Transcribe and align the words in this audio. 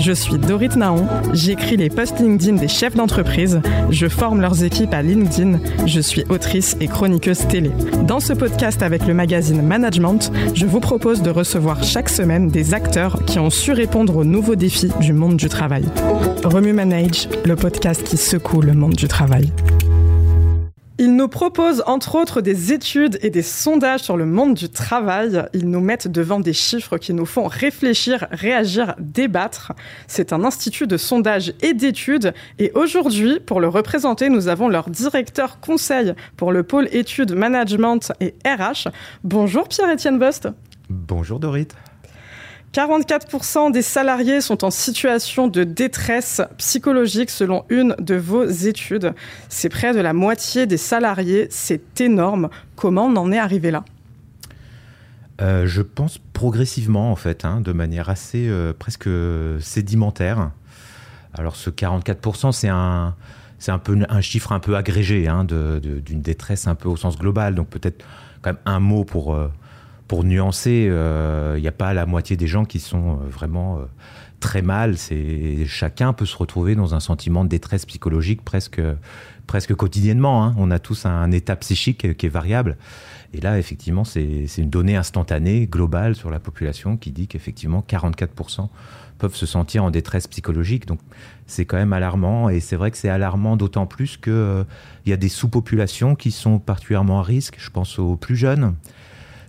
Je 0.00 0.12
suis 0.12 0.38
Dorit 0.38 0.70
Naon, 0.76 1.06
j'écris 1.34 1.76
les 1.76 1.90
posts 1.90 2.20
LinkedIn 2.20 2.56
des 2.56 2.68
chefs 2.68 2.94
d'entreprise, 2.94 3.60
je 3.90 4.08
forme 4.08 4.40
leurs 4.40 4.64
équipes 4.64 4.94
à 4.94 5.02
LinkedIn, 5.02 5.60
je 5.86 6.00
suis 6.00 6.24
autrice 6.30 6.74
et 6.80 6.88
chroniqueuse 6.88 7.46
télé. 7.48 7.70
Dans 8.06 8.18
ce 8.18 8.32
podcast 8.32 8.82
avec 8.82 9.06
le 9.06 9.12
magazine 9.12 9.60
Management, 9.60 10.32
je 10.54 10.64
vous 10.64 10.80
propose 10.80 11.20
de 11.20 11.28
recevoir 11.28 11.84
chaque 11.84 12.08
semaine 12.08 12.48
des 12.48 12.72
acteurs 12.72 13.22
qui 13.26 13.38
ont 13.38 13.50
su 13.50 13.72
répondre 13.72 14.16
aux 14.16 14.24
nouveaux 14.24 14.56
défis 14.56 14.90
du 15.00 15.12
monde 15.12 15.36
du 15.36 15.50
travail. 15.50 15.84
Remue 16.44 16.72
Manage, 16.72 17.28
le 17.44 17.54
podcast 17.54 18.02
qui 18.02 18.16
secoue 18.16 18.62
le 18.62 18.72
monde 18.72 18.94
du 18.94 19.06
travail. 19.06 19.52
Ils 21.02 21.16
nous 21.16 21.28
proposent 21.28 21.82
entre 21.86 22.14
autres 22.16 22.42
des 22.42 22.74
études 22.74 23.18
et 23.22 23.30
des 23.30 23.40
sondages 23.40 24.02
sur 24.02 24.18
le 24.18 24.26
monde 24.26 24.52
du 24.52 24.68
travail. 24.68 25.46
Ils 25.54 25.70
nous 25.70 25.80
mettent 25.80 26.08
devant 26.08 26.40
des 26.40 26.52
chiffres 26.52 26.98
qui 26.98 27.14
nous 27.14 27.24
font 27.24 27.46
réfléchir, 27.46 28.26
réagir, 28.30 28.94
débattre. 28.98 29.72
C'est 30.08 30.34
un 30.34 30.44
institut 30.44 30.86
de 30.86 30.98
sondage 30.98 31.54
et 31.62 31.72
d'études. 31.72 32.34
Et 32.58 32.70
aujourd'hui, 32.74 33.40
pour 33.40 33.62
le 33.62 33.68
représenter, 33.68 34.28
nous 34.28 34.48
avons 34.48 34.68
leur 34.68 34.90
directeur 34.90 35.58
conseil 35.60 36.12
pour 36.36 36.52
le 36.52 36.64
pôle 36.64 36.86
études, 36.92 37.32
management 37.32 38.12
et 38.20 38.34
RH. 38.44 38.90
Bonjour 39.24 39.68
Pierre-Étienne 39.68 40.18
Bost. 40.18 40.48
Bonjour 40.90 41.40
Dorit. 41.40 41.68
44% 42.72 43.72
des 43.72 43.82
salariés 43.82 44.40
sont 44.40 44.64
en 44.64 44.70
situation 44.70 45.48
de 45.48 45.64
détresse 45.64 46.40
psychologique 46.56 47.30
selon 47.30 47.64
une 47.68 47.96
de 47.98 48.14
vos 48.14 48.44
études. 48.44 49.12
C'est 49.48 49.68
près 49.68 49.92
de 49.92 49.98
la 49.98 50.12
moitié 50.12 50.66
des 50.66 50.76
salariés, 50.76 51.48
c'est 51.50 52.00
énorme. 52.00 52.48
Comment 52.76 53.06
on 53.06 53.16
en 53.16 53.32
est 53.32 53.38
arrivé 53.38 53.72
là? 53.72 53.84
Euh, 55.40 55.66
Je 55.66 55.82
pense 55.82 56.18
progressivement 56.32 57.10
en 57.10 57.16
fait, 57.16 57.44
hein, 57.44 57.60
de 57.60 57.72
manière 57.72 58.08
assez 58.08 58.46
euh, 58.48 58.72
presque 58.72 59.08
sédimentaire. 59.60 60.52
Alors 61.34 61.56
ce 61.56 61.70
44%, 61.70 62.52
c'est 62.52 62.68
un, 62.68 63.16
c'est 63.58 63.72
un 63.72 63.78
peu 63.78 63.98
un 64.08 64.20
chiffre 64.20 64.52
un 64.52 64.60
peu 64.60 64.76
agrégé 64.76 65.26
hein, 65.26 65.44
d'une 65.44 66.22
détresse 66.22 66.68
un 66.68 66.76
peu 66.76 66.88
au 66.88 66.96
sens 66.96 67.18
global. 67.18 67.56
Donc 67.56 67.68
peut-être 67.68 68.04
quand 68.42 68.50
même 68.50 68.62
un 68.64 68.78
mot 68.78 69.02
pour... 69.02 69.34
Euh, 69.34 69.48
pour 70.10 70.24
nuancer, 70.24 70.86
il 70.86 70.90
euh, 70.90 71.60
n'y 71.60 71.68
a 71.68 71.72
pas 71.72 71.94
la 71.94 72.04
moitié 72.04 72.36
des 72.36 72.48
gens 72.48 72.64
qui 72.64 72.80
sont 72.80 73.10
euh, 73.10 73.28
vraiment 73.28 73.78
euh, 73.78 73.82
très 74.40 74.60
mal. 74.60 74.98
C'est 74.98 75.64
chacun 75.66 76.12
peut 76.12 76.26
se 76.26 76.36
retrouver 76.36 76.74
dans 76.74 76.96
un 76.96 76.98
sentiment 76.98 77.44
de 77.44 77.48
détresse 77.48 77.86
psychologique 77.86 78.42
presque 78.44 78.82
presque 79.46 79.72
quotidiennement. 79.76 80.44
Hein. 80.44 80.54
On 80.58 80.72
a 80.72 80.80
tous 80.80 81.06
un, 81.06 81.30
état 81.30 81.54
psychique 81.54 82.16
qui 82.16 82.26
est 82.26 82.28
variable. 82.28 82.76
Et 83.34 83.40
là, 83.40 83.56
effectivement, 83.56 84.02
c'est 84.02 84.48
une 84.58 84.68
donnée 84.68 84.96
instantanée, 84.96 85.68
globale 85.68 86.16
sur 86.16 86.28
la 86.28 86.40
population 86.40 86.96
qui 86.96 87.12
dit 87.12 87.28
qu'effectivement, 87.28 87.84
44% 87.88 88.68
peuvent 89.18 89.36
se 89.36 89.46
sentir 89.46 89.84
en 89.84 89.92
détresse 89.92 90.26
psychologique. 90.26 90.86
Donc, 90.86 90.98
c'est 91.46 91.66
quand 91.66 91.76
même 91.76 91.92
alarmant. 91.92 92.48
Et 92.48 92.58
c'est 92.58 92.74
vrai 92.74 92.90
que 92.90 92.96
c'est 92.96 93.10
alarmant 93.10 93.56
d'autant 93.56 93.86
plus 93.86 94.16
qu'il 94.16 94.64
il 95.06 95.10
y 95.10 95.12
a 95.12 95.16
des 95.16 95.28
sous-populations 95.28 96.16
qui 96.16 96.32
sont 96.32 96.58
particulièrement 96.58 97.20
à 97.20 97.22
risque. 97.22 97.58
Je 97.60 97.70
pense 97.70 98.00
aux 98.00 98.16
plus 98.16 98.34
jeunes. 98.34 98.74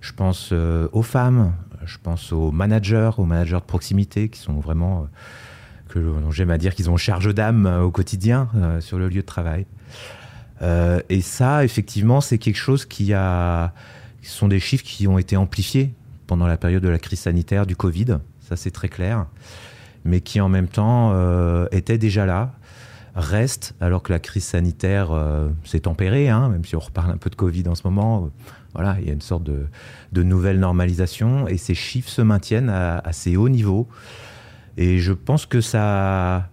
Je 0.01 0.13
pense 0.13 0.49
euh, 0.51 0.87
aux 0.91 1.03
femmes, 1.03 1.53
je 1.85 1.97
pense 2.01 2.33
aux 2.33 2.51
managers, 2.51 3.11
aux 3.17 3.25
managers 3.25 3.57
de 3.57 3.65
proximité 3.65 4.29
qui 4.29 4.39
sont 4.39 4.59
vraiment, 4.59 5.07
euh, 5.95 6.23
que 6.23 6.31
j'aime 6.31 6.49
à 6.49 6.57
dire 6.57 6.73
qu'ils 6.73 6.89
ont 6.89 6.97
charge 6.97 7.33
d'âme 7.33 7.67
euh, 7.67 7.83
au 7.83 7.91
quotidien 7.91 8.49
sur 8.79 8.97
le 8.97 9.07
lieu 9.07 9.21
de 9.21 9.25
travail. 9.25 9.65
et 11.09 11.21
ça, 11.21 11.63
effectivement, 11.63 12.19
c'est 12.19 12.39
quelque 12.39 12.57
chose 12.57 12.85
qui 12.85 13.13
a, 13.13 13.73
ce 14.23 14.31
sont 14.31 14.47
des 14.47 14.59
chiffres 14.59 14.83
qui 14.83 15.07
ont 15.07 15.19
été 15.19 15.37
amplifiés 15.37 15.93
pendant 16.25 16.47
la 16.47 16.57
période 16.57 16.83
de 16.83 16.89
la 16.89 16.99
crise 16.99 17.19
sanitaire 17.19 17.67
du 17.67 17.75
Covid. 17.75 18.17
Ça, 18.39 18.55
c'est 18.55 18.71
très 18.71 18.89
clair, 18.89 19.27
mais 20.03 20.21
qui 20.21 20.41
en 20.41 20.49
même 20.49 20.67
temps 20.67 21.13
étaient 21.71 21.97
déjà 21.97 22.25
là 22.25 22.53
reste, 23.15 23.75
alors 23.81 24.01
que 24.01 24.13
la 24.13 24.19
crise 24.19 24.45
sanitaire 24.45 25.09
s'est 25.63 25.81
tempérée, 25.81 26.29
hein, 26.29 26.49
même 26.49 26.63
si 26.63 26.75
on 26.75 26.79
reparle 26.79 27.11
un 27.11 27.17
peu 27.17 27.29
de 27.29 27.35
Covid 27.35 27.67
en 27.67 27.75
ce 27.75 27.81
moment, 27.83 28.31
voilà, 28.73 28.97
il 28.99 29.07
y 29.07 29.09
a 29.09 29.13
une 29.13 29.21
sorte 29.21 29.43
de, 29.43 30.23
nouvelle 30.23 30.59
normalisation 30.59 31.47
et 31.47 31.57
ces 31.57 31.75
chiffres 31.75 32.09
se 32.09 32.21
maintiennent 32.21 32.69
à 32.69 32.99
assez 32.99 33.35
haut 33.35 33.49
niveau. 33.49 33.87
Et 34.77 34.99
je 34.99 35.11
pense 35.13 35.45
que 35.45 35.59
ça, 35.59 36.49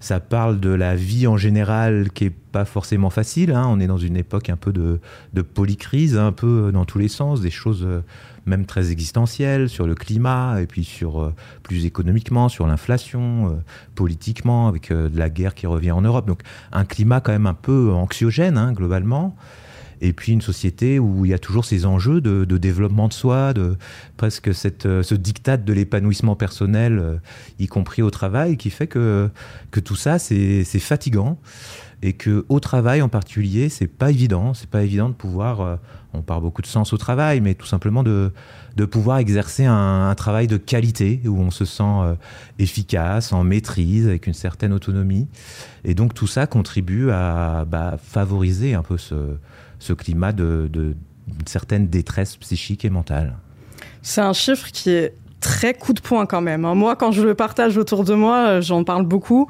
ça 0.00 0.20
parle 0.20 0.60
de 0.60 0.70
la 0.70 0.94
vie 0.94 1.26
en 1.26 1.36
général 1.36 2.10
qui 2.12 2.26
est 2.26 2.30
pas 2.30 2.64
forcément 2.64 3.10
facile. 3.10 3.50
Hein. 3.50 3.66
On 3.68 3.80
est 3.80 3.88
dans 3.88 3.98
une 3.98 4.16
époque 4.16 4.48
un 4.48 4.56
peu 4.56 4.72
de, 4.72 5.00
de, 5.32 5.42
polycrise, 5.42 6.16
un 6.16 6.32
peu 6.32 6.70
dans 6.72 6.84
tous 6.84 6.98
les 6.98 7.08
sens, 7.08 7.40
des 7.40 7.50
choses 7.50 7.84
euh, 7.84 8.02
même 8.46 8.64
très 8.66 8.92
existentielles 8.92 9.68
sur 9.68 9.88
le 9.88 9.96
climat 9.96 10.60
et 10.60 10.66
puis 10.66 10.84
sur 10.84 11.20
euh, 11.20 11.34
plus 11.64 11.84
économiquement, 11.84 12.48
sur 12.48 12.68
l'inflation, 12.68 13.50
euh, 13.50 13.54
politiquement, 13.96 14.68
avec 14.68 14.92
de 14.92 15.18
la 15.18 15.28
guerre 15.28 15.54
qui 15.54 15.66
revient 15.66 15.90
en 15.90 16.02
Europe. 16.02 16.26
Donc 16.28 16.42
un 16.70 16.84
climat 16.84 17.20
quand 17.20 17.32
même 17.32 17.46
un 17.46 17.54
peu 17.54 17.92
anxiogène 17.92 18.56
hein, 18.56 18.72
globalement 18.72 19.36
et 20.00 20.12
puis 20.12 20.32
une 20.32 20.40
société 20.40 20.98
où 20.98 21.24
il 21.24 21.30
y 21.30 21.34
a 21.34 21.38
toujours 21.38 21.64
ces 21.64 21.86
enjeux 21.86 22.20
de, 22.20 22.44
développement 22.56 23.08
de 23.08 23.12
soi, 23.12 23.52
de 23.52 23.76
presque 24.16 24.54
cette, 24.54 24.86
euh, 24.86 25.02
ce 25.02 25.14
diktat 25.14 25.56
de 25.56 25.72
l'épanouissement 25.72 26.36
personnel, 26.36 26.98
euh, 26.98 27.16
y 27.58 27.66
compris 27.66 28.02
au 28.02 28.10
travail, 28.10 28.56
qui 28.56 28.70
fait 28.70 28.86
que, 28.86 29.30
que 29.70 29.80
tout 29.80 29.96
ça, 29.96 30.18
c'est 30.18 30.64
fatigant. 30.64 31.38
Et 32.02 32.12
que 32.12 32.44
au 32.50 32.60
travail 32.60 33.00
en 33.00 33.08
particulier, 33.08 33.70
c'est 33.70 33.86
pas 33.86 34.10
évident. 34.10 34.52
C'est 34.52 34.68
pas 34.68 34.82
évident 34.82 35.08
de 35.08 35.14
pouvoir. 35.14 35.60
Euh, 35.62 35.76
on 36.12 36.20
parle 36.20 36.42
beaucoup 36.42 36.60
de 36.60 36.66
sens 36.66 36.92
au 36.92 36.98
travail, 36.98 37.40
mais 37.40 37.54
tout 37.54 37.66
simplement 37.66 38.02
de, 38.02 38.32
de 38.76 38.84
pouvoir 38.84 39.16
exercer 39.18 39.64
un, 39.64 40.14
travail 40.14 40.46
de 40.46 40.58
qualité 40.58 41.22
où 41.24 41.38
on 41.38 41.50
se 41.50 41.64
sent 41.64 42.16
efficace, 42.58 43.32
en 43.32 43.44
maîtrise, 43.44 44.06
avec 44.06 44.26
une 44.26 44.34
certaine 44.34 44.72
autonomie. 44.72 45.26
Et 45.84 45.94
donc 45.94 46.14
tout 46.14 46.26
ça 46.26 46.46
contribue 46.46 47.10
à 47.10 47.66
bah, 47.66 47.98
favoriser 48.02 48.74
un 48.74 48.82
peu 48.82 48.96
ce, 48.96 49.36
ce 49.78 49.92
climat 49.92 50.32
de, 50.32 50.96
certaine 51.46 51.88
détresse 51.88 52.36
psychique 52.36 52.84
et 52.84 52.90
mentale. 52.90 53.36
C'est 54.02 54.20
un 54.20 54.32
chiffre 54.32 54.68
qui 54.72 54.90
est 54.90 55.14
très 55.40 55.74
coup 55.74 55.92
de 55.92 56.00
poing 56.00 56.26
quand 56.26 56.40
même. 56.40 56.64
Hein. 56.64 56.74
Moi, 56.74 56.96
quand 56.96 57.12
je 57.12 57.22
le 57.22 57.34
partage 57.34 57.76
autour 57.76 58.04
de 58.04 58.14
moi, 58.14 58.46
euh, 58.46 58.60
j'en 58.60 58.84
parle 58.84 59.04
beaucoup. 59.04 59.48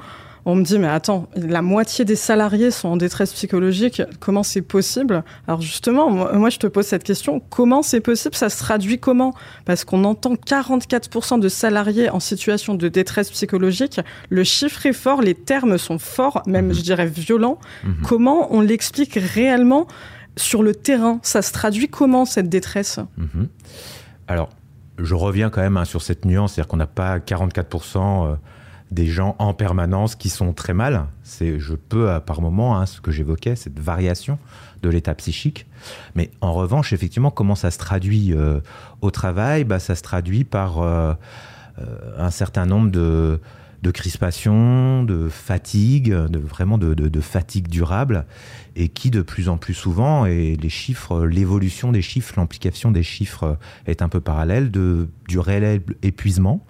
On 0.49 0.55
me 0.55 0.63
dit, 0.63 0.79
mais 0.79 0.87
attends, 0.87 1.29
la 1.35 1.61
moitié 1.61 2.05
des 2.05 2.15
salariés 2.15 2.71
sont 2.71 2.87
en 2.87 2.97
détresse 2.97 3.33
psychologique. 3.33 4.01
Comment 4.21 4.45
c'est 4.45 4.63
possible? 4.63 5.25
Alors 5.49 5.61
justement, 5.61 6.09
moi, 6.09 6.51
je 6.51 6.59
te 6.59 6.69
pose 6.69 6.87
cette 6.87 7.03
question. 7.03 7.41
Comment 7.51 7.83
c'est 7.83 8.01
possible? 8.01 8.37
Ça 8.37 8.49
se 8.49 8.57
traduit 8.57 9.01
comment? 9.01 9.35
Parce 9.65 9.85
qu'on 9.85 10.05
entend 10.05 10.35
44% 10.35 11.41
de 11.41 11.49
salariés 11.49 12.11
en 12.11 12.21
situation 12.21 12.75
de 12.75 12.87
détresse 12.87 13.33
psychologique. 13.33 14.01
Le 14.31 14.45
chiffre 14.45 14.87
est 14.87 14.93
fort, 14.93 15.21
les 15.21 15.35
termes 15.35 15.79
sont 15.79 15.99
forts, 15.99 16.45
même, 16.47 16.73
je 16.73 16.83
dirais, 16.83 17.07
violents. 17.07 17.59
Mhm. 17.83 17.97
Comment 18.05 18.55
on 18.55 18.61
l'explique 18.61 19.15
réellement 19.15 19.89
sur 20.37 20.63
le 20.63 20.77
terrain, 20.77 21.19
ça 21.23 21.43
se 21.43 21.53
traduit 21.53 21.89
comment 21.89 22.25
cette 22.25 22.49
détresse? 22.49 23.01
Mhm. 23.17 23.49
Alors, 24.29 24.51
je 24.97 25.15
reviens 25.17 25.51
quand 25.51 25.61
même 25.61 25.77
hein, 25.77 25.85
sur 25.85 26.03
cette 26.03 26.25
nuance, 26.25 26.53
c'est-à-dire 26.53 26.69
qu'on 26.69 26.77
n'a 26.77 26.87
pas 26.87 27.19
44% 27.19 27.99
euh, 27.99 28.37
des 28.91 29.07
gens 29.07 29.35
en 29.39 29.53
permanence 29.53 30.15
qui 30.15 30.29
sont 30.29 30.53
très 30.53 30.75
mal. 30.75 31.07
C'est, 31.23 31.59
je 31.59 31.75
peux 31.75 32.21
par 32.25 32.41
moment, 32.41 32.79
hein, 32.79 32.87
ce 32.87 33.01
que 33.01 33.11
j'évoquais, 33.11 33.57
cette 33.57 33.81
variation 33.81 34.39
de 34.83 34.89
l'état 34.89 35.15
psychique. 35.15 35.67
Mais 36.15 36.31
en 36.41 36.53
revanche, 36.53 36.93
effectivement, 36.93 37.31
comment 37.31 37.55
ça 37.55 37.71
se 37.71 37.79
traduit 37.79 38.33
euh, 38.33 38.61
au 39.01 39.11
travail? 39.11 39.65
Bah, 39.65 39.79
Ça 39.79 39.95
se 39.95 40.03
traduit 40.03 40.45
par 40.45 40.81
euh, 40.81 41.15
un 42.17 42.31
certain 42.31 42.67
nombre 42.67 42.91
de, 42.91 43.41
de 43.83 43.91
crispation, 43.91 45.05
de 45.05 45.29
fatigue, 45.29 46.13
de 46.13 46.39
vraiment 46.39 46.79
de, 46.79 47.21
fatigue 47.21 47.69
durable, 47.69 48.25
et 48.75 48.89
qui 48.89 49.11
de 49.11 49.23
plus 49.23 49.49
en 49.49 49.59
plus 49.59 49.75
souvent, 49.75 50.27
et 50.27 50.57
les 50.57 50.69
chiffres, 50.69 51.25
l'évolution 51.25 51.93
des 51.93 52.03
chiffres, 52.03 52.35
l'implication 52.37 52.91
des 52.91 53.03
chiffres 53.03 53.59
est 53.87 54.03
un 54.03 54.09
peu 54.09 54.21
parallèle 54.21 54.71
de, 54.71 55.09
du 55.29 55.39
réel 55.39 55.83
épuisement. 56.03 56.65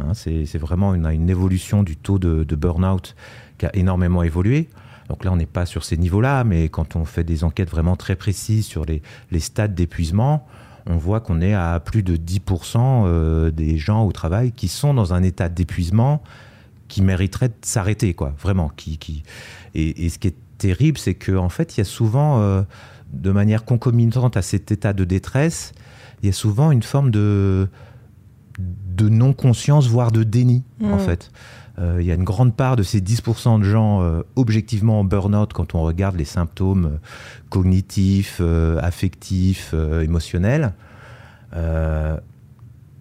Hein, 0.00 0.14
c'est 0.14 0.58
vraiment 0.58 0.94
une, 0.94 1.06
une, 1.06 1.30
évolution 1.30 1.82
du 1.82 1.96
taux 1.96 2.18
de, 2.18 2.56
burn-out 2.56 3.14
qui 3.58 3.66
a 3.66 3.76
énormément 3.76 4.22
évolué. 4.22 4.68
Donc 5.08 5.24
là, 5.24 5.32
on 5.32 5.36
n'est 5.36 5.46
pas 5.46 5.66
sur 5.66 5.84
ces 5.84 5.96
niveaux-là, 5.96 6.44
mais 6.44 6.68
quand 6.68 6.96
on 6.96 7.04
fait 7.04 7.24
des 7.24 7.42
enquêtes 7.42 7.70
vraiment 7.70 7.96
très 7.96 8.16
précises 8.16 8.66
sur 8.66 8.84
les, 8.84 9.02
les 9.30 9.40
stades 9.40 9.74
d'épuisement, 9.74 10.46
on 10.86 10.96
voit 10.96 11.20
qu'on 11.20 11.40
est 11.40 11.54
à 11.54 11.80
plus 11.80 12.02
de 12.02 12.16
10% 12.16 12.78
euh, 12.78 13.50
des 13.50 13.76
gens 13.76 14.04
au 14.04 14.12
travail 14.12 14.52
qui 14.52 14.68
sont 14.68 14.94
dans 14.94 15.12
un 15.12 15.22
état 15.22 15.48
d'épuisement 15.48 16.22
qui 16.88 17.02
mériterait 17.02 17.48
de 17.48 17.54
s'arrêter, 17.62 18.14
quoi, 18.14 18.34
vraiment. 18.40 18.70
Qui, 18.76 18.98
qui... 18.98 19.22
Et, 19.74 20.08
ce 20.08 20.18
qui 20.18 20.28
est 20.28 20.36
terrible, 20.58 20.98
c'est 20.98 21.14
qu'en 21.14 21.44
en 21.44 21.48
fait, 21.48 21.76
il 21.76 21.78
y 21.78 21.82
a 21.82 21.84
souvent, 21.84 22.40
euh, 22.40 22.62
de 23.12 23.30
manière 23.30 23.64
concomitante 23.64 24.36
à 24.36 24.42
cet 24.42 24.72
état 24.72 24.92
de 24.92 25.04
détresse, 25.04 25.72
il 26.22 26.26
y 26.26 26.30
a 26.30 26.32
souvent 26.32 26.70
une 26.70 26.82
forme 26.82 27.10
de, 27.10 27.68
de 28.96 29.08
non-conscience, 29.08 29.88
voire 29.88 30.12
de 30.12 30.22
déni, 30.22 30.64
en 30.82 30.96
mmh. 30.96 31.00
fait. 31.00 31.30
Euh, 31.78 31.98
il 32.00 32.06
y 32.06 32.12
a 32.12 32.14
une 32.14 32.24
grande 32.24 32.54
part 32.54 32.76
de 32.76 32.82
ces 32.82 33.00
10% 33.00 33.60
de 33.60 33.64
gens 33.64 34.02
euh, 34.02 34.22
objectivement 34.36 35.00
en 35.00 35.04
burn-out 35.04 35.52
quand 35.52 35.74
on 35.74 35.82
regarde 35.82 36.16
les 36.16 36.24
symptômes 36.24 36.98
cognitifs, 37.48 38.40
affectifs, 38.80 39.74
émotionnels, 40.02 40.74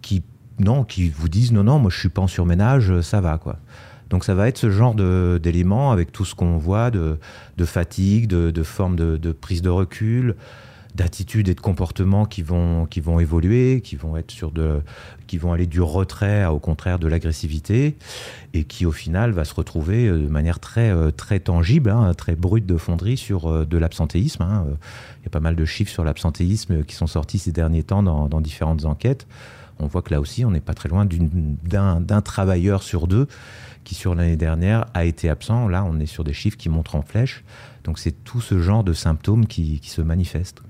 qui 0.02 0.24
non, 0.60 0.84
qui 0.84 1.10
vous 1.10 1.30
disent 1.30 1.52
non, 1.52 1.64
non, 1.64 1.80
moi 1.80 1.92
je 1.92 2.00
suis 2.00 2.10
pas 2.10 2.22
en 2.22 2.28
surménage, 2.28 3.02
ça 3.02 3.22
va 3.22 3.38
quoi. 3.38 3.58
Donc 4.10 4.24
ça 4.24 4.34
va 4.34 4.48
être 4.48 4.58
ce 4.58 4.72
genre 4.72 4.96
d'éléments 4.96 5.92
avec 5.92 6.12
tout 6.12 6.26
ce 6.26 6.36
qu'on 6.36 6.58
voit 6.58 6.92
de, 6.92 7.18
fatigue, 7.64 8.28
de, 8.28 8.52
de 8.52 8.64
forme 8.64 8.96
de, 8.96 9.32
prise 9.32 9.62
de 9.62 9.70
recul, 9.70 10.36
d'attitudes 11.00 11.48
et 11.48 11.56
de 11.56 11.62
comportements 11.62 12.26
qui 12.26 12.42
vont, 12.42 12.86
qui 12.86 13.00
vont 13.00 13.20
évoluer, 13.20 13.80
qui 13.82 13.96
vont 13.96 14.18
être 14.18 14.32
sur 14.32 14.52
de, 14.52 14.82
qui 15.28 15.38
vont 15.38 15.54
aller 15.54 15.66
du 15.66 15.82
retrait 15.82 16.44
à 16.44 16.54
au 16.54 16.60
contraire 16.60 17.00
de 17.00 17.08
l'agressivité 17.08 17.96
et 18.54 18.66
qui 18.66 18.86
au 18.86 18.92
final 18.92 19.32
va 19.32 19.46
se 19.46 19.54
retrouver 19.54 20.08
euh, 20.08 20.20
de 20.20 20.28
manière 20.28 20.60
très, 20.60 20.90
euh, 20.90 21.12
très 21.12 21.40
tangible, 21.40 21.90
hein, 21.90 22.14
très 22.14 22.36
brute 22.36 22.66
de 22.66 22.76
fonderie 22.76 23.16
sur 23.16 23.48
euh, 23.48 23.66
de 23.66 23.78
l'absentéisme. 23.78 24.44
Hein. 24.44 24.66
Il 25.22 25.24
y 25.24 25.28
a 25.28 25.30
pas 25.30 25.40
mal 25.40 25.56
de 25.56 25.66
chiffres 25.66 25.92
sur 25.92 26.04
l'absentéisme 26.04 26.84
qui 26.84 26.96
sont 26.96 27.08
sortis 27.08 27.40
ces 27.40 27.54
derniers 27.54 27.84
temps 27.84 28.04
dans, 28.04 28.28
dans 28.28 28.42
différentes 28.42 28.84
enquêtes. 28.84 29.26
On 29.80 29.88
voit 29.88 30.02
que 30.02 30.14
là 30.14 30.20
aussi, 30.20 30.44
on 30.44 30.52
n'est 30.52 30.60
pas 30.60 30.74
très 30.74 30.90
loin 30.90 31.08
d'un 31.08 32.22
travailleur 32.22 32.84
sur 32.84 33.08
deux 33.08 33.28
qui 33.86 33.96
sur 33.96 34.14
l'année 34.14 34.36
dernière 34.36 34.86
a 34.94 35.06
été 35.06 35.30
absent. 35.30 35.70
Là, 35.70 35.86
on 35.86 36.00
est 36.02 36.06
sur 36.06 36.26
des 36.26 36.34
chiffres 36.34 36.58
qui 36.58 36.68
montrent 36.68 36.96
en 36.96 37.02
flèche. 37.02 37.46
Donc 37.86 37.98
c'est 37.98 38.12
tout 38.24 38.42
ce 38.42 38.60
genre 38.60 38.84
de 38.84 38.92
symptômes 38.92 39.48
qui, 39.48 39.80
se 39.84 40.02
manifestent. 40.02 40.62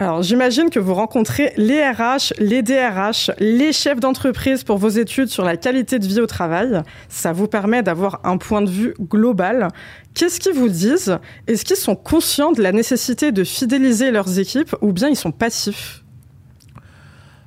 Alors 0.00 0.22
j'imagine 0.22 0.70
que 0.70 0.78
vous 0.78 0.94
rencontrez 0.94 1.52
les 1.56 1.82
RH, 1.82 2.32
les 2.38 2.62
DRH, 2.62 3.32
les 3.40 3.72
chefs 3.72 3.98
d'entreprise 3.98 4.62
pour 4.62 4.78
vos 4.78 4.88
études 4.88 5.26
sur 5.26 5.44
la 5.44 5.56
qualité 5.56 5.98
de 5.98 6.06
vie 6.06 6.20
au 6.20 6.26
travail. 6.26 6.82
Ça 7.08 7.32
vous 7.32 7.48
permet 7.48 7.82
d'avoir 7.82 8.20
un 8.22 8.36
point 8.36 8.62
de 8.62 8.70
vue 8.70 8.94
global. 9.00 9.68
Qu'est-ce 10.14 10.38
qu'ils 10.38 10.54
vous 10.54 10.68
disent? 10.68 11.18
Est-ce 11.48 11.64
qu'ils 11.64 11.76
sont 11.76 11.96
conscients 11.96 12.52
de 12.52 12.62
la 12.62 12.70
nécessité 12.70 13.32
de 13.32 13.42
fidéliser 13.42 14.12
leurs 14.12 14.38
équipes 14.38 14.76
ou 14.82 14.92
bien 14.92 15.08
ils 15.08 15.16
sont 15.16 15.32
passifs? 15.32 16.04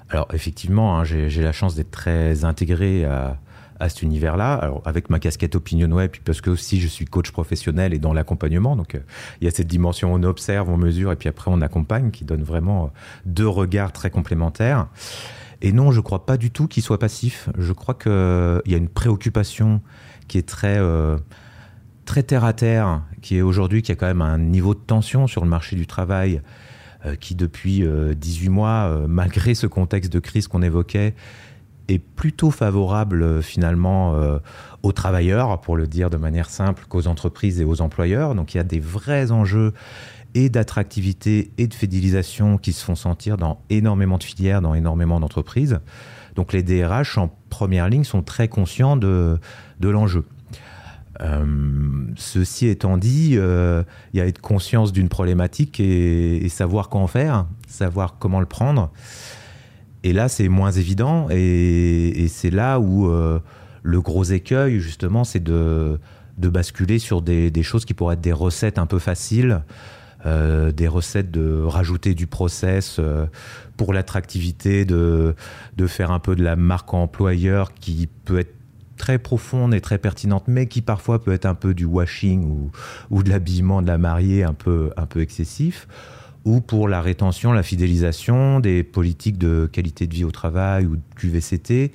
Alors 0.09 0.27
effectivement, 0.33 0.99
hein, 0.99 1.05
j'ai 1.05 1.41
la 1.41 1.53
chance 1.53 1.75
d'être 1.75 1.91
très 1.91 2.43
intégré 2.43 3.05
à, 3.05 3.37
à 3.81 3.89
cet 3.89 4.03
univers-là. 4.03 4.53
Alors 4.53 4.81
avec 4.85 5.09
ma 5.09 5.19
casquette 5.19 5.55
opinion 5.55 5.91
web, 5.91 6.11
puis 6.11 6.21
parce 6.23 6.39
que 6.39 6.49
aussi 6.49 6.79
je 6.79 6.87
suis 6.87 7.05
coach 7.05 7.31
professionnel 7.31 7.93
et 7.93 7.99
dans 7.99 8.13
l'accompagnement, 8.13 8.75
donc 8.75 8.95
euh, 8.95 8.99
il 9.41 9.45
y 9.45 9.47
a 9.47 9.51
cette 9.51 9.67
dimension 9.67 10.13
on 10.13 10.23
observe, 10.23 10.69
on 10.69 10.77
mesure 10.77 11.11
et 11.11 11.15
puis 11.15 11.27
après 11.27 11.51
on 11.51 11.61
accompagne, 11.61 12.11
qui 12.11 12.23
donne 12.23 12.43
vraiment 12.43 12.85
euh, 12.85 12.87
deux 13.25 13.47
regards 13.47 13.91
très 13.91 14.09
complémentaires. 14.09 14.87
Et 15.63 15.73
non, 15.73 15.91
je 15.91 15.99
crois 15.99 16.25
pas 16.25 16.37
du 16.37 16.49
tout 16.49 16.67
qu'il 16.67 16.81
soit 16.81 16.97
passif. 16.97 17.49
Je 17.57 17.71
crois 17.73 17.93
qu'il 17.93 18.11
euh, 18.11 18.61
y 18.65 18.73
a 18.73 18.77
une 18.77 18.89
préoccupation 18.89 19.81
qui 20.27 20.37
est 20.37 20.47
très 20.47 20.79
très 22.05 22.23
terre 22.23 22.45
à 22.45 22.53
terre, 22.53 23.01
qui 23.21 23.37
est 23.37 23.41
aujourd'hui 23.41 23.81
qui 23.81 23.91
a 23.91 23.95
quand 23.95 24.07
même 24.07 24.21
un 24.21 24.37
niveau 24.37 24.73
de 24.73 24.79
tension 24.79 25.27
sur 25.27 25.43
le 25.43 25.49
marché 25.49 25.75
du 25.75 25.87
travail 25.87 26.41
qui 27.19 27.35
depuis 27.35 27.83
18 28.15 28.49
mois, 28.49 29.05
malgré 29.07 29.55
ce 29.55 29.67
contexte 29.67 30.11
de 30.13 30.19
crise 30.19 30.47
qu'on 30.47 30.61
évoquait, 30.61 31.15
est 31.87 31.99
plutôt 31.99 32.51
favorable 32.51 33.23
euh, 33.23 33.41
finalement 33.41 34.15
euh, 34.15 34.39
aux 34.83 34.91
travailleurs, 34.91 35.59
pour 35.61 35.75
le 35.75 35.87
dire 35.87 36.09
de 36.09 36.17
manière 36.17 36.49
simple, 36.49 36.85
qu'aux 36.87 37.07
entreprises 37.07 37.59
et 37.59 37.63
aux 37.63 37.81
employeurs. 37.81 38.35
Donc 38.35 38.53
il 38.53 38.57
y 38.57 38.59
a 38.59 38.63
des 38.63 38.79
vrais 38.79 39.31
enjeux 39.31 39.73
et 40.33 40.49
d'attractivité 40.49 41.51
et 41.57 41.67
de 41.67 41.73
fidélisation 41.73 42.57
qui 42.57 42.73
se 42.73 42.83
font 42.83 42.95
sentir 42.95 43.37
dans 43.37 43.61
énormément 43.69 44.17
de 44.17 44.23
filières, 44.23 44.61
dans 44.61 44.73
énormément 44.73 45.19
d'entreprises. 45.19 45.79
Donc 46.35 46.53
les 46.53 46.63
DRH 46.63 47.17
en 47.17 47.29
première 47.49 47.89
ligne 47.89 48.05
sont 48.05 48.21
très 48.21 48.47
conscients 48.47 48.95
de, 48.95 49.37
de 49.79 49.89
l'enjeu. 49.89 50.25
Euh, 51.19 51.45
ceci 52.15 52.67
étant 52.67 52.97
dit, 52.97 53.31
il 53.33 54.17
y 54.17 54.21
a 54.21 54.25
être 54.25 54.39
conscience 54.39 54.93
d'une 54.93 55.09
problématique 55.09 55.81
et, 55.81 56.37
et, 56.37 56.49
savoir 56.49 56.87
quoi 56.87 57.01
en 57.01 57.07
faire, 57.07 57.45
savoir 57.67 58.15
comment 58.17 58.39
le 58.39 58.45
prendre. 58.45 58.91
Et 60.03 60.13
là, 60.13 60.29
c'est 60.29 60.47
moins 60.47 60.71
évident. 60.71 61.27
Et, 61.29 62.27
c'est 62.29 62.49
là 62.49 62.79
où 62.79 63.07
euh, 63.07 63.39
le 63.83 64.01
gros 64.01 64.23
écueil, 64.23 64.79
justement, 64.79 65.23
c'est 65.23 65.43
de, 65.43 65.99
basculer 66.37 66.99
sur 66.99 67.21
des, 67.21 67.63
choses 67.63 67.85
qui 67.85 67.93
pourraient 67.93 68.15
être 68.15 68.21
des 68.21 68.33
recettes 68.33 68.79
un 68.79 68.85
peu 68.85 68.99
faciles. 68.99 69.61
Euh, 70.27 70.71
des 70.71 70.87
recettes 70.87 71.31
de 71.31 71.63
rajouter 71.63 72.13
du 72.13 72.27
process 72.27 72.97
euh, 72.99 73.25
pour 73.75 73.91
l'attractivité, 73.91 74.85
de, 74.85 75.33
de 75.77 75.87
faire 75.87 76.11
un 76.11 76.19
peu 76.19 76.35
de 76.35 76.43
la 76.43 76.55
marque 76.55 76.93
employeur 76.93 77.73
qui 77.73 78.07
peut 78.25 78.37
être 78.37 78.53
très 78.97 79.17
profonde 79.17 79.73
et 79.73 79.81
très 79.81 79.97
pertinente, 79.97 80.43
mais 80.45 80.67
qui 80.67 80.83
parfois 80.83 81.23
peut 81.23 81.33
être 81.33 81.47
un 81.47 81.55
peu 81.55 81.73
du 81.73 81.85
washing 81.85 82.45
ou, 82.45 82.71
ou 83.09 83.23
de 83.23 83.31
l'habillement 83.31 83.81
de 83.81 83.87
la 83.87 83.97
mariée 83.97 84.43
un 84.43 84.53
peu, 84.53 84.91
un 84.95 85.07
peu 85.07 85.21
excessif 85.21 85.87
ou 86.45 86.61
pour 86.61 86.87
la 86.87 87.01
rétention, 87.01 87.53
la 87.53 87.63
fidélisation 87.63 88.59
des 88.59 88.83
politiques 88.83 89.37
de 89.37 89.69
qualité 89.71 90.07
de 90.07 90.13
vie 90.13 90.23
au 90.23 90.31
travail 90.31 90.85
ou 90.85 90.95
de 90.95 91.01
QVCT, 91.15 91.91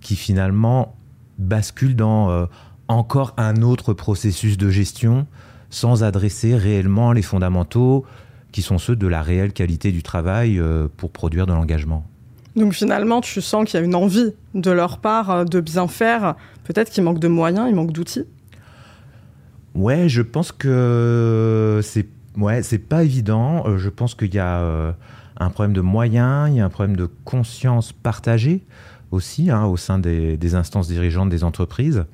qui 0.00 0.16
finalement 0.16 0.96
basculent 1.38 1.96
dans 1.96 2.30
euh, 2.30 2.46
encore 2.88 3.34
un 3.36 3.62
autre 3.62 3.94
processus 3.94 4.58
de 4.58 4.70
gestion 4.70 5.26
sans 5.70 6.04
adresser 6.04 6.54
réellement 6.56 7.12
les 7.12 7.22
fondamentaux 7.22 8.04
qui 8.52 8.60
sont 8.60 8.76
ceux 8.76 8.96
de 8.96 9.06
la 9.06 9.22
réelle 9.22 9.52
qualité 9.52 9.92
du 9.92 10.02
travail 10.02 10.58
euh, 10.58 10.88
pour 10.96 11.10
produire 11.10 11.46
de 11.46 11.52
l'engagement. 11.52 12.04
Donc 12.54 12.74
finalement, 12.74 13.22
tu 13.22 13.40
sens 13.40 13.64
qu'il 13.64 13.80
y 13.80 13.82
a 13.82 13.86
une 13.86 13.94
envie 13.94 14.34
de 14.54 14.70
leur 14.70 14.98
part 14.98 15.30
euh, 15.30 15.44
de 15.44 15.60
bien 15.60 15.88
faire. 15.88 16.34
Peut-être 16.64 16.90
qu'il 16.90 17.02
manque 17.02 17.18
de 17.18 17.28
moyens, 17.28 17.66
il 17.68 17.74
manque 17.74 17.92
d'outils. 17.92 18.26
Ouais, 19.74 20.10
je 20.10 20.20
pense 20.20 20.52
que 20.52 21.80
c'est 21.82 22.06
Ouais, 22.36 22.62
c'est 22.62 22.78
pas 22.78 23.04
évident. 23.04 23.64
Euh, 23.66 23.78
je 23.78 23.88
pense 23.88 24.14
qu'il 24.14 24.34
y 24.34 24.38
a 24.38 24.60
euh, 24.60 24.92
un 25.38 25.50
problème 25.50 25.74
de 25.74 25.80
moyens, 25.80 26.48
il 26.50 26.56
y 26.56 26.60
a 26.60 26.64
un 26.64 26.70
problème 26.70 26.96
de 26.96 27.06
conscience 27.24 27.92
partagée 27.92 28.64
aussi 29.10 29.50
hein, 29.50 29.64
au 29.66 29.76
sein 29.76 29.98
des, 29.98 30.54
instances 30.54 30.88
dirigeantes 30.88 31.28
des 31.28 31.44
entreprises. 31.44 32.04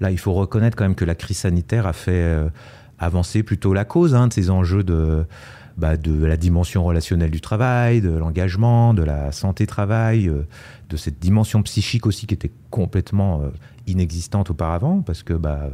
Là, 0.00 0.10
il 0.10 0.18
faut 0.18 0.32
reconnaître 0.32 0.76
quand 0.76 0.84
même 0.84 0.94
que 0.94 1.04
la 1.04 1.14
crise 1.14 1.38
sanitaire 1.38 1.86
a 1.86 1.92
fait 1.92 2.12
euh, 2.12 2.48
avancer 2.98 3.42
plutôt 3.42 3.74
la 3.74 3.84
cause 3.84 4.14
hein, 4.14 4.28
de 4.28 4.32
ces 4.32 4.48
enjeux 4.48 4.82
de, 4.82 5.26
bah, 5.76 5.98
de 5.98 6.24
la 6.24 6.38
dimension 6.38 6.82
relationnelle 6.82 7.30
du 7.30 7.42
travail, 7.42 8.00
de 8.00 8.10
l'engagement, 8.10 8.94
de 8.94 9.02
la 9.02 9.30
santé 9.30 9.66
travail, 9.66 10.32
de 10.88 10.96
cette 10.96 11.18
dimension 11.18 11.62
psychique 11.62 12.06
aussi 12.06 12.26
qui 12.26 12.32
était 12.32 12.50
complètement 12.70 13.42
inexistante 13.86 14.48
auparavant 14.48 15.02
parce 15.02 15.22
que 15.22 15.34
bah, 15.34 15.68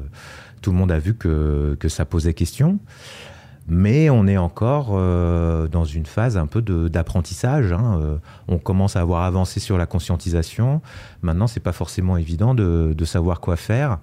tout 0.60 0.72
le 0.72 0.76
monde 0.76 0.90
a 0.90 0.98
vu 0.98 1.14
que, 1.14 1.76
que 1.78 1.88
ça 1.88 2.04
posait 2.04 2.34
question. 2.34 2.80
Mais 3.68 4.10
on 4.10 4.26
est 4.28 4.36
encore 4.36 4.90
euh, 4.92 5.66
dans 5.66 5.84
une 5.84 6.06
phase 6.06 6.36
un 6.36 6.46
peu 6.46 6.62
d'apprentissage. 6.62 7.72
Hein. 7.72 7.98
Euh, 8.00 8.16
on 8.46 8.58
commence 8.58 8.94
à 8.94 9.00
avoir 9.00 9.24
avancé 9.24 9.58
sur 9.58 9.76
la 9.76 9.86
conscientisation. 9.86 10.80
Maintenant, 11.22 11.48
c'est 11.48 11.60
pas 11.60 11.72
forcément 11.72 12.16
évident 12.16 12.54
de, 12.54 13.04
savoir 13.04 13.40
quoi 13.40 13.56
faire. 13.56 13.98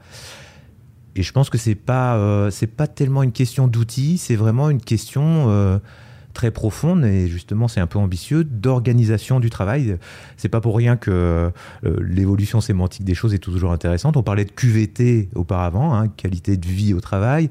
Et 1.15 1.23
je 1.23 1.31
pense 1.31 1.49
que 1.49 1.57
c'est 1.57 1.75
pas 1.75 2.15
euh, 2.15 2.51
pas 2.75 2.87
tellement 2.87 3.23
une 3.23 3.31
question 3.31 3.67
d'outils, 3.67 4.17
c'est 4.17 4.35
vraiment 4.35 4.69
une 4.69 4.81
question 4.81 5.79
très 6.33 6.51
profonde 6.51 7.05
et 7.05 7.27
justement 7.27 7.67
c'est 7.67 7.79
un 7.79 7.87
peu 7.87 7.99
ambitieux 7.99 8.43
d'organisation 8.43 9.39
du 9.39 9.49
travail. 9.49 9.97
C'est 10.37 10.49
pas 10.49 10.61
pour 10.61 10.75
rien 10.75 10.97
que 10.97 11.11
euh, 11.11 11.51
l'évolution 11.99 12.59
sémantique 12.59 13.05
des 13.05 13.15
choses 13.15 13.33
est 13.33 13.39
toujours 13.39 13.71
intéressante. 13.71 14.17
On 14.17 14.23
parlait 14.23 14.45
de 14.45 14.51
QVT 14.51 15.29
auparavant, 15.35 15.95
hein, 15.95 16.07
qualité 16.07 16.57
de 16.57 16.67
vie 16.67 16.93
au 16.93 17.01
travail, 17.01 17.49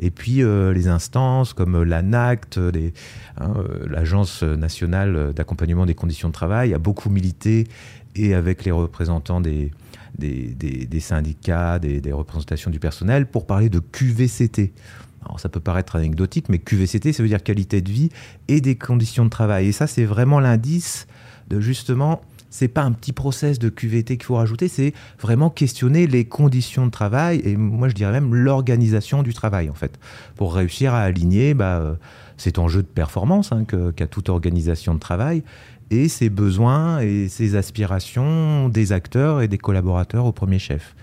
et 0.00 0.10
puis 0.10 0.42
euh, 0.42 0.72
les 0.72 0.88
instances 0.88 1.52
comme 1.52 1.82
l'ANACT, 1.82 2.58
hein, 2.58 2.70
euh, 3.40 3.86
l'Agence 3.88 4.42
nationale 4.42 5.32
d'accompagnement 5.34 5.86
des 5.86 5.94
conditions 5.94 6.28
de 6.28 6.34
travail, 6.34 6.74
a 6.74 6.78
beaucoup 6.78 7.10
milité 7.10 7.66
et 8.16 8.34
avec 8.34 8.64
les 8.64 8.70
représentants 8.70 9.40
des, 9.40 9.70
syndicats, 11.00 11.78
des, 11.78 12.00
des 12.00 12.12
représentations 12.12 12.70
du 12.70 12.78
personnel 12.78 13.26
pour 13.26 13.46
parler 13.46 13.68
de 13.68 13.80
QVCT. 13.80 14.72
Alors 15.24 15.40
ça 15.40 15.48
peut 15.48 15.60
paraître 15.60 15.96
anecdotique, 15.96 16.48
mais 16.48 16.58
QVCT, 16.58 17.12
ça 17.12 17.22
veut 17.22 17.28
dire 17.28 17.42
qualité 17.42 17.80
de 17.80 17.90
vie 17.90 18.10
et 18.48 18.60
des 18.60 18.76
conditions 18.76 19.24
de 19.24 19.30
travail. 19.30 19.68
Et 19.68 19.72
ça, 19.72 19.86
c'est 19.86 20.04
vraiment 20.04 20.40
l'indice 20.40 21.06
de 21.48 21.60
justement, 21.60 22.22
c'est 22.50 22.68
pas 22.68 22.82
un 22.82 22.92
petit 22.92 23.12
process 23.12 23.58
de 23.58 23.68
QVT 23.68 24.16
qu'il 24.16 24.24
faut 24.24 24.36
rajouter, 24.36 24.68
c'est 24.68 24.94
vraiment 25.20 25.50
questionner 25.50 26.06
les 26.06 26.24
conditions 26.24 26.86
de 26.86 26.90
travail 26.90 27.42
et 27.44 27.56
moi 27.56 27.88
je 27.88 27.94
dirais 27.94 28.12
même 28.12 28.34
l'organisation 28.34 29.22
du 29.22 29.34
travail 29.34 29.68
en 29.68 29.74
fait, 29.74 29.98
pour 30.36 30.54
réussir 30.54 30.94
à 30.94 31.00
aligner 31.00 31.52
bah, 31.52 31.78
euh, 31.78 31.94
cet 32.36 32.58
enjeu 32.58 32.82
de 32.82 32.88
performance 32.88 33.52
hein, 33.52 33.64
qu'a 33.64 34.06
toute 34.06 34.28
organisation 34.28 34.94
de 34.94 35.00
travail 35.00 35.42
et 35.90 36.08
ses 36.08 36.30
besoins 36.30 37.00
et 37.00 37.28
ses 37.28 37.56
aspirations 37.56 38.68
des 38.68 38.92
acteurs 38.92 39.42
et 39.42 39.48
des 39.48 39.58
collaborateurs 39.58 40.24
au 40.24 40.32
premier 40.32 40.58
chef. 40.58 40.94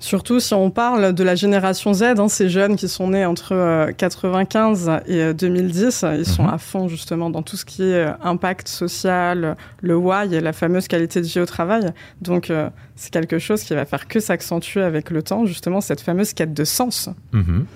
Surtout 0.00 0.40
si 0.40 0.54
on 0.54 0.70
parle 0.70 1.12
de 1.12 1.22
la 1.22 1.34
génération 1.34 1.92
Z, 1.92 2.02
hein, 2.16 2.28
ces 2.28 2.48
jeunes 2.48 2.76
qui 2.76 2.88
sont 2.88 3.08
nés 3.08 3.26
entre 3.26 3.90
95 3.98 4.88
euh, 4.88 5.30
et 5.30 5.34
2010, 5.34 6.04
euh, 6.04 6.16
ils 6.16 6.26
sont 6.26 6.44
mhm. 6.44 6.54
à 6.54 6.58
fond 6.58 6.88
justement 6.88 7.28
dans 7.28 7.42
tout 7.42 7.58
ce 7.58 7.66
qui 7.66 7.82
est 7.82 8.06
euh, 8.06 8.12
impact 8.22 8.66
social, 8.66 9.58
le 9.82 9.96
why 9.96 10.34
et 10.34 10.40
la 10.40 10.54
fameuse 10.54 10.88
qualité 10.88 11.20
de 11.20 11.26
vie 11.26 11.38
au 11.38 11.44
travail. 11.44 11.92
Donc 12.22 12.50
c'est 12.96 13.10
quelque 13.10 13.38
chose 13.38 13.62
qui 13.62 13.74
va 13.74 13.84
faire 13.84 14.08
que 14.08 14.20
s'accentuer 14.20 14.82
avec 14.82 15.10
le 15.10 15.22
temps, 15.22 15.44
justement 15.44 15.82
cette 15.82 16.00
fameuse 16.00 16.32
quête 16.32 16.54
de 16.54 16.64
sens. 16.64 17.10
Mhm. 17.32 17.66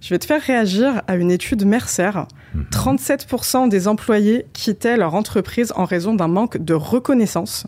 Je 0.00 0.08
vais 0.10 0.18
te 0.18 0.24
faire 0.24 0.40
réagir 0.40 1.02
à 1.06 1.16
une 1.16 1.30
étude 1.30 1.66
Mercer. 1.66 2.12
37% 2.72 3.64
mhm. 3.64 3.68
des 3.68 3.88
employés 3.88 4.46
quittaient 4.54 4.96
leur 4.96 5.14
entreprise 5.14 5.72
en 5.76 5.84
raison 5.84 6.14
d'un 6.14 6.28
manque 6.28 6.56
de 6.56 6.72
reconnaissance. 6.72 7.66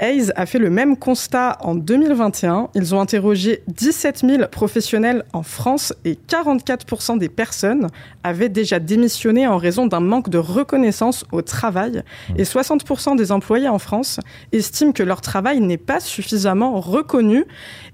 Hayes 0.00 0.32
a 0.34 0.46
fait 0.46 0.58
le 0.58 0.70
même 0.70 0.96
constat 0.96 1.58
en 1.60 1.74
2021. 1.74 2.68
Ils 2.74 2.94
ont 2.94 3.00
interrogé 3.00 3.62
17 3.68 4.24
000 4.26 4.48
professionnels 4.50 5.24
en 5.34 5.42
France 5.42 5.92
et 6.06 6.18
44% 6.28 7.18
des 7.18 7.28
personnes 7.28 7.88
avaient 8.24 8.48
déjà 8.48 8.78
démissionné 8.78 9.46
en 9.46 9.58
raison 9.58 9.86
d'un 9.86 10.00
manque 10.00 10.30
de 10.30 10.38
reconnaissance 10.38 11.26
au 11.32 11.42
travail. 11.42 12.02
Et 12.36 12.44
60% 12.44 13.16
des 13.16 13.30
employés 13.30 13.68
en 13.68 13.78
France 13.78 14.20
estiment 14.52 14.92
que 14.92 15.02
leur 15.02 15.20
travail 15.20 15.60
n'est 15.60 15.76
pas 15.76 16.00
suffisamment 16.00 16.80
reconnu. 16.80 17.44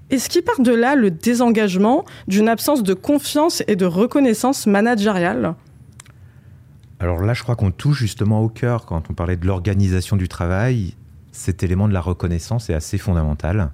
Est-ce 0.09 0.29
qui 0.29 0.41
part 0.41 0.61
de 0.61 0.73
là 0.73 0.95
le 0.95 1.11
désengagement 1.11 2.05
d'une 2.29 2.47
absence 2.47 2.83
de 2.83 2.93
confiance 2.93 3.63
et 3.67 3.75
de 3.75 3.85
reconnaissance 3.85 4.65
managériale 4.65 5.55
alors 6.99 7.21
là, 7.21 7.35
je 7.35 7.43
crois 7.43 7.55
qu'on 7.55 7.69
touche 7.69 7.99
justement 7.99 8.41
au 8.41 8.49
cœur 8.49 8.87
quand 8.87 9.11
on 9.11 9.13
parlait 9.13 9.37
de 9.37 9.45
l'organisation 9.45 10.15
du 10.15 10.27
travail 10.27 10.95
cet 11.37 11.61
élément 11.61 11.87
de 11.87 11.93
la 11.93 12.01
reconnaissance 12.01 12.69
est 12.71 12.73
assez 12.73 12.97
fondamental. 12.97 13.69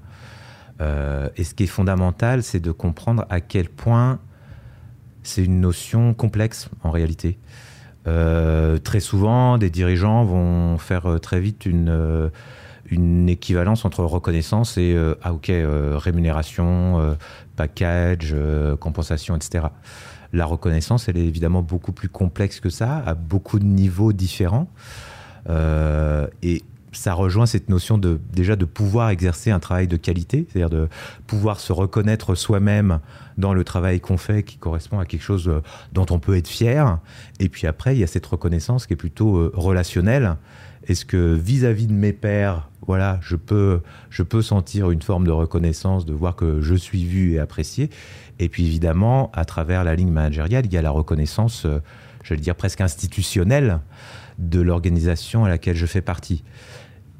Euh, 0.82 1.29
et 1.38 1.46
ce 1.46 1.53
qui 1.53 1.63
est 1.63 1.67
fondamental, 1.67 2.43
c'est 2.43 2.60
de 2.60 2.72
comprendre 2.72 3.25
à 3.29 3.39
quel 3.39 3.70
point 3.70 4.20
c'est 5.24 5.46
une 5.46 5.62
notion 5.62 6.13
complexe 6.13 6.70
en 6.84 6.91
réalité. 6.91 7.39
Euh, 8.05 8.79
très 8.79 9.00
souvent, 9.00 9.58
des 9.58 9.70
dirigeants 9.70 10.25
vont 10.25 10.77
faire 10.77 11.05
euh, 11.10 11.20
très 11.20 11.39
vite 11.39 11.65
une, 11.65 12.29
une 12.91 13.29
équivalence 13.29 13.86
entre 13.86 14.03
reconnaissance 14.03 14.77
et 14.77 14.98
ah 15.22 15.32
rémunération, 15.98 17.15
package, 17.55 18.36
compensation, 18.82 19.38
etc. 19.38 19.67
La 20.34 20.46
reconnaissance, 20.46 21.08
elle 21.08 21.17
est 21.17 21.25
évidemment 21.25 21.62
beaucoup 21.62 21.93
plus 21.93 22.10
complexe 22.10 22.60
que 22.60 22.70
ça, 22.70 22.98
à 23.05 23.13
beaucoup 23.13 23.58
de 23.58 23.65
niveaux 23.65 24.12
différents. 24.12 24.67
et 25.48 26.62
ça 26.94 27.14
rejoint 27.14 27.46
cette 27.46 27.70
notion 27.70 27.98
de 27.98 28.20
déjà 28.32 28.56
de 28.56 28.66
pouvoir 28.66 29.10
exercer 29.10 29.52
un 29.52 29.60
travail 29.60 29.88
de 29.88 29.98
qualité, 29.98 30.48
c'est-à-dire 30.50 30.70
de 30.70 30.88
pouvoir 31.28 31.60
se 31.60 31.74
reconnaître 31.74 32.36
soi-même 32.36 33.00
dans 33.38 33.54
le 33.54 33.64
travail 33.64 34.00
qu'on 34.00 34.18
fait 34.18 34.44
qui 34.44 34.58
correspond 34.58 35.00
à 35.00 35.06
quelque 35.06 35.22
chose 35.22 35.48
euh, 35.48 35.62
dont 35.92 36.06
on 36.10 36.20
peut 36.20 36.38
être 36.38 36.48
fier. 36.48 37.00
Et 37.40 37.50
puis 37.50 37.68
après, 37.68 37.96
il 37.96 38.00
y 38.00 38.04
a 38.04 38.08
cette 38.08 38.26
reconnaissance 38.26 38.86
qui 38.86 38.94
est 38.94 38.98
plutôt 38.98 39.38
euh, 39.38 39.52
relationnelle. 39.54 40.38
Est-ce 40.88 41.06
que 41.06 41.34
vis-à-vis 41.34 41.88
de 41.88 41.94
mes 41.94 42.14
pairs, 42.14 42.70
voilà, 42.86 43.18
je 43.22 43.36
peux, 43.36 43.82
je 44.10 44.22
peux 44.22 44.42
sentir 44.42 44.92
une 44.92 45.02
forme 45.02 45.26
de 45.26 45.32
reconnaissance, 45.32 46.06
de 46.06 46.14
voir 46.14 46.36
que 46.36 46.62
je 46.62 46.76
suis 46.76 47.06
vu 47.06 47.34
et 47.34 47.40
apprécié? 47.40 47.90
Et 48.40 48.50
puis 48.50 48.66
évidemment, 48.66 49.32
à 49.34 49.46
travers 49.46 49.84
la 49.84 49.96
ligne 49.96 50.12
managériale, 50.12 50.66
il 50.66 50.74
y 50.74 50.78
a 50.78 50.82
la 50.82 50.92
reconnaissance, 50.92 51.66
euh, 51.66 51.80
je 52.24 52.34
vais 52.34 52.40
dire 52.40 52.56
presque 52.56 52.82
institutionnelle 52.82 53.80
de 54.38 54.62
l'organisation 54.62 55.46
à 55.46 55.50
laquelle 55.50 55.75
je 55.75 55.86
fais 55.86 56.02
partie. 56.02 56.44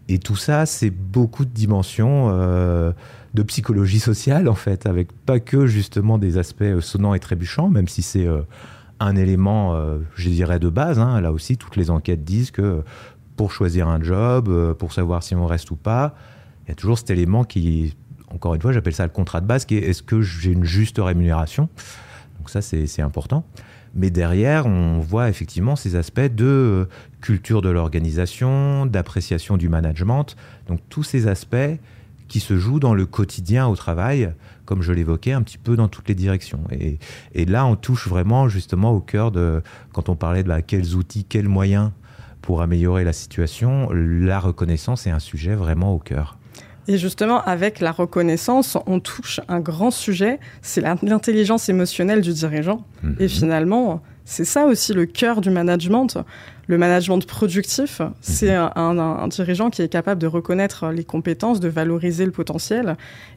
Et 0.10 0.20
tout 0.20 0.36
ça, 0.36 0.66
c'est 0.66 0.90
beaucoup 0.90 1.46
de 1.46 1.52
dimensions 1.52 2.30
euh, 2.30 2.92
de 3.34 3.44
psychologie 3.44 4.00
sociale, 4.00 4.50
en 4.50 4.56
fait, 4.56 4.86
avec 4.86 5.14
pas 5.26 5.40
que 5.40 5.66
justement 5.66 6.18
des 6.18 6.38
aspects 6.38 6.62
euh, 6.62 6.82
sonnants 6.82 7.14
et 7.14 7.20
trébuchants, 7.20 7.70
même 7.70 7.88
si 7.88 8.02
c'est 8.02 8.28
euh, 8.28 8.42
un 9.00 9.16
élément, 9.16 9.76
je 10.16 10.30
dirais, 10.30 10.60
de 10.60 10.70
base. 10.70 10.98
Hein. 10.98 11.20
Là 11.20 11.34
aussi, 11.34 11.58
toutes 11.58 11.76
les 11.76 11.90
enquêtes 11.90 12.24
disent 12.24 12.52
que 12.52 12.84
pour 13.36 13.52
choisir 13.52 13.90
un 13.90 14.02
job, 14.02 14.74
pour 14.76 14.94
savoir 14.94 15.24
si 15.24 15.36
on 15.36 15.46
reste 15.46 15.72
ou 15.72 15.76
pas, 15.76 16.16
il 16.64 16.70
y 16.70 16.72
a 16.72 16.76
toujours 16.76 16.98
cet 16.98 17.10
élément 17.10 17.44
qui, 17.44 17.98
encore 18.30 18.56
une 18.56 18.62
fois, 18.62 18.72
j'appelle 18.72 18.94
ça 18.94 19.04
le 19.04 19.12
contrat 19.12 19.42
de 19.42 19.46
base, 19.46 19.66
qui 19.66 19.76
est 19.76 19.90
est-ce 19.90 20.04
que 20.04 20.22
j'ai 20.22 20.52
une 20.52 20.64
juste 20.64 21.00
rémunération? 21.00 21.68
Donc 22.38 22.50
ça, 22.50 22.62
c'est 22.62 23.02
important. 23.02 23.44
Mais 23.96 24.10
derrière, 24.10 24.66
on 24.66 25.00
voit 25.00 25.30
effectivement 25.30 25.76
ces 25.76 25.96
aspects 25.96 26.22
de 26.22 26.46
euh, 26.46 26.86
culture 27.22 27.62
de 27.62 27.70
l'organisation, 27.70 28.86
d'appréciation 28.86 29.58
du 29.58 29.70
management. 29.70 30.36
Donc 30.68 30.80
tous 30.90 31.04
ces 31.04 31.28
aspects 31.28 31.78
qui 32.28 32.40
se 32.40 32.58
jouent 32.58 32.80
dans 32.80 32.96
le 32.96 33.06
quotidien 33.06 33.68
au 33.68 33.76
travail, 33.76 34.34
comme 34.66 34.82
je 34.82 34.92
l'évoquais, 34.92 35.34
un 35.34 35.44
petit 35.44 35.60
peu 35.60 35.76
dans 35.76 35.88
toutes 35.88 36.08
les 36.08 36.16
directions. 36.16 36.62
Et, 36.72 37.46
là, 37.46 37.66
on 37.68 37.76
touche 37.76 38.08
vraiment 38.08 38.48
justement 38.50 38.92
au 38.92 39.00
cœur 39.00 39.32
de, 39.32 39.62
quand 39.92 40.10
on 40.10 40.16
parlait 40.16 40.42
de 40.42 40.48
bah, 40.48 40.64
quels 40.64 40.96
outils, 40.96 41.26
quels 41.26 41.48
moyens 41.48 41.92
pour 42.42 42.62
améliorer 42.62 43.04
la 43.04 43.14
situation, 43.14 43.90
la 43.92 44.40
reconnaissance 44.40 45.06
est 45.06 45.12
un 45.12 45.20
sujet 45.20 45.54
vraiment 45.54 45.94
au 45.94 46.00
cœur. 46.00 46.38
Et 46.88 46.98
justement, 46.98 47.42
avec 47.44 47.80
la 47.80 47.92
reconnaissance, 47.92 48.78
on 48.88 49.00
touche 49.00 49.40
un 49.48 49.60
grand 49.60 49.92
sujet, 49.92 50.40
c'est 50.62 50.82
l'intelligence 50.82 51.70
émotionnelle 51.70 52.22
du 52.22 52.34
dirigeant. 52.34 52.86
Mhm. 53.04 53.16
Et 53.20 53.28
finalement, 53.28 54.02
c'est 54.26 54.46
ça 54.46 54.66
aussi 54.66 54.94
le 54.94 55.06
cœur 55.06 55.42
du 55.42 55.50
management. 55.50 56.18
Le 56.68 56.78
management 56.78 57.26
productif, 57.26 58.02
c'est 58.22 58.58
mhm. 58.58 58.70
un, 58.76 59.28
dirigeant 59.28 59.70
qui 59.70 59.82
est 59.82 59.90
capable 59.90 60.22
de 60.22 60.28
reconnaître 60.28 60.90
les 60.92 61.04
compétences, 61.04 61.60
de 61.60 61.68
valoriser 61.68 62.26
le 62.26 62.32
potentiel, 62.32 62.96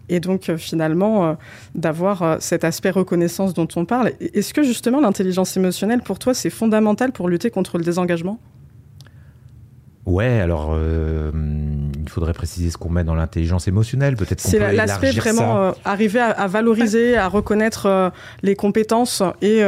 et 0.09 0.21
donc 0.21 0.49
euh, 0.49 0.57
finalement 0.57 1.27
euh, 1.27 1.35
d'avoir 1.75 2.23
euh, 2.23 2.37
cet 2.39 2.63
aspect 2.63 2.91
reconnaissance 2.91 3.53
dont 3.53 3.67
on 3.75 3.85
parle. 3.85 4.13
Est-ce 4.21 4.55
que 4.55 4.63
justement 4.63 5.01
l'intelligence 5.01 5.57
émotionnelle, 5.57 6.03
pour 6.03 6.21
toi, 6.21 6.35
c'est 6.35 6.51
fondamental 6.51 7.11
pour 7.11 7.29
lutter 7.29 7.51
contre 7.51 7.79
le 7.79 7.85
désengagement? 7.85 8.39
Ouais, 10.07 10.39
alors 10.39 10.71
euh, 10.71 11.33
il 12.07 12.11
faudrait 12.11 12.33
préciser 12.33 12.71
ce 12.71 12.79
qu'on 12.79 12.89
met 12.89 13.05
dans 13.05 13.15
l'intelligence 13.15 13.69
émotionnelle. 13.69 14.17
Peut-être 14.17 14.41
c'est 14.41 14.73
l'aspect 14.73 15.13
vraiment 15.13 15.59
euh, 15.59 15.73
arriver 15.85 16.21
à, 16.21 16.47
valoriser, 16.47 17.17
à 17.17 17.29
reconnaître 17.29 17.87
euh, 17.87 18.11
les 18.43 18.55
compétences 18.55 19.23
et 19.43 19.63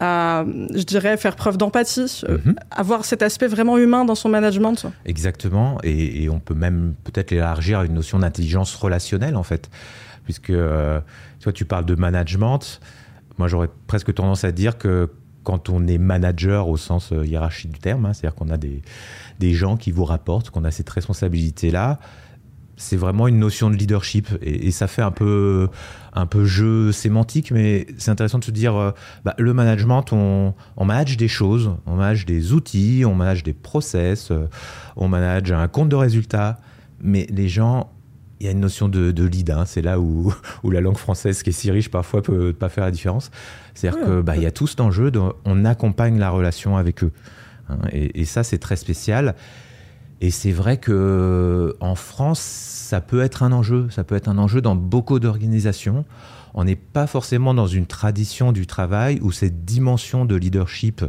à, 0.00 0.44
je 0.74 0.82
dirais, 0.82 1.16
faire 1.16 1.36
preuve 1.36 1.56
d'empathie, 1.56 2.22
mhm. 2.28 2.56
avoir 2.70 3.04
cet 3.04 3.22
aspect 3.22 3.46
vraiment 3.46 3.78
humain 3.78 4.04
dans 4.04 4.16
son 4.16 4.28
management. 4.28 4.86
Exactement, 5.04 5.78
et, 5.84 6.28
on 6.28 6.40
peut 6.40 6.54
même 6.54 6.94
peut-être 7.04 7.30
l'élargir 7.30 7.80
à 7.80 7.84
une 7.84 7.94
notion 7.94 8.18
d'intelligence 8.18 8.74
relationnelle 8.74 9.36
en 9.36 9.44
fait, 9.44 9.70
puisque 10.24 10.52
toi 11.40 11.52
tu 11.52 11.64
parles 11.64 11.86
de 11.86 11.94
management. 11.94 12.80
Moi, 13.38 13.48
j'aurais 13.48 13.70
presque 13.86 14.12
tendance 14.12 14.44
à 14.44 14.52
dire 14.52 14.76
que 14.76 15.08
quand 15.42 15.68
on 15.68 15.86
est 15.86 15.98
manager 15.98 16.68
au 16.68 16.76
sens 16.76 17.12
hiérarchique 17.24 17.72
du 17.72 17.80
terme, 17.80 18.06
hein, 18.06 18.12
c'est-à-dire 18.12 18.34
qu'on 18.34 18.50
a 18.50 18.56
des, 18.56 18.82
des 19.38 19.54
gens 19.54 19.76
qui 19.76 19.90
vous 19.90 20.04
rapportent, 20.04 20.50
qu'on 20.50 20.64
a 20.64 20.70
cette 20.70 20.88
responsabilité-là. 20.88 21.98
C'est 22.76 22.96
vraiment 22.96 23.28
une 23.28 23.38
notion 23.38 23.70
de 23.70 23.76
leadership 23.76 24.28
et, 24.40 24.70
ça 24.70 24.86
fait 24.86 25.02
un 25.02 25.10
peu, 25.10 25.68
un 26.14 26.26
peu 26.26 26.44
jeu 26.44 26.90
sémantique, 26.90 27.50
mais 27.50 27.86
c'est 27.98 28.10
intéressant 28.10 28.38
de 28.38 28.44
se 28.44 28.50
dire, 28.50 28.74
euh, 28.76 28.92
bah, 29.24 29.34
le 29.38 29.52
management, 29.52 30.04
on, 30.12 30.54
manage 30.78 31.16
des 31.16 31.28
choses, 31.28 31.72
on 31.86 31.96
manage 31.96 32.24
des 32.24 32.52
outils, 32.52 33.04
on 33.06 33.14
manage 33.14 33.42
des 33.42 33.52
process, 33.52 34.30
euh, 34.30 34.48
on 34.96 35.08
manage 35.08 35.52
un 35.52 35.68
compte 35.68 35.90
de 35.90 35.96
résultats, 35.96 36.58
mais 37.00 37.26
les 37.30 37.48
gens, 37.48 37.92
il 38.42 38.46
y 38.46 38.48
a 38.48 38.50
une 38.50 38.60
notion 38.60 38.88
de, 38.88 39.24
lead. 39.24 39.50
Hein. 39.50 39.64
c'est 39.66 39.82
là 39.82 40.00
où, 40.00 40.34
où, 40.64 40.70
la 40.72 40.80
langue 40.80 40.96
française, 40.96 41.44
qui 41.44 41.50
est 41.50 41.52
si 41.52 41.70
riche, 41.70 41.90
parfois 41.90 42.22
peut 42.22 42.52
pas 42.52 42.68
faire 42.68 42.84
la 42.84 42.90
différence. 42.90 43.30
C'est-à-dire 43.72 44.00
qu'il 44.00 44.08
que 44.08 44.20
bah, 44.20 44.36
y 44.36 44.46
a 44.46 44.50
tout 44.50 44.66
cet 44.66 44.80
enjeu, 44.80 45.12
on 45.44 45.64
accompagne 45.64 46.18
la 46.18 46.28
relation 46.28 46.76
avec 46.76 47.04
eux. 47.04 47.12
Hein, 47.68 47.78
et, 47.92 48.24
ça, 48.24 48.42
c'est 48.42 48.58
très 48.58 48.74
spécial. 48.74 49.36
Et 50.20 50.32
c'est 50.32 50.50
vrai 50.50 50.76
que 50.76 51.76
en 51.78 51.94
France, 51.94 52.40
ça 52.40 53.00
peut 53.00 53.22
être 53.22 53.44
un 53.44 53.52
enjeu. 53.52 53.86
Ça 53.90 54.02
peut 54.02 54.16
être 54.16 54.28
un 54.28 54.38
enjeu 54.38 54.60
dans 54.60 54.74
beaucoup 54.74 55.20
d'organisations. 55.20 56.04
On 56.54 56.64
n'est 56.64 56.76
pas 56.76 57.06
forcément 57.06 57.54
dans 57.54 57.68
une 57.68 57.86
tradition 57.86 58.50
du 58.50 58.66
travail 58.66 59.20
où 59.22 59.30
cette 59.30 59.64
dimension 59.64 60.24
de 60.24 60.34
leadership, 60.34 61.04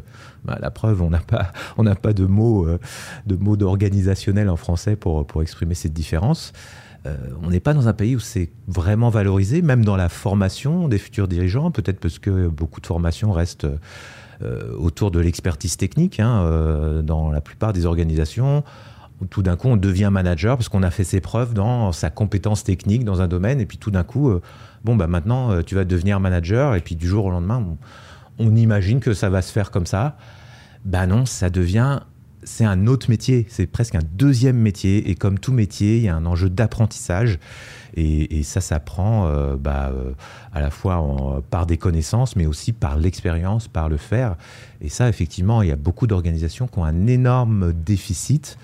bah, 0.46 0.58
la 0.62 0.70
preuve, 0.70 1.02
on 1.02 1.10
n'a 1.10 1.20
pas, 1.20 1.52
on 1.78 1.84
n'a 1.84 1.96
pas 1.96 2.14
de 2.14 2.26
mots, 2.26 2.68
euh, 2.68 2.80
de 3.26 3.36
mots 3.36 3.58
d'organisationnel 3.58 4.50
en 4.50 4.56
français 4.56 4.96
pour, 4.96 5.26
pour 5.26 5.42
exprimer 5.42 5.74
cette 5.74 5.94
différence. 5.94 6.54
Euh, 7.06 7.18
on 7.42 7.50
n'est 7.50 7.60
pas 7.60 7.74
dans 7.74 7.88
un 7.88 7.94
pays 7.94 8.16
où 8.16 8.20
c'est 8.20 8.50
vraiment 8.68 9.10
valorisé, 9.10 9.62
même 9.62 9.84
dans 9.84 9.96
la 9.96 10.10
formation 10.10 10.88
des 10.88 10.98
futurs 10.98 11.28
dirigeants, 11.28 11.72
peut-être 11.72 12.00
parce 12.00 12.20
que 12.20 12.48
beaucoup 12.48 12.80
de 12.80 12.86
formations 12.86 13.32
restent 13.32 13.68
euh, 14.42 14.76
autour 14.78 15.12
de 15.12 15.20
l'expertise 15.20 15.76
technique 15.76 16.20
hein, 16.20 16.44
euh, 16.44 17.02
dans 17.02 17.30
la 17.32 17.42
plupart 17.42 17.74
des 17.74 17.86
organisations. 17.86 18.64
Tout 19.30 19.42
d'un 19.42 19.56
coup, 19.56 19.68
on 19.68 19.78
devient 19.78 20.10
manager 20.12 20.58
parce 20.58 20.70
qu'on 20.70 20.84
a 20.84 20.92
fait 20.92 21.04
ses 21.04 21.22
preuves 21.22 21.54
dans 21.54 21.92
sa 21.92 22.10
compétence 22.10 22.64
technique 22.64 23.06
dans 23.06 23.22
un 23.22 23.28
domaine, 23.28 23.62
et 23.62 23.66
puis 23.66 23.78
tout 23.78 23.92
d'un 23.92 24.04
coup, 24.04 24.34
bon, 24.84 24.98
bah 24.98 25.08
maintenant, 25.08 25.62
tu 25.62 25.76
vas 25.76 25.86
devenir 25.86 26.20
manager, 26.20 26.76
et 26.76 26.82
puis 26.82 26.98
du 26.98 27.08
jour 27.08 27.26
au 27.26 27.32
lendemain, 27.32 27.64
on, 28.38 28.56
imagine 28.56 29.00
que 29.00 29.14
ça 29.14 29.30
va 29.30 29.42
se 29.42 29.54
faire 29.54 29.72
comme 29.72 29.86
ça. 29.86 30.18
Ben 30.84 31.08
non, 31.08 31.26
ça 31.26 31.50
devient 31.50 32.02
c'est 32.46 32.66
un 32.66 32.88
autre 32.88 33.10
métier, 33.10 33.46
c'est 33.50 33.68
presque 33.68 33.96
un 33.96 34.04
deuxième 34.14 34.58
métier. 34.58 35.10
Et 35.10 35.16
comme 35.16 35.40
tout 35.40 35.54
métier, 35.54 35.98
il 35.98 36.04
y 36.04 36.10
a 36.10 36.16
un 36.16 36.26
enjeu 36.26 36.50
d'apprentissage. 36.50 37.40
Et, 37.96 38.44
ça 38.44 38.62
s'apprend 38.62 39.28
euh, 39.28 39.56
bah, 39.56 39.92
euh, 39.94 40.12
à 40.54 40.60
la 40.60 40.70
fois 40.70 41.42
par 41.50 41.66
des 41.66 41.78
connaissances, 41.78 42.36
mais 42.36 42.46
aussi 42.46 42.74
par 42.74 42.98
l'expérience, 42.98 43.68
par 43.68 43.90
le 43.90 43.98
faire. 43.98 44.36
Et 44.82 44.90
ça, 44.90 45.08
effectivement, 45.08 45.62
il 45.62 45.70
y 45.70 45.72
a 45.72 45.78
beaucoup 45.78 46.08
d'organisations 46.08 46.68
qui 46.68 46.80
ont 46.80 46.86
un 46.86 47.08
énorme 47.08 47.72
déficit 47.74 48.58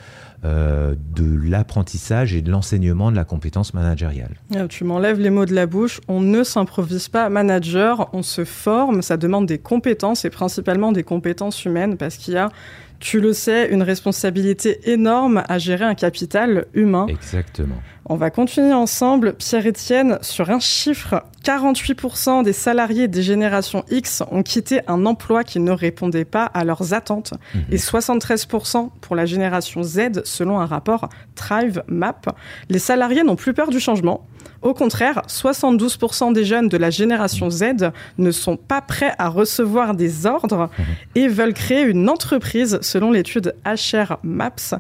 euh, 0.46 0.96
de 1.16 1.50
l'apprentissage 1.50 2.34
et 2.34 2.42
de 2.42 2.50
l'enseignement 2.50 3.12
de 3.12 3.16
la 3.18 3.26
compétence 3.26 3.74
managériale. 3.74 4.36
Ah, 4.56 4.70
tu 4.70 4.86
m'enlèves 4.86 5.20
les 5.20 5.30
mots 5.30 5.44
de 5.44 5.54
la 5.54 5.66
bouche. 5.66 6.00
On 6.08 6.22
ne 6.22 6.46
s'improvise 6.46 7.10
pas 7.10 7.28
manager, 7.28 8.10
on 8.14 8.24
se 8.24 8.46
forme. 8.46 9.02
Ça 9.02 9.18
demande 9.18 9.48
des 9.48 9.58
compétences 9.58 10.24
et 10.24 10.30
principalement 10.30 10.94
des 10.94 11.04
compétences 11.04 11.66
humaines 11.66 11.98
parce 11.98 12.16
qu'il 12.16 12.36
y 12.36 12.38
a 12.38 12.52
tu 13.00 13.22
le 13.22 13.34
sais, 13.34 13.70
une 13.70 13.82
responsabilité 13.82 14.92
énorme 14.92 15.44
à 15.48 15.58
gérer 15.58 15.86
un 15.86 15.96
capital 15.96 16.66
humain. 16.74 17.08
Exactement. 17.08 17.76
On 18.06 18.16
va 18.16 18.30
continuer 18.30 18.74
ensemble, 18.74 19.19
Pierre-Étienne, 19.38 20.20
sur 20.22 20.50
un 20.50 20.60
chiffre. 20.60 21.24
48% 21.44 22.44
des 22.44 22.54
salariés 22.54 23.08
des 23.08 23.24
générations 23.24 23.86
X 23.90 24.24
ont 24.30 24.44
quitté 24.44 24.82
un 24.88 25.06
emploi 25.06 25.44
qui 25.44 25.60
ne 25.60 25.72
répondait 25.72 26.26
pas 26.26 26.46
à 26.46 26.66
leurs 26.66 26.94
attentes 26.94 27.34
mhm. 27.56 27.62
et 27.72 27.78
73% 27.78 28.90
pour 29.02 29.16
la 29.16 29.26
génération 29.26 29.82
Z 29.82 30.24
selon 30.26 30.60
un 30.60 30.66
rapport 30.66 31.10
Thrive 31.36 31.84
Map. 31.88 32.22
Les 32.70 32.80
salariés 32.80 33.24
n'ont 33.24 33.36
plus 33.36 33.54
peur 33.54 33.70
du 33.70 33.80
changement. 33.80 34.28
Au 34.62 34.74
contraire, 34.74 35.22
72% 35.28 36.34
des 36.34 36.44
jeunes 36.44 36.68
de 36.68 36.78
la 36.78 36.90
génération 36.90 37.50
Z 37.50 37.92
ne 38.18 38.32
sont 38.32 38.58
pas 38.58 38.82
prêts 38.82 39.14
à 39.18 39.30
recevoir 39.30 39.96
des 39.96 40.26
ordres 40.26 40.70
mhm. 40.78 40.86
et 41.16 41.28
veulent 41.30 41.54
créer 41.54 41.84
une 41.84 42.10
entreprise 42.10 42.80
selon 42.82 43.12
l'étude 43.12 43.56
HR 43.66 44.18
Maps. 44.24 44.78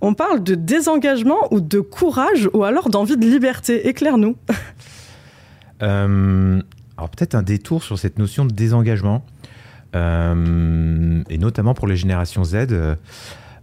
On 0.00 0.14
parle 0.14 0.42
de 0.42 0.54
désengagement 0.54 1.52
ou 1.52 1.60
de 1.60 1.80
courage 1.80 2.48
ou 2.52 2.64
alors 2.64 2.88
d'envie 2.88 3.16
de 3.16 3.26
liberté. 3.26 3.88
Éclaire-nous. 3.88 4.36
Euh, 5.82 6.60
alors 6.98 7.08
peut-être 7.08 7.34
un 7.34 7.42
détour 7.42 7.82
sur 7.82 7.98
cette 7.98 8.18
notion 8.18 8.44
de 8.44 8.52
désengagement, 8.52 9.24
euh, 9.96 11.22
et 11.30 11.38
notamment 11.38 11.72
pour 11.72 11.86
les 11.86 11.96
générations 11.96 12.44
Z. 12.44 12.66
Euh, 12.72 12.94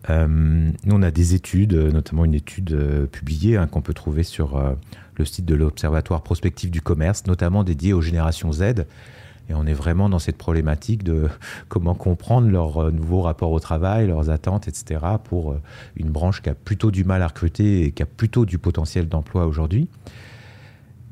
nous, 0.10 0.96
on 0.96 1.04
a 1.04 1.12
des 1.12 1.36
études, 1.36 1.76
notamment 1.76 2.26
une 2.26 2.34
étude 2.34 2.76
publiée 3.12 3.56
hein, 3.56 3.68
qu'on 3.68 3.82
peut 3.82 3.94
trouver 3.94 4.24
sur 4.24 4.60
le 5.16 5.26
site 5.26 5.46
de 5.46 5.54
l'Observatoire 5.54 6.24
prospectif 6.24 6.72
du 6.72 6.82
commerce, 6.82 7.28
notamment 7.28 7.64
dédié 7.64 7.94
aux 7.94 8.02
générations 8.02 8.52
Z, 8.52 8.88
et 9.50 9.54
on 9.54 9.66
est 9.66 9.74
vraiment 9.74 10.10
dans 10.10 10.20
cette 10.20 10.38
problématique 10.38 11.04
de 11.04 11.30
comment 11.70 11.96
comprendre 11.96 12.50
leur 12.50 12.78
euh, 12.78 12.92
nouveau 12.92 13.22
rapport 13.22 13.52
au 13.52 13.60
travail, 13.60 14.08
leurs 14.08 14.30
attentes, 14.30 14.68
etc., 14.68 15.00
pour 15.24 15.52
euh, 15.52 15.62
une 15.96 16.10
branche 16.10 16.42
qui 16.42 16.50
a 16.50 16.56
plutôt 16.56 16.92
du 16.92 17.04
mal 17.04 17.22
à 17.22 17.28
recruter 17.28 17.84
et 17.84 17.92
qui 17.92 18.04
a 18.04 18.06
plutôt 18.06 18.46
du 18.46 18.58
potentiel 18.58 19.08
d'emploi 19.08 19.46
aujourd'hui. 19.48 19.88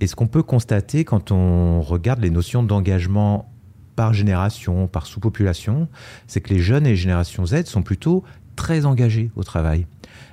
Et 0.01 0.07
ce 0.07 0.15
qu'on 0.15 0.27
peut 0.27 0.43
constater 0.43 1.05
quand 1.05 1.31
on 1.31 1.81
regarde 1.81 2.19
les 2.19 2.29
notions 2.29 2.63
d'engagement 2.63 3.49
par 3.95 4.13
génération, 4.13 4.87
par 4.87 5.05
sous-population, 5.05 5.87
c'est 6.27 6.41
que 6.41 6.53
les 6.53 6.59
jeunes 6.59 6.85
et 6.85 6.89
les 6.89 6.95
générations 6.97 7.45
Z 7.45 7.65
sont 7.65 7.81
plutôt 7.81 8.23
très 8.57 8.85
engagés 8.85 9.31
au 9.37 9.43
travail. 9.43 9.85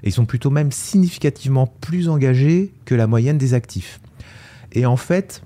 Et 0.02 0.08
ils 0.08 0.12
sont 0.12 0.24
plutôt 0.24 0.50
même 0.50 0.72
significativement 0.72 1.68
plus 1.80 2.08
engagés 2.08 2.72
que 2.84 2.96
la 2.96 3.06
moyenne 3.06 3.38
des 3.38 3.54
actifs. 3.54 4.00
Et 4.72 4.84
en 4.84 4.96
fait, 4.96 5.42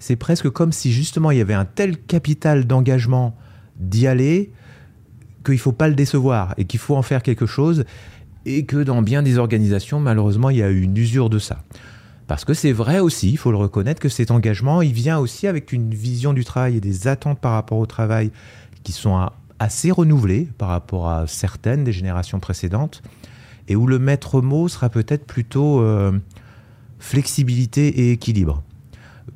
c'est 0.00 0.16
presque 0.16 0.50
comme 0.50 0.72
si 0.72 0.92
justement 0.92 1.30
il 1.30 1.38
y 1.38 1.40
avait 1.40 1.54
un 1.54 1.66
tel 1.66 1.96
capital 1.96 2.66
d'engagement 2.66 3.36
d'y 3.76 4.06
aller 4.06 4.50
qu'il 5.44 5.54
ne 5.54 5.60
faut 5.60 5.72
pas 5.72 5.88
le 5.88 5.94
décevoir 5.94 6.54
et 6.56 6.64
qu'il 6.64 6.80
faut 6.80 6.96
en 6.96 7.02
faire 7.02 7.22
quelque 7.22 7.46
chose 7.46 7.84
et 8.46 8.64
que 8.64 8.78
dans 8.78 9.02
bien 9.02 9.22
des 9.22 9.38
organisations, 9.38 10.00
malheureusement, 10.00 10.50
il 10.50 10.56
y 10.56 10.62
a 10.62 10.70
eu 10.70 10.80
une 10.80 10.96
usure 10.96 11.30
de 11.30 11.38
ça. 11.38 11.62
Parce 12.26 12.44
que 12.44 12.54
c'est 12.54 12.72
vrai 12.72 13.00
aussi, 13.00 13.30
il 13.30 13.36
faut 13.36 13.50
le 13.50 13.56
reconnaître, 13.56 14.00
que 14.00 14.08
cet 14.08 14.30
engagement, 14.30 14.82
il 14.82 14.92
vient 14.92 15.18
aussi 15.18 15.46
avec 15.46 15.72
une 15.72 15.94
vision 15.94 16.32
du 16.32 16.44
travail 16.44 16.76
et 16.76 16.80
des 16.80 17.06
attentes 17.06 17.38
par 17.38 17.52
rapport 17.52 17.78
au 17.78 17.86
travail 17.86 18.30
qui 18.82 18.92
sont 18.92 19.28
assez 19.58 19.90
renouvelées 19.90 20.48
par 20.56 20.68
rapport 20.68 21.10
à 21.10 21.26
certaines 21.26 21.84
des 21.84 21.92
générations 21.92 22.40
précédentes, 22.40 23.02
et 23.68 23.76
où 23.76 23.86
le 23.86 23.98
maître 23.98 24.40
mot 24.40 24.68
sera 24.68 24.88
peut-être 24.88 25.26
plutôt 25.26 25.82
euh, 25.82 26.18
flexibilité 26.98 27.88
et 27.88 28.12
équilibre 28.12 28.62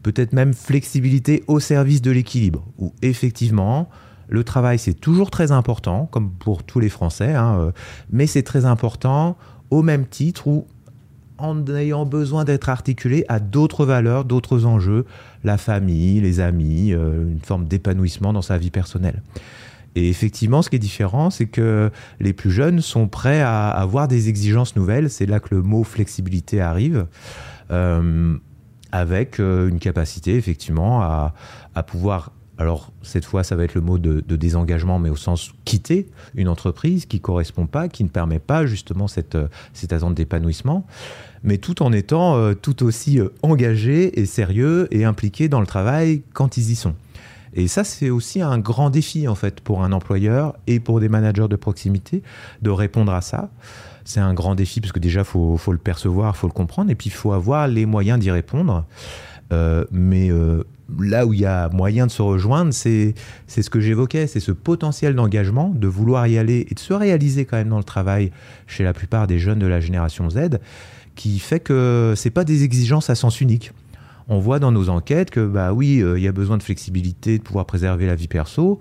peut-être 0.02 0.32
même 0.32 0.54
flexibilité 0.54 1.44
au 1.46 1.60
service 1.60 2.02
de 2.02 2.10
l'équilibre, 2.10 2.64
où 2.78 2.92
effectivement, 3.02 3.88
le 4.28 4.44
travail, 4.44 4.78
c'est 4.78 4.94
toujours 4.94 5.30
très 5.30 5.52
important, 5.52 6.08
comme 6.10 6.30
pour 6.30 6.62
tous 6.62 6.80
les 6.80 6.88
Français, 6.88 7.34
hein, 7.34 7.58
euh, 7.58 7.72
mais 8.10 8.26
c'est 8.26 8.42
très 8.42 8.64
important 8.64 9.36
au 9.70 9.82
même 9.82 10.06
titre 10.06 10.46
où 10.46 10.66
en 11.38 11.66
ayant 11.74 12.06
besoin 12.06 12.44
d'être 12.44 12.68
articulé 12.68 13.24
à 13.28 13.40
d'autres 13.40 13.84
valeurs, 13.84 14.24
d'autres 14.24 14.66
enjeux, 14.66 15.04
la 15.42 15.58
famille, 15.58 16.20
les 16.20 16.40
amis, 16.40 16.92
euh, 16.92 17.30
une 17.30 17.40
forme 17.40 17.66
d'épanouissement 17.66 18.32
dans 18.32 18.42
sa 18.42 18.56
vie 18.56 18.70
personnelle. 18.70 19.22
Et 19.96 20.08
effectivement, 20.08 20.62
ce 20.62 20.70
qui 20.70 20.76
est 20.76 20.80
différent, 20.80 21.30
c'est 21.30 21.46
que 21.46 21.90
les 22.20 22.32
plus 22.32 22.50
jeunes 22.50 22.80
sont 22.80 23.08
prêts 23.08 23.40
à 23.40 23.68
avoir 23.68 24.08
des 24.08 24.28
exigences 24.28 24.74
nouvelles. 24.74 25.08
C'est 25.08 25.26
là 25.26 25.38
que 25.38 25.54
le 25.54 25.62
mot 25.62 25.84
flexibilité 25.84 26.60
arrive. 26.60 27.06
Euh, 27.70 28.36
avec 28.94 29.40
euh, 29.40 29.68
une 29.68 29.80
capacité 29.80 30.36
effectivement 30.36 31.02
à, 31.02 31.34
pouvoir 31.84 32.30
alors 32.56 32.92
cette 33.02 33.24
fois, 33.24 33.42
ça 33.42 33.56
va 33.56 33.64
être 33.64 33.74
le 33.74 33.80
mot 33.80 33.98
de, 33.98 34.20
désengagement, 34.36 35.00
mais 35.00 35.10
au 35.10 35.16
sens 35.16 35.50
quitter 35.64 36.06
une 36.36 36.46
entreprise 36.46 37.04
qui 37.04 37.18
correspond 37.18 37.66
pas, 37.66 37.88
qui 37.88 38.04
ne 38.04 38.08
permet 38.08 38.38
pas 38.38 38.64
justement 38.64 39.08
cette, 39.08 39.36
cette 39.72 39.92
attente 39.92 40.14
d'épanouissement, 40.14 40.86
mais 41.42 41.58
tout 41.58 41.82
en 41.82 41.92
étant 41.92 42.36
euh, 42.36 42.54
tout 42.54 42.84
aussi 42.84 43.18
euh, 43.18 43.30
engagé 43.42 44.20
et 44.20 44.26
sérieux 44.26 44.86
et 44.92 45.04
impliqué 45.04 45.48
dans 45.48 45.58
le 45.58 45.66
travail 45.66 46.22
quand 46.32 46.56
ils 46.56 46.70
y 46.70 46.76
sont. 46.76 46.94
Et 47.54 47.68
ça, 47.68 47.84
c'est 47.84 48.10
aussi 48.10 48.42
un 48.42 48.58
grand 48.58 48.90
défi 48.90 49.28
en 49.28 49.34
fait 49.34 49.60
pour 49.60 49.82
un 49.82 49.92
employeur 49.92 50.54
et 50.66 50.80
pour 50.80 51.00
des 51.00 51.08
managers 51.08 51.48
de 51.48 51.56
proximité 51.56 52.22
de 52.62 52.70
répondre 52.70 53.12
à 53.12 53.20
ça 53.20 53.50
c'est 54.04 54.20
un 54.20 54.34
grand 54.34 54.54
défi 54.54 54.80
parce 54.80 54.92
que 54.92 54.98
déjà, 54.98 55.20
il 55.20 55.24
faut, 55.58 55.72
le 55.72 55.78
percevoir, 55.78 56.34
il 56.36 56.38
faut 56.38 56.46
le 56.46 56.52
comprendre, 56.52 56.90
et 56.90 56.94
puis 56.94 57.08
il 57.08 57.12
faut 57.12 57.32
avoir 57.32 57.68
les 57.68 57.86
moyens 57.86 58.18
d'y 58.18 58.30
répondre. 58.30 58.84
Euh, 59.52 59.84
mais 59.90 60.30
euh, 60.30 60.64
là 60.98 61.26
où 61.26 61.32
il 61.32 61.40
y 61.40 61.46
a 61.46 61.68
moyen 61.70 62.06
de 62.06 62.10
se 62.10 62.22
rejoindre, 62.22 62.72
c'est 62.72 63.14
ce 63.48 63.70
que 63.70 63.80
j'évoquais, 63.80 64.26
c'est 64.26 64.40
ce 64.40 64.52
potentiel 64.52 65.14
d'engagement, 65.14 65.70
de 65.70 65.86
vouloir 65.86 66.26
y 66.26 66.38
aller 66.38 66.66
et 66.70 66.74
de 66.74 66.78
se 66.78 66.92
réaliser 66.92 67.44
quand 67.44 67.56
même 67.56 67.70
dans 67.70 67.78
le 67.78 67.84
travail 67.84 68.30
chez 68.66 68.84
la 68.84 68.92
plupart 68.92 69.26
des 69.26 69.38
jeunes 69.38 69.58
de 69.58 69.66
la 69.66 69.80
génération 69.80 70.28
Z, 70.30 70.58
qui 71.14 71.38
fait 71.38 71.60
que 71.60 72.14
c'est 72.16 72.30
pas 72.30 72.44
des 72.44 72.62
exigences 72.64 73.10
à 73.10 73.14
sens 73.14 73.40
unique. 73.40 73.72
On 74.28 74.38
voit 74.38 74.58
dans 74.58 74.72
nos 74.72 74.88
enquêtes 74.88 75.30
que 75.30 75.46
bah 75.46 75.72
oui, 75.72 76.00
euh, 76.00 76.18
il 76.18 76.24
y 76.24 76.28
a 76.28 76.32
besoin 76.32 76.56
de 76.56 76.62
flexibilité, 76.62 77.38
de 77.38 77.42
pouvoir 77.42 77.66
préserver 77.66 78.06
la 78.06 78.14
vie 78.14 78.28
perso, 78.28 78.80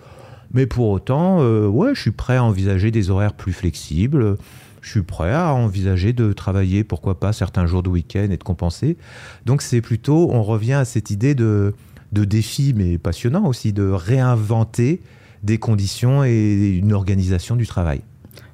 mais 0.53 0.67
pour 0.67 0.89
autant, 0.89 1.39
ouais, 1.67 1.95
je 1.95 2.01
suis 2.01 2.11
prêt 2.11 2.37
à 2.37 2.43
envisager 2.43 2.91
des 2.91 3.09
horaires 3.09 3.33
plus 3.33 3.53
flexibles 3.53 4.37
je 4.83 4.89
suis 4.89 5.01
prêt 5.01 5.33
à 5.33 5.53
envisager 5.53 6.13
de 6.13 6.33
travailler, 6.33 6.83
pourquoi 6.83 7.19
pas, 7.19 7.33
certains 7.33 7.65
jours 7.65 7.81
de 7.83 7.89
week-end 7.89 8.27
et 8.29 8.37
de 8.37 8.43
compenser. 8.43 8.97
Donc 9.45 9.61
c'est 9.61 9.81
plutôt, 9.81 10.29
on 10.31 10.43
revient 10.43 10.73
à 10.73 10.85
cette 10.85 11.09
idée 11.09 11.35
de, 11.35 11.73
de 12.11 12.25
défi, 12.25 12.73
mais 12.75 12.97
passionnant 12.97 13.47
aussi, 13.47 13.73
de 13.73 13.89
réinventer 13.89 15.01
des 15.41 15.57
conditions 15.57 16.23
et 16.23 16.77
une 16.77 16.93
organisation 16.93 17.55
du 17.55 17.65
travail. 17.65 18.01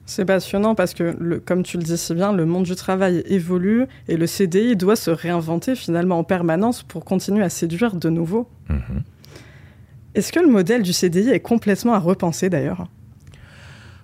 C'est 0.10 0.26
passionnant 0.26 0.74
parce 0.74 0.96
que, 0.96 1.16
le, 1.20 1.40
comme 1.40 1.62
tu 1.62 1.78
le 1.78 1.84
dis 1.84 1.96
si 1.96 2.16
bien, 2.16 2.34
le 2.34 2.48
monde 2.48 2.64
du 2.64 2.76
travail 2.76 3.22
évolue 3.28 3.86
et 4.08 4.18
le 4.18 4.26
CDI 4.26 4.76
doit 4.76 4.96
se 4.96 5.12
réinventer 5.12 5.76
finalement 5.76 6.18
en 6.18 6.24
permanence 6.24 6.82
pour 6.82 7.06
continuer 7.06 7.44
à 7.44 7.50
séduire 7.50 7.96
de 7.96 8.10
nouveau. 8.10 8.50
Mhm. 8.70 9.04
Est-ce 10.16 10.32
que 10.32 10.40
le 10.40 10.48
modèle 10.48 10.82
du 10.82 10.94
CDI 10.94 11.30
est 11.30 11.42
complètement 11.42 11.94
à 11.94 12.00
repenser 12.00 12.50
d'ailleurs? 12.50 12.88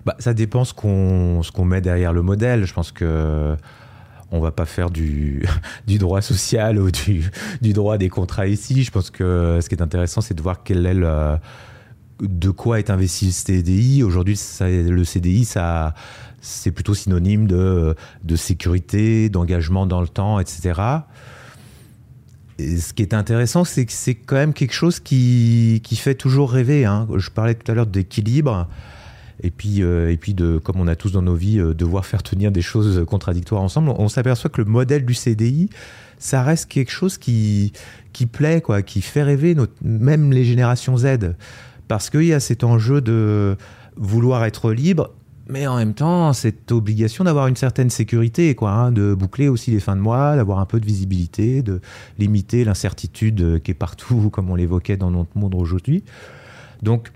Bah, 0.04 0.14
ça 0.20 0.32
dépend 0.32 0.64
ce 0.64 0.72
qu'on 0.72 1.64
met 1.64 1.80
derrière 1.80 2.12
le 2.12 2.22
modèle. 2.22 2.66
Je 2.66 2.72
pense 2.72 2.92
que 2.92 3.56
on 4.30 4.38
va 4.38 4.52
pas 4.52 4.64
faire 4.64 4.90
du, 4.90 5.44
du 5.88 5.98
droit 5.98 6.20
social 6.20 6.78
ou 6.78 6.92
du, 6.92 7.28
du, 7.62 7.72
droit 7.72 7.98
des 7.98 8.10
contrats 8.10 8.46
ici. 8.46 8.84
Je 8.84 8.92
pense 8.92 9.10
que 9.10 9.58
ce 9.60 9.68
qui 9.68 9.74
est 9.74 9.82
intéressant, 9.82 10.20
c'est 10.20 10.34
de 10.34 10.42
voir 10.42 10.62
quel 10.62 10.86
est 10.86 10.94
le, 10.94 11.36
de 12.20 12.50
quoi 12.50 12.78
est 12.78 12.90
investi 12.90 13.26
le 13.26 13.32
CDI. 13.32 14.02
Aujourd'hui, 14.02 14.38
le 14.60 15.04
CDI, 15.04 15.44
ça, 15.44 15.94
c'est 16.40 16.70
plutôt 16.70 16.94
synonyme 16.94 17.46
de, 17.46 17.94
de 18.24 18.36
sécurité, 18.36 19.28
d'engagement 19.28 19.86
dans 19.86 20.00
le 20.00 20.08
temps, 20.08 20.40
etc. 20.40 20.80
Et 22.58 22.78
ce 22.78 22.94
qui 22.94 23.02
est 23.02 23.12
intéressant, 23.12 23.64
c'est 23.64 23.84
que 23.84 23.92
c'est 23.92 24.14
quand 24.14 24.36
même 24.36 24.54
quelque 24.54 24.72
chose 24.72 25.00
qui, 25.00 25.82
qui 25.84 25.96
fait 25.96 26.14
toujours 26.14 26.50
rêver. 26.50 26.84
Hein. 26.86 27.06
Je 27.16 27.30
parlais 27.30 27.54
tout 27.54 27.70
à 27.70 27.74
l'heure 27.74 27.86
d'équilibre 27.86 28.66
et 29.42 29.50
puis, 29.50 29.82
euh, 29.82 30.10
et 30.10 30.16
puis 30.16 30.34
de, 30.34 30.58
comme 30.58 30.80
on 30.80 30.88
a 30.88 30.96
tous 30.96 31.12
dans 31.12 31.22
nos 31.22 31.34
vies, 31.34 31.58
euh, 31.58 31.74
devoir 31.74 32.06
faire 32.06 32.22
tenir 32.22 32.50
des 32.50 32.62
choses 32.62 33.04
contradictoires 33.06 33.62
ensemble, 33.62 33.90
on, 33.90 34.08
s'aperçoit 34.08 34.48
que 34.48 34.62
le 34.62 34.68
modèle 34.68 35.04
du 35.04 35.14
CDI, 35.14 35.68
ça 36.18 36.42
reste 36.42 36.70
quelque 36.70 36.90
chose 36.90 37.18
qui, 37.18 37.72
qui 38.12 38.24
plaît, 38.26 38.62
quoi, 38.62 38.82
qui 38.82 39.02
fait 39.02 39.22
rêver 39.22 39.54
même 39.82 40.32
les 40.32 40.44
générations 40.44 40.96
Z. 40.96 41.34
Parce 41.88 42.10
qu'il 42.10 42.24
y 42.24 42.32
a 42.32 42.40
cet 42.40 42.64
enjeu 42.64 43.00
de 43.00 43.56
vouloir 43.96 44.44
être 44.44 44.72
libre, 44.72 45.10
mais 45.48 45.66
en 45.66 45.76
même 45.76 45.94
temps, 45.94 46.32
cette 46.32 46.72
obligation 46.72 47.22
d'avoir 47.22 47.46
une 47.46 47.56
certaine 47.56 47.88
sécurité, 47.88 48.54
quoi, 48.56 48.72
hein, 48.72 48.92
de 48.92 49.14
boucler 49.14 49.48
aussi 49.48 49.70
les 49.70 49.78
fins 49.78 49.94
de 49.94 50.00
mois, 50.00 50.34
d'avoir 50.34 50.58
un 50.58 50.66
peu 50.66 50.80
de 50.80 50.86
visibilité, 50.86 51.62
de 51.62 51.80
limiter 52.18 52.64
l'incertitude 52.64 53.62
qui 53.62 53.70
est 53.70 53.74
partout, 53.74 54.28
comme 54.32 54.50
on 54.50 54.56
l'évoquait 54.56 54.96
dans 54.96 55.10
notre 55.10 55.36
monde 55.38 55.54
aujourd'hui. 55.54 56.02
Donc, 56.82 57.12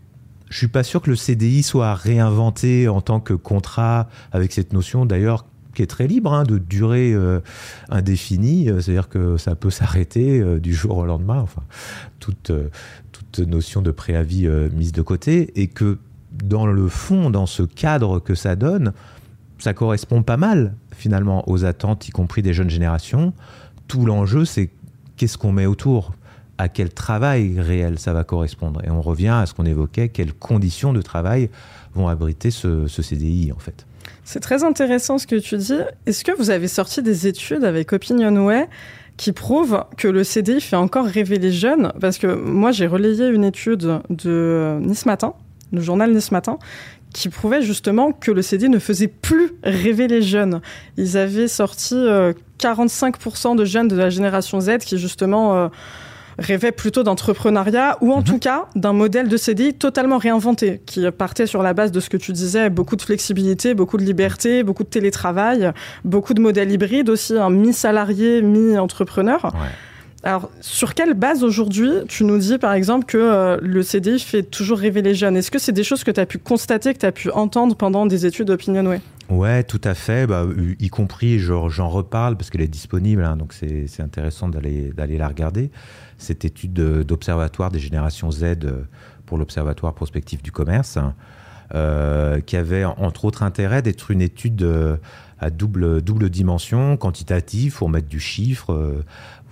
je 0.48 0.58
suis 0.58 0.68
pas 0.68 0.84
sûr 0.84 1.02
que 1.02 1.10
le 1.10 1.16
CDI 1.16 1.62
soit 1.62 1.94
réinventé 1.94 2.88
en 2.88 3.00
tant 3.00 3.20
que 3.20 3.34
contrat 3.34 4.08
avec 4.32 4.52
cette 4.52 4.72
notion, 4.72 5.06
d'ailleurs, 5.06 5.44
est 5.80 5.86
très 5.86 6.06
libre, 6.06 6.32
hein, 6.32 6.44
de 6.44 6.58
durée 6.58 7.12
euh, 7.12 7.40
indéfinie, 7.88 8.70
euh, 8.70 8.80
c'est-à-dire 8.80 9.08
que 9.08 9.36
ça 9.36 9.54
peut 9.54 9.70
s'arrêter 9.70 10.42
du 10.60 10.74
jour 10.74 10.98
au 10.98 11.06
lendemain, 11.06 11.40
enfin, 11.40 11.62
toute, 12.18 12.52
toute 13.12 13.38
notion 13.40 13.82
de 13.82 13.90
préavis 13.90 14.48
mise 14.72 14.92
de 14.92 15.02
côté, 15.02 15.50
et 15.60 15.68
que 15.68 15.98
dans 16.32 16.66
le 16.66 16.88
fond, 16.88 17.30
dans 17.30 17.46
ce 17.46 17.62
cadre 17.62 18.20
que 18.20 18.34
ça 18.34 18.56
donne, 18.56 18.92
ça 19.58 19.74
correspond 19.74 20.22
pas 20.22 20.36
mal 20.36 20.74
finalement 20.92 21.48
aux 21.48 21.64
attentes, 21.64 22.08
y 22.08 22.10
compris 22.10 22.42
des 22.42 22.54
jeunes 22.54 22.70
générations. 22.70 23.32
Tout 23.88 24.06
l'enjeu, 24.06 24.44
c'est 24.44 24.70
qu'est-ce 25.16 25.38
qu'on 25.38 25.52
met 25.52 25.66
autour? 25.66 26.14
À 26.58 26.68
quel 26.68 26.92
travail 26.92 27.58
réel 27.60 27.98
ça 27.98 28.12
va 28.12 28.22
correspondre? 28.22 28.82
Et 28.84 28.90
on 28.90 29.00
revient 29.00 29.28
à 29.28 29.46
ce 29.46 29.54
qu'on 29.54 29.64
évoquait, 29.64 30.10
quelles 30.10 30.34
conditions 30.34 30.92
de 30.92 31.02
travail 31.02 31.50
vont 31.94 32.08
abriter 32.08 32.50
ce, 32.50 32.86
CDI 32.86 33.52
en 33.52 33.58
fait. 33.58 33.86
C'est 34.24 34.40
très 34.40 34.64
intéressant 34.64 35.18
ce 35.18 35.26
que 35.26 35.36
tu 35.36 35.56
dis. 35.56 35.78
Est-ce 36.06 36.24
que 36.24 36.32
vous 36.32 36.50
avez 36.50 36.68
sorti 36.68 37.02
des 37.02 37.26
études 37.26 37.64
avec 37.64 37.92
Opinionway 37.92 38.68
qui 39.16 39.32
prouvent 39.32 39.84
que 39.96 40.08
le 40.08 40.24
CDI 40.24 40.60
fait 40.60 40.76
encore 40.76 41.06
rêver 41.06 41.38
les 41.38 41.52
jeunes? 41.52 41.92
Parce 42.00 42.18
que 42.18 42.26
moi, 42.26 42.70
j'ai 42.70 42.86
relayé 42.86 43.28
une 43.28 43.44
étude 43.44 44.00
de 44.08 44.78
Nice 44.82 45.06
Matin, 45.06 45.34
le 45.72 45.80
journal 45.80 46.14
de 46.14 46.20
ce 46.20 46.32
matin, 46.32 46.58
qui 47.12 47.28
prouvait 47.28 47.62
justement 47.62 48.12
que 48.12 48.30
le 48.30 48.42
CD 48.42 48.68
ne 48.68 48.78
faisait 48.78 49.08
plus 49.08 49.52
rêver 49.64 50.06
les 50.06 50.22
jeunes. 50.22 50.60
Ils 50.96 51.16
avaient 51.16 51.48
sorti 51.48 51.94
45% 51.94 53.52
euh, 53.52 53.54
de 53.56 53.64
jeunes 53.64 53.88
de 53.88 53.96
la 53.96 54.10
génération 54.10 54.60
Z 54.60 54.78
qui 54.78 54.96
justement 54.96 55.70
rêvaient 56.40 56.72
plutôt 56.72 57.02
d'entrepreneuriat 57.02 57.98
ou 58.00 58.12
en 58.12 58.18
mhm. 58.18 58.24
tout 58.24 58.38
cas 58.38 58.66
d'un 58.74 58.92
modèle 58.92 59.28
de 59.28 59.36
CDI 59.36 59.74
totalement 59.74 60.18
réinventé, 60.18 60.80
qui 60.86 61.08
partait 61.10 61.46
sur 61.46 61.62
la 61.62 61.74
base 61.74 61.92
de 61.92 62.00
ce 62.00 62.08
que 62.08 62.16
tu 62.16 62.32
disais, 62.32 62.70
beaucoup 62.70 62.96
de 62.96 63.02
flexibilité, 63.02 63.74
beaucoup 63.74 63.98
de 63.98 64.04
liberté, 64.04 64.62
beaucoup 64.62 64.82
de 64.82 64.88
télétravail, 64.88 65.72
beaucoup 66.04 66.34
de 66.34 66.40
modèles 66.40 66.72
hybrides 66.72 67.10
aussi, 67.10 67.36
un 67.36 67.50
mi-salarié, 67.50 68.42
mi-entrepreneur. 68.42 69.44
Ouais. 69.44 69.68
Alors, 70.22 70.50
sur 70.60 70.94
quelle 70.94 71.14
base 71.14 71.42
aujourd'hui 71.44 71.90
tu 72.08 72.24
nous 72.24 72.36
dis, 72.36 72.58
par 72.58 72.74
exemple, 72.74 73.06
que 73.06 73.16
euh, 73.16 73.56
le 73.62 73.82
CDI 73.82 74.18
fait 74.18 74.42
toujours 74.42 74.78
rêver 74.78 75.00
les 75.00 75.14
jeunes? 75.14 75.36
Est-ce 75.36 75.50
que 75.50 75.58
c'est 75.58 75.72
des 75.72 75.84
choses 75.84 76.04
que 76.04 76.10
tu 76.10 76.20
as 76.20 76.26
pu 76.26 76.36
constater, 76.36 76.92
que 76.92 76.98
tu 76.98 77.06
as 77.06 77.12
pu 77.12 77.30
entendre 77.30 77.74
pendant 77.74 78.04
des 78.04 78.26
études 78.26 78.48
d'Opinionway 78.48 79.00
Ouais, 79.30 79.62
tout 79.62 79.80
à 79.82 79.94
fait. 79.94 80.26
Bah, 80.26 80.44
y 80.78 80.88
compris, 80.88 81.38
j'en 81.38 81.88
reparle 81.88 82.36
parce 82.36 82.50
qu'elle 82.50 82.60
est 82.60 82.68
disponible, 82.68 83.24
hein, 83.24 83.36
donc 83.36 83.54
c'est 83.54 84.00
intéressant 84.00 84.48
d'aller 84.48 85.16
la 85.16 85.28
regarder. 85.28 85.70
Cette 86.20 86.44
étude 86.44 86.74
d'observatoire 86.74 87.70
des 87.70 87.78
générations 87.78 88.30
Z 88.30 88.42
euh, 88.44 88.84
pour 89.26 89.38
l'Observatoire 89.38 89.94
prospectif 89.94 90.42
du 90.42 90.52
commerce, 90.52 90.96
hein, 90.96 91.14
euh, 91.74 92.40
qui 92.40 92.56
avait 92.56 92.84
entre 92.84 93.24
autres 93.24 93.42
intérêt 93.42 93.82
d'être 93.82 94.10
une 94.10 94.20
étude 94.20 94.66
à 95.38 95.50
double, 95.50 96.30
dimension, 96.30 96.96
quantitative, 96.96 97.76
pour 97.76 97.88
mettre 97.88 98.08
du 98.08 98.20
chiffre, 98.20 99.02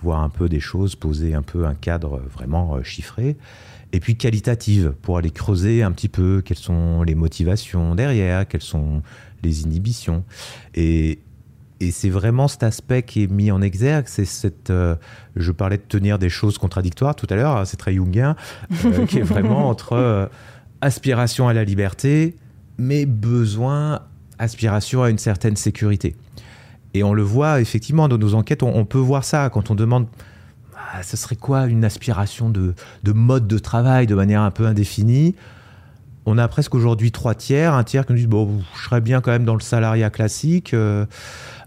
voir 0.01 0.21
un 0.21 0.29
peu 0.29 0.49
des 0.49 0.59
choses, 0.59 0.95
poser 0.95 1.33
un 1.33 1.41
peu 1.41 1.65
un 1.65 1.75
cadre 1.75 2.21
vraiment 2.33 2.75
euh, 2.75 2.83
chiffré. 2.83 3.37
Et 3.91 3.99
puis 3.99 4.15
qualitative, 4.15 4.93
pour 5.01 5.17
aller 5.17 5.31
creuser 5.31 5.81
un 5.81 5.91
petit 5.91 6.09
peu 6.09 6.41
quelles 6.45 6.57
sont 6.57 7.01
les 7.03 7.15
motivations 7.15 7.95
derrière, 7.95 8.47
quelles 8.47 8.61
sont 8.61 9.01
les 9.41 9.63
inhibitions. 9.63 10.23
Et, 10.75 11.19
et 11.79 11.91
c'est 11.91 12.09
vraiment 12.09 12.47
cet 12.47 12.63
aspect 12.63 13.03
qui 13.03 13.23
est 13.23 13.31
mis 13.31 13.51
en 13.51 13.61
exergue. 13.61 14.05
C'est 14.07 14.25
cette. 14.25 14.69
Euh, 14.69 14.95
je 15.35 15.51
parlais 15.51 15.77
de 15.77 15.83
tenir 15.83 16.19
des 16.19 16.29
choses 16.29 16.57
contradictoires 16.57 17.15
tout 17.15 17.27
à 17.29 17.35
l'heure, 17.35 17.57
hein, 17.57 17.65
c'est 17.65 17.77
très 17.77 17.93
jungien, 17.93 18.35
euh, 18.85 19.05
qui 19.05 19.19
est 19.19 19.23
vraiment 19.23 19.69
entre 19.69 20.29
aspiration 20.81 21.47
à 21.47 21.53
la 21.53 21.63
liberté, 21.63 22.35
mais 22.77 23.05
besoin, 23.05 24.01
aspiration 24.37 25.03
à 25.03 25.09
une 25.09 25.17
certaine 25.17 25.55
sécurité. 25.55 26.15
Et 26.93 27.03
on 27.03 27.13
le 27.13 27.21
voit 27.21 27.61
effectivement 27.61 28.07
dans 28.07 28.17
nos 28.17 28.33
enquêtes, 28.33 28.63
on, 28.63 28.85
peut 28.85 28.97
voir 28.97 29.23
ça 29.23 29.49
quand 29.49 29.69
on 29.69 29.75
demande 29.75 30.07
ah, 30.91 31.03
ce 31.03 31.17
serait 31.17 31.35
quoi 31.35 31.67
une 31.67 31.85
aspiration 31.85 32.49
de, 32.49 32.73
mode 33.05 33.47
de 33.47 33.59
travail 33.59 34.07
de 34.07 34.15
manière 34.15 34.41
un 34.41 34.51
peu 34.51 34.65
indéfinie. 34.65 35.35
On 36.31 36.37
a 36.37 36.47
presque 36.47 36.75
aujourd'hui 36.75 37.11
trois 37.11 37.33
tiers, 37.33 37.73
un 37.73 37.83
tiers 37.83 38.05
qui 38.05 38.13
nous 38.13 38.19
dit 38.19 38.27
bon, 38.27 38.61
je 38.75 38.83
serais 38.83 39.01
bien 39.01 39.19
quand 39.19 39.31
même 39.31 39.45
dans 39.45 39.55
le 39.55 39.61
salariat 39.61 40.11
classique, 40.11 40.75
euh, 40.75 41.07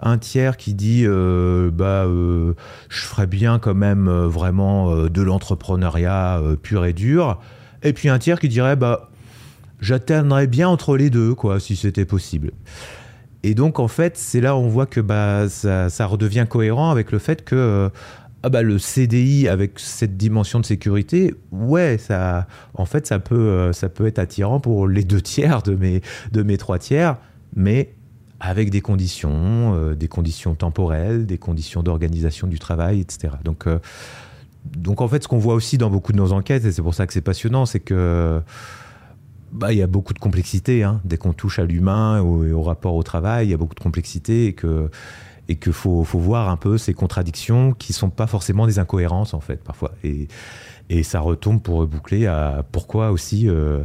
un 0.00 0.18
tiers 0.18 0.56
qui 0.56 0.72
dit 0.72 1.02
euh, 1.04 1.72
bah 1.72 2.04
euh, 2.04 2.54
je 2.88 3.00
ferais 3.00 3.26
bien 3.26 3.58
quand 3.58 3.74
même 3.74 4.08
vraiment 4.08 4.94
de 5.08 5.22
l'entrepreneuriat 5.22 6.40
pur 6.62 6.84
et 6.84 6.92
dur, 6.92 7.40
et 7.82 7.92
puis 7.92 8.08
un 8.08 8.20
tiers 8.20 8.38
qui 8.38 8.48
dirait 8.48 8.76
bah 8.76 9.10
j'atteindrais 9.80 10.46
bien 10.46 10.68
entre 10.68 10.96
les 10.96 11.10
deux 11.10 11.34
quoi 11.34 11.58
si 11.58 11.74
c'était 11.74 12.04
possible. 12.04 12.52
Et 13.44 13.54
donc, 13.56 13.80
en 13.80 13.88
fait, 13.88 14.16
c'est 14.16 14.40
là 14.40 14.54
où 14.54 14.60
on 14.60 14.68
voit 14.68 14.86
que 14.86 15.00
bah, 15.00 15.48
ça, 15.48 16.06
redevient 16.06 16.46
cohérent 16.48 16.92
avec 16.92 17.10
le 17.10 17.18
fait 17.18 17.44
que 17.44 17.90
ah 18.42 18.48
bah, 18.48 18.62
le 18.62 18.78
CDI 18.78 19.48
avec 19.48 19.78
cette 19.78 20.16
dimension 20.16 20.60
de 20.60 20.66
sécurité, 20.66 21.34
ouais, 21.52 21.98
ça, 21.98 22.46
en 22.74 22.84
fait, 22.84 23.06
ça 23.06 23.18
peut, 23.18 23.36
euh, 23.36 23.72
ça 23.72 23.88
peut 23.88 24.06
être 24.06 24.18
attirant 24.18 24.60
pour 24.60 24.88
les 24.88 25.04
deux 25.04 25.20
tiers 25.20 25.62
de 25.62 25.74
mes, 25.74 26.00
de 26.32 26.42
mes 26.42 26.58
trois 26.58 26.78
tiers, 26.78 27.16
mais 27.54 27.94
avec 28.40 28.70
des 28.70 28.80
conditions, 28.80 29.74
euh, 29.76 29.94
des 29.94 30.08
conditions 30.08 30.54
temporelles, 30.54 31.26
des 31.26 31.38
conditions 31.38 31.82
d'organisation 31.82 32.48
du 32.48 32.58
travail, 32.58 33.00
etc. 33.00 33.34
Donc, 33.44 33.66
donc, 34.64 35.00
en 35.00 35.08
fait, 35.08 35.22
ce 35.22 35.28
qu'on 35.28 35.38
voit 35.38 35.54
aussi 35.54 35.76
dans 35.78 35.90
beaucoup 35.90 36.12
de 36.12 36.16
nos 36.18 36.32
enquêtes, 36.32 36.64
et 36.64 36.72
c'est 36.72 36.82
pour 36.82 36.94
ça 36.94 37.06
que 37.06 37.12
c'est 37.12 37.20
passionnant, 37.20 37.66
c'est 37.66 37.80
que 37.80 38.40
bah, 39.52 39.72
il 39.72 39.78
y 39.78 39.82
a 39.82 39.86
beaucoup 39.86 40.14
de 40.14 40.18
complexité. 40.18 40.82
Hein. 40.82 41.00
Dès 41.04 41.18
qu'on 41.18 41.32
touche 41.32 41.58
à 41.58 41.64
l'humain 41.64 42.18
et 42.18 42.52
au, 42.52 42.62
rapport 42.62 42.94
au 42.94 43.02
travail, 43.02 43.48
il 43.48 43.50
y 43.50 43.54
a 43.54 43.56
beaucoup 43.56 43.74
de 43.74 43.80
complexité 43.80 44.46
et 44.46 44.52
que 44.54 44.90
et 45.48 45.56
qu'il 45.56 45.72
faut, 45.72 46.04
faut, 46.04 46.18
voir 46.18 46.48
un 46.48 46.56
peu 46.56 46.78
ces 46.78 46.94
contradictions 46.94 47.72
qui 47.72 47.92
sont 47.92 48.10
pas 48.10 48.26
forcément 48.26 48.66
des 48.66 48.78
incohérences 48.78 49.34
en 49.34 49.40
fait 49.40 49.62
parfois. 49.62 49.92
Et, 50.04 50.28
et 50.88 51.02
ça 51.02 51.20
retombe 51.20 51.62
pour 51.62 51.86
boucler 51.86 52.26
à 52.26 52.64
pourquoi 52.70 53.10
aussi 53.10 53.48
euh, 53.48 53.82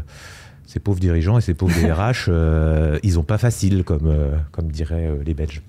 ces 0.68 0.82
pauvres 0.82 1.00
dirigeants 1.00 1.38
et 1.38 1.42
ces 1.42 1.54
pauvres 1.54 1.74
DRH, 1.82 2.26
euh, 2.28 3.00
ils 3.02 3.18
ont 3.18 3.24
pas 3.24 3.38
facile, 3.38 3.84
comme, 3.84 4.08
euh, 4.08 4.36
comme 4.52 4.70
diraient 4.70 5.08
euh, 5.08 5.24
les 5.26 5.34
Belges. 5.34 5.62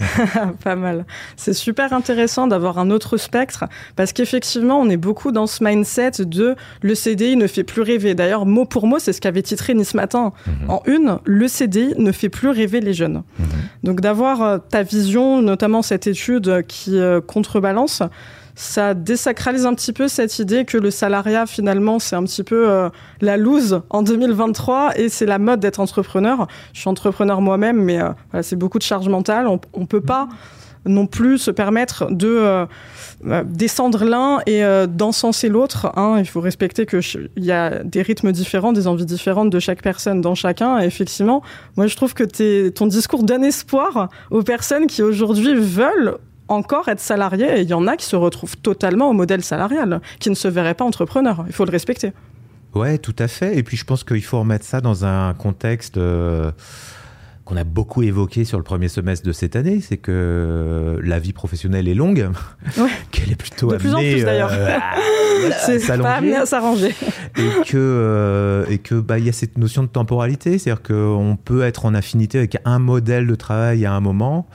pas 0.64 0.74
mal. 0.74 1.04
C'est 1.36 1.52
super 1.52 1.92
intéressant 1.92 2.46
d'avoir 2.46 2.78
un 2.78 2.90
autre 2.90 3.18
spectre, 3.18 3.66
parce 3.94 4.14
qu'effectivement, 4.14 4.80
on 4.80 4.88
est 4.88 4.96
beaucoup 4.96 5.32
dans 5.32 5.46
ce 5.46 5.62
mindset 5.62 6.24
de 6.24 6.56
le 6.80 6.94
CDI 6.94 7.36
ne 7.36 7.46
fait 7.46 7.62
plus 7.62 7.82
rêver. 7.82 8.14
D'ailleurs, 8.14 8.46
mot 8.46 8.64
pour 8.64 8.86
mot, 8.86 8.98
c'est 8.98 9.12
ce 9.12 9.20
qu'avait 9.20 9.42
titré 9.42 9.74
Nice 9.74 9.94
Matin. 9.94 10.32
Mhm. 10.46 10.70
En 10.70 10.82
une, 10.86 11.18
le 11.24 11.46
CDI 11.46 11.94
ne 11.98 12.10
fait 12.10 12.30
plus 12.30 12.48
rêver 12.48 12.80
les 12.80 12.94
jeunes. 12.94 13.22
Mhm. 13.38 13.46
Donc 13.84 14.00
d'avoir 14.00 14.60
ta 14.66 14.82
vision, 14.82 15.42
notamment 15.42 15.82
cette 15.82 16.06
étude 16.06 16.64
qui 16.66 16.98
contrebalance, 17.26 18.02
ça 18.58 18.92
désacralise 18.92 19.66
un 19.66 19.74
petit 19.74 19.92
peu 19.92 20.08
cette 20.08 20.40
idée 20.40 20.64
que 20.64 20.76
le 20.76 20.90
salariat, 20.90 21.46
finalement, 21.46 22.00
c'est 22.00 22.16
un 22.16 22.24
petit 22.24 22.42
peu 22.42 22.68
euh, 22.68 22.90
la 23.20 23.36
loose 23.36 23.82
en 23.88 24.02
2023 24.02 24.98
et 24.98 25.08
c'est 25.08 25.26
la 25.26 25.38
mode 25.38 25.60
d'être 25.60 25.78
entrepreneur. 25.78 26.48
Je 26.72 26.80
suis 26.80 26.88
entrepreneur 26.88 27.40
moi-même, 27.40 27.80
mais 27.80 28.02
euh, 28.02 28.10
c'est 28.42 28.56
beaucoup 28.56 28.78
de 28.78 28.82
charge 28.82 29.08
mentale. 29.08 29.46
On, 29.46 29.60
ne 29.80 29.86
peut 29.86 30.00
pas 30.00 30.28
non 30.86 31.06
plus 31.06 31.38
se 31.38 31.52
permettre 31.52 32.10
de 32.10 32.66
euh, 33.24 33.44
descendre 33.44 34.04
l'un 34.04 34.40
et 34.46 34.64
d'encenser 34.88 35.48
l'autre. 35.48 35.92
Hein. 35.94 36.16
Il 36.18 36.26
faut 36.26 36.40
respecter 36.40 36.84
qu'il 36.84 37.30
y 37.36 37.52
a 37.52 37.84
des 37.84 38.02
rythmes 38.02 38.32
différents, 38.32 38.72
des 38.72 38.88
envies 38.88 39.06
différentes 39.06 39.50
de 39.50 39.60
chaque 39.60 39.82
personne 39.82 40.20
dans 40.20 40.34
chacun. 40.34 40.78
Effectivement, 40.78 41.42
moi 41.76 41.86
je 41.86 41.94
trouve 41.94 42.12
que 42.12 42.68
ton 42.70 42.86
discours 42.86 43.22
donne 43.22 43.44
espoir 43.44 44.08
aux 44.32 44.42
personnes 44.42 44.88
qui 44.88 45.02
aujourd'hui 45.02 45.54
veulent 45.54 46.18
encore 46.48 46.88
être 46.88 47.00
salarié 47.00 47.58
et 47.58 47.60
il 47.62 47.68
y 47.68 47.74
en 47.74 47.86
a 47.86 47.96
qui 47.96 48.06
se 48.06 48.16
retrouvent 48.16 48.56
totalement 48.56 49.10
au 49.10 49.12
modèle 49.12 49.42
salarial, 49.42 50.00
qui 50.18 50.30
ne 50.30 50.34
se 50.34 50.48
verraient 50.48 50.74
pas 50.74 50.84
entrepreneurs. 50.84 51.44
Il 51.46 51.52
faut 51.52 51.64
le 51.64 51.70
respecter. 51.70 52.12
Ouais, 52.74 52.98
tout 52.98 53.16
à 53.18 53.28
fait. 53.28 53.56
Et 53.56 53.62
puis 53.62 53.76
je 53.76 53.84
pense 53.84 54.04
qu'il 54.04 54.22
faut 54.22 54.40
remettre 54.40 54.64
ça 54.64 54.80
dans 54.80 55.04
un 55.04 55.34
contexte 55.34 55.96
euh, 55.96 56.50
qu'on 57.48 57.56
a 57.56 57.64
beaucoup 57.64 58.02
évoqué 58.02 58.44
sur 58.44 58.58
le 58.58 58.62
premier 58.62 58.88
semestre 58.88 59.26
de 59.26 59.32
cette 59.32 59.56
année, 59.56 59.80
c'est 59.80 59.96
que 59.96 61.00
la 61.02 61.18
vie 61.18 61.32
professionnelle 61.32 61.88
est 61.88 61.94
longue, 61.94 62.28
qu'elle 63.10 63.32
est 63.32 63.36
plutôt 63.36 63.72
de 63.72 63.76
plus 63.78 63.94
en 63.94 63.98
plus 63.98 64.22
d'ailleurs. 64.22 64.50
Euh, 64.52 64.76
c'est 65.64 65.86
pas 65.86 66.18
à 66.18 66.46
s'arranger. 66.46 66.94
Et 67.36 67.64
que 67.66 67.76
euh, 67.76 68.66
et 68.68 68.78
que 68.78 68.96
bah 68.96 69.18
il 69.18 69.24
y 69.24 69.30
a 69.30 69.32
cette 69.32 69.56
notion 69.56 69.82
de 69.82 69.88
temporalité, 69.88 70.58
c'est-à-dire 70.58 70.82
qu'on 70.82 71.38
peut 71.42 71.62
être 71.62 71.86
en 71.86 71.94
affinité 71.94 72.36
avec 72.36 72.58
un 72.66 72.78
modèle 72.78 73.26
de 73.26 73.34
travail 73.34 73.86
à 73.86 73.94
un 73.94 74.00
moment 74.00 74.46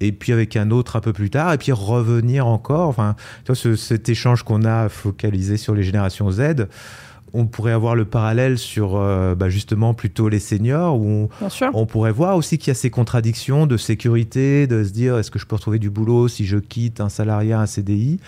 et 0.00 0.12
puis 0.12 0.32
avec 0.32 0.56
un 0.56 0.70
autre 0.70 0.96
un 0.96 1.00
peu 1.00 1.12
plus 1.12 1.30
tard, 1.30 1.52
et 1.52 1.58
puis 1.58 1.72
revenir 1.72 2.46
encore. 2.46 2.88
Enfin, 2.88 3.16
tu 3.44 3.52
vois, 3.52 3.76
cet 3.76 4.08
échange 4.08 4.42
qu'on 4.42 4.64
a 4.64 4.88
focalisé 4.88 5.56
sur 5.56 5.74
les 5.74 5.82
générations 5.82 6.30
Z, 6.30 6.66
on 7.32 7.46
pourrait 7.46 7.72
avoir 7.72 7.94
le 7.94 8.04
parallèle 8.04 8.58
sur 8.58 8.96
euh, 8.96 9.34
bah, 9.34 9.48
justement 9.48 9.94
plutôt 9.94 10.28
les 10.28 10.38
seniors, 10.38 10.98
où 10.98 11.28
on, 11.40 11.48
on 11.74 11.86
pourrait 11.86 12.12
voir 12.12 12.36
aussi 12.36 12.58
qu'il 12.58 12.68
y 12.68 12.70
a 12.70 12.74
ces 12.74 12.90
contradictions 12.90 13.66
de 13.66 13.76
sécurité, 13.76 14.66
de 14.66 14.84
se 14.84 14.90
dire 14.90 15.18
est-ce 15.18 15.30
que 15.30 15.38
je 15.38 15.46
peux 15.46 15.56
retrouver 15.56 15.78
du 15.78 15.90
boulot 15.90 16.28
si 16.28 16.46
je 16.46 16.56
quitte 16.56 17.00
un 17.00 17.08
salariat, 17.08 17.60
un 17.60 17.66
CDI, 17.66 18.18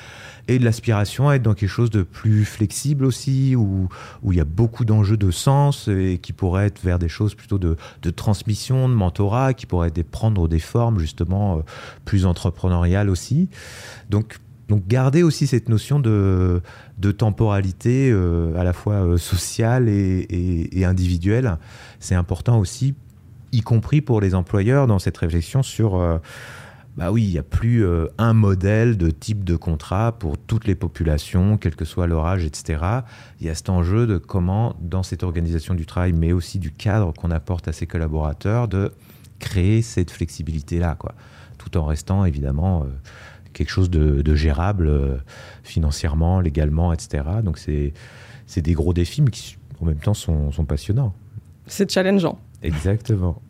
et 0.50 0.58
de 0.58 0.64
l'aspiration 0.64 1.28
à 1.28 1.36
être 1.36 1.42
dans 1.42 1.54
quelque 1.54 1.68
chose 1.68 1.90
de 1.90 2.02
plus 2.02 2.44
flexible 2.44 3.04
aussi, 3.04 3.54
où, 3.54 3.88
où 4.22 4.32
il 4.32 4.38
y 4.38 4.40
a 4.40 4.44
beaucoup 4.44 4.84
d'enjeux 4.84 5.16
de 5.16 5.30
sens 5.30 5.86
et 5.86 6.18
qui 6.20 6.32
pourraient 6.32 6.66
être 6.66 6.80
vers 6.82 6.98
des 6.98 7.08
choses 7.08 7.36
plutôt 7.36 7.58
de, 7.58 7.76
de 8.02 8.10
transmission, 8.10 8.88
de 8.88 8.94
mentorat, 8.94 9.54
qui 9.54 9.66
pourraient 9.66 9.92
prendre 10.10 10.48
des 10.48 10.58
formes 10.58 10.98
justement 10.98 11.58
euh, 11.58 11.60
plus 12.04 12.26
entrepreneuriales 12.26 13.10
aussi. 13.10 13.48
Donc 14.10 14.38
donc 14.68 14.86
garder 14.86 15.24
aussi 15.24 15.48
cette 15.48 15.68
notion 15.68 15.98
de, 15.98 16.62
temporalité 17.18 18.08
euh, 18.12 18.56
à 18.56 18.62
la 18.62 18.72
fois 18.72 18.94
euh, 18.94 19.16
sociale 19.18 19.88
et, 19.88 20.84
individuelle, 20.84 21.58
c'est 21.98 22.14
important 22.14 22.58
aussi, 22.60 22.94
y 23.50 23.62
compris 23.62 24.00
pour 24.00 24.20
les 24.20 24.34
employeurs 24.34 24.86
dans 24.88 24.98
cette 24.98 25.16
réflexion 25.16 25.62
sur... 25.62 26.20
bah 27.00 27.10
oui, 27.10 27.24
il 27.24 27.30
n'y 27.30 27.38
a 27.38 27.42
plus 27.42 27.82
un 28.18 28.34
modèle 28.34 28.98
de 28.98 29.10
type 29.10 29.42
de 29.42 29.56
contrat 29.56 30.12
pour 30.18 30.36
toutes 30.36 30.66
les 30.66 30.74
populations, 30.74 31.56
quel 31.56 31.74
que 31.74 31.86
soit 31.86 32.06
leur 32.06 32.26
âge, 32.26 32.44
etc. 32.44 32.84
Il 33.40 33.46
y 33.46 33.48
a 33.48 33.54
cet 33.54 33.70
enjeu 33.70 34.06
de 34.06 34.18
comment, 34.18 34.76
dans 34.82 35.02
cette 35.02 35.22
organisation 35.22 35.74
du 35.74 35.86
travail, 35.86 36.12
mais 36.12 36.32
aussi 36.32 36.58
du 36.58 36.70
cadre 36.70 37.14
qu'on 37.14 37.30
apporte 37.30 37.68
à 37.68 37.72
ses 37.72 37.86
collaborateurs, 37.86 38.68
de 38.68 38.92
créer 39.38 39.80
cette 39.80 40.10
flexibilité-là, 40.10 40.94
quoi, 40.94 41.14
tout 41.56 41.78
en 41.78 41.86
restant 41.86 42.26
évidemment 42.26 42.84
quelque 43.52 43.70
chose 43.70 43.90
de, 43.90 44.34
gérable 44.34 44.86
euh, 44.86 45.16
financièrement, 45.62 46.40
légalement, 46.40 46.92
etc. 46.92 47.24
Donc 47.42 47.58
c'est 47.58 47.92
des 48.60 48.72
gros 48.72 48.92
défis, 48.92 49.22
mais 49.22 49.30
qui 49.30 49.56
en 49.80 49.86
même 49.86 49.98
temps 49.98 50.14
sont, 50.14 50.50
passionnants. 50.66 51.14
C'est 51.66 51.90
challengeant. 51.90 52.38
Exactement. 52.62 53.40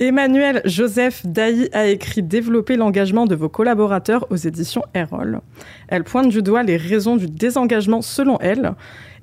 Emmanuel 0.00 0.62
Joseph 0.64 1.26
Dailly 1.26 1.68
a 1.74 1.86
écrit 1.86 2.22
Développer 2.22 2.76
l'engagement 2.76 3.26
de 3.26 3.34
vos 3.34 3.50
collaborateurs 3.50 4.26
aux 4.30 4.36
éditions 4.36 4.82
Erol. 4.94 5.40
Elle 5.88 6.04
pointe 6.04 6.30
du 6.30 6.42
doigt 6.42 6.62
les 6.62 6.78
raisons 6.78 7.16
du 7.16 7.26
désengagement 7.26 8.00
selon 8.00 8.38
elle. 8.40 8.72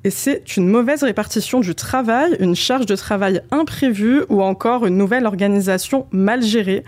Et 0.04 0.12
c'est 0.12 0.56
une 0.56 0.68
mauvaise 0.68 1.02
répartition 1.02 1.62
du 1.62 1.74
travail, 1.74 2.38
une 2.40 2.56
charge 2.56 2.86
de 2.86 2.96
travail 2.96 3.42
imprévue 3.50 4.22
ou 4.30 4.44
encore 4.44 4.86
une 4.86 4.98
nouvelle 4.98 5.26
organisation 5.26 6.06
mal 6.12 6.44
gérée 6.44 6.84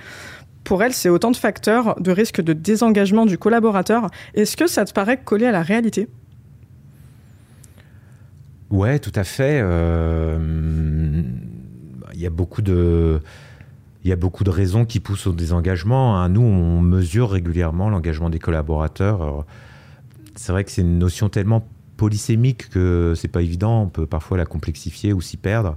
pour 0.63 0.84
elle, 0.84 0.93
c'est 0.93 1.10
autant 1.10 1.32
de 1.32 1.36
facteurs 1.36 1.99
de 1.99 2.12
risque 2.12 2.41
de 2.41 2.54
désengagement 2.54 3.25
du 3.25 3.39
collaborateur. 3.39 4.12
Est-ce 4.36 4.56
que 4.56 4.67
ça 4.67 4.86
te 4.86 4.93
paraît 4.93 5.17
collé 5.17 5.47
à 5.47 5.52
la 5.52 5.63
réalité? 5.63 6.08
Ouais, 8.69 8.99
tout 8.99 9.12
à 9.15 9.23
fait. 9.23 9.60
Euh, 9.63 10.38
il 12.13 12.19
y 12.21 12.28
a 12.28 12.30
beaucoup 12.30 12.62
de 12.62 13.19
il 14.03 14.09
y 14.09 14.13
a 14.13 14.15
beaucoup 14.15 14.43
de 14.43 14.49
raisons 14.49 14.85
qui 14.85 14.99
poussent 14.99 15.27
au 15.27 15.33
désengagement. 15.33 16.17
Hein. 16.17 16.29
Nous, 16.29 16.41
on 16.41 16.81
mesure 16.81 17.31
régulièrement 17.31 17.89
l'engagement 17.89 18.29
des 18.29 18.39
collaborateurs. 18.39 19.45
C'est 20.35 20.51
vrai 20.51 20.63
que 20.63 20.71
c'est 20.71 20.81
une 20.81 20.99
notion 20.99 21.27
tellement 21.27 21.67
polysémique 21.97 22.69
que 22.69 23.13
c'est 23.15 23.27
pas 23.27 23.41
évident. 23.41 23.81
On 23.83 23.89
peut 23.89 24.05
parfois 24.05 24.38
la 24.38 24.45
complexifier 24.45 25.12
ou 25.12 25.19
s'y 25.19 25.35
perdre. 25.35 25.75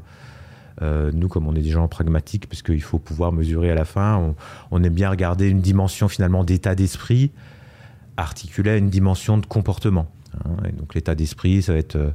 Euh, 0.81 1.11
nous, 1.13 1.29
comme 1.29 1.47
on 1.49 1.55
est 1.55 1.61
des 1.61 1.71
gens 1.71 1.87
pragmatiques, 1.89 2.49
parce 2.49 2.63
qu'il 2.63 2.81
faut 2.81 2.99
pouvoir 2.99 3.33
mesurer 3.33 3.71
à 3.71 3.75
la 3.75 3.85
fin, 3.85 4.35
on, 4.71 4.83
aime 4.83 4.95
bien 4.95 5.11
regarder 5.11 5.49
une 5.49 5.61
dimension 5.61 6.09
finalement 6.09 6.45
d'état 6.45 6.75
d'esprit 6.75 7.33
articulée 8.17 8.71
à 8.71 8.77
une 8.77 8.89
dimension 8.89 9.37
de 9.37 9.47
comportement. 9.47 10.07
Hein. 10.45 10.71
donc 10.79 10.95
l'état 10.95 11.15
d'esprit, 11.15 11.61
ça 11.61 11.73
va 11.73 11.79
être 11.79 11.97
euh, 11.97 12.11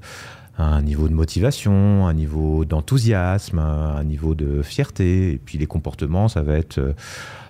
un 0.58 0.82
niveau 0.82 1.08
de 1.08 1.14
motivation, 1.14 2.08
un 2.08 2.14
niveau 2.14 2.66
d'enthousiasme, 2.66 3.60
un 3.60 4.04
niveau 4.04 4.36
de 4.36 4.62
fierté. 4.62 5.34
Et 5.34 5.38
puis 5.38 5.58
les 5.58 5.68
comportements, 5.68 6.28
ça 6.28 6.42
va 6.42 6.58
être 6.58 6.80
euh, 6.80 6.94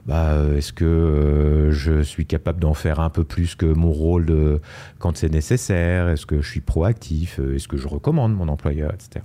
bah, 0.06 0.36
est-ce 0.56 0.74
que 0.74 1.70
je 1.72 2.02
suis 2.02 2.26
capable 2.26 2.60
d'en 2.60 2.74
faire 2.74 3.00
un 3.00 3.10
peu 3.10 3.24
plus 3.24 3.56
que 3.56 3.66
mon 3.66 3.92
rôle 3.92 4.60
quand 5.00 5.18
c'est 5.18 5.32
nécessaire? 5.32 6.08
Est-ce 6.10 6.26
que 6.26 6.42
je 6.42 6.50
suis 6.50 6.62
proactif? 6.62 7.40
Est-ce 7.40 7.68
que 7.68 7.78
je 7.78 7.88
recommande 7.88 8.34
mon 8.34 8.48
employeur, 8.48 8.94
etc. 8.94 9.22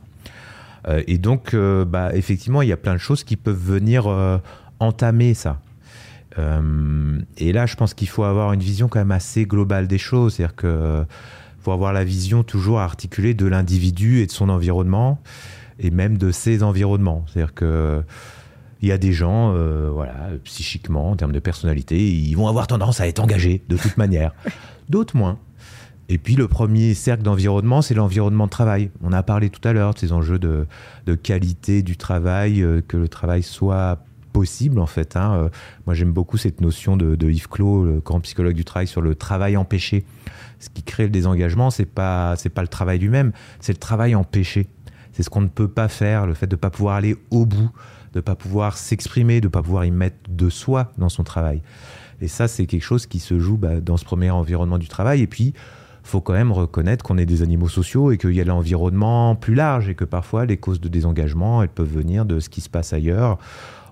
Euh, 0.89 1.03
et 1.07 1.19
donc, 1.19 1.55
euh, 1.55 1.85
bah, 1.85 2.15
effectivement, 2.15 2.63
il 2.63 2.69
y 2.69 2.73
a 2.73 2.77
plein 2.77 2.95
de 2.95 2.99
choses 2.99 3.25
qui 3.25 3.37
peuvent 3.37 3.57
venir 3.57 4.07
euh, 4.07 4.39
entamer 4.81 5.35
ça. 5.35 5.61
et 7.37 7.53
là, 7.53 7.67
je 7.67 7.77
pense 7.77 7.93
qu'il 7.93 8.09
faut 8.09 8.25
avoir 8.25 8.55
une 8.55 8.61
vision 8.61 8.89
quand 8.89 8.99
même 8.99 9.13
assez 9.13 9.45
globale 9.45 9.87
des 9.87 9.99
choses. 9.99 10.35
C'est-à-dire 10.35 10.57
qu'il 10.57 11.07
faut 11.63 11.73
avoir 11.73 11.93
la 11.93 12.05
vision 12.05 12.43
toujours 12.43 12.81
articulée 12.81 13.35
de 13.35 13.47
l'individu 13.47 14.21
et 14.21 14.27
de 14.27 14.33
son 14.33 14.49
environnement, 14.49 15.21
et 15.79 15.91
même 15.91 16.19
de 16.19 16.31
ses 16.31 16.63
environnements. 16.63 17.25
C'est-à-dire 17.27 17.55
que 17.55 18.03
il 18.81 18.89
y 18.89 18.93
a 18.93 18.99
des 18.99 19.13
gens, 19.13 19.55
voilà, 19.93 20.31
psychiquement, 20.43 21.13
en 21.13 21.17
termes 21.17 21.31
de 21.31 21.39
personnalité, 21.39 22.11
ils 22.11 22.35
vont 22.35 22.49
avoir 22.49 22.67
tendance 22.67 23.01
à 23.01 23.07
être 23.07 23.21
engagés 23.21 23.63
de 23.69 23.77
toute 23.77 23.97
manière. 23.97 24.35
D'autres 24.89 25.17
moins. 25.17 25.39
Et 26.13 26.19
puis 26.19 26.35
le 26.35 26.47
premier 26.47 26.93
cercle 26.93 27.23
d'environnement, 27.23 27.81
c'est 27.81 27.95
l'environnement 27.95 28.45
de 28.45 28.51
travail. 28.51 28.91
On 29.03 29.13
a 29.13 29.23
parlé 29.23 29.49
tout 29.49 29.67
à 29.67 29.73
l'heure 29.73 29.95
de 29.95 29.99
ces 29.99 30.13
enjeux 30.13 30.39
de, 30.39 30.67
qualité 31.15 31.83
du 31.83 31.97
travail, 31.97 32.63
euh, 32.63 32.83
que 32.87 32.99
le 32.99 33.09
travail 33.09 33.43
soit 33.43 34.05
possible 34.33 34.79
en 34.79 34.87
fait. 34.87 35.17
Hein. 35.17 35.35
Euh, 35.35 35.49
moi 35.87 35.95
j'aime 35.95 36.13
beaucoup 36.13 36.37
cette 36.37 36.61
notion 36.61 36.97
de, 36.97 37.31
Yves 37.31 37.49
Clos, 37.49 37.85
le 37.85 38.01
grand 38.01 38.21
psychologue 38.21 38.55
du 38.55 38.65
travail, 38.65 38.87
sur 38.87 39.01
le 39.01 39.15
travail 39.15 39.57
empêché. 39.57 40.05
Ce 40.59 40.71
qui 40.71 40.83
crée 40.83 41.05
le 41.05 41.11
désengagement, 41.11 41.71
c'est 41.71 41.87
pas 41.87 42.35
pas 42.55 42.63
le 42.63 42.69
travail 42.69 42.99
lui-même, 42.99 43.33
c'est 43.61 43.73
le 43.73 43.79
travail 43.79 44.15
empêché. 44.15 44.69
C'est 45.13 45.23
ce 45.23 45.31
qu'on 45.31 45.43
ne 45.43 45.49
peut 45.49 45.69
pas 45.69 45.89
faire, 45.89 46.27
le 46.27 46.35
fait 46.35 46.47
de 46.47 46.55
ne 46.55 46.61
pas 46.61 46.71
pouvoir 46.71 46.97
aller 46.97 47.17
au 47.31 47.45
bout, 47.45 47.71
de 48.13 48.19
ne 48.19 48.21
pas 48.23 48.35
pouvoir 48.35 48.79
s'exprimer, 48.79 49.41
de 49.41 49.47
ne 49.47 49.51
pas 49.51 49.63
pouvoir 49.63 49.85
y 49.85 49.91
mettre 49.91 50.17
de 50.29 50.49
soi 50.49 50.93
dans 50.97 51.11
son 51.11 51.23
travail. 51.23 51.63
Et 52.23 52.29
ça, 52.29 52.49
c'est 52.49 52.67
quelque 52.67 52.85
chose 52.85 53.07
qui 53.07 53.19
se 53.19 53.39
joue 53.39 53.57
bah, 53.57 53.81
dans 53.81 53.97
ce 53.97 54.05
premier 54.05 54.31
environnement 54.31 54.79
du 54.79 54.89
travail. 54.89 55.21
Et 55.21 55.27
puis, 55.27 55.55
faut 56.03 56.21
quand 56.21 56.33
même 56.33 56.53
reconnaître 56.53 57.05
qu'on 57.05 57.19
est 57.19 57.27
des 57.27 57.43
animaux 57.43 57.69
sociaux 57.69 58.11
et 58.11 58.19
qu'il 58.19 58.33
y 58.33 58.41
a 58.41 58.45
l'environnement 58.45 59.35
plus 59.37 59.55
large 59.55 59.89
et 59.89 59.95
que 59.95 60.05
parfois 60.05 60.47
les 60.47 60.57
causes 60.57 60.81
de 60.81 60.89
désengagement, 60.89 61.63
elles 61.63 61.69
peuvent 61.69 61.93
venir 61.93 62.25
de 62.25 62.41
ce 62.41 62.49
qui 62.49 62.61
se 62.61 62.69
passe 62.69 62.93
ailleurs. 62.93 63.39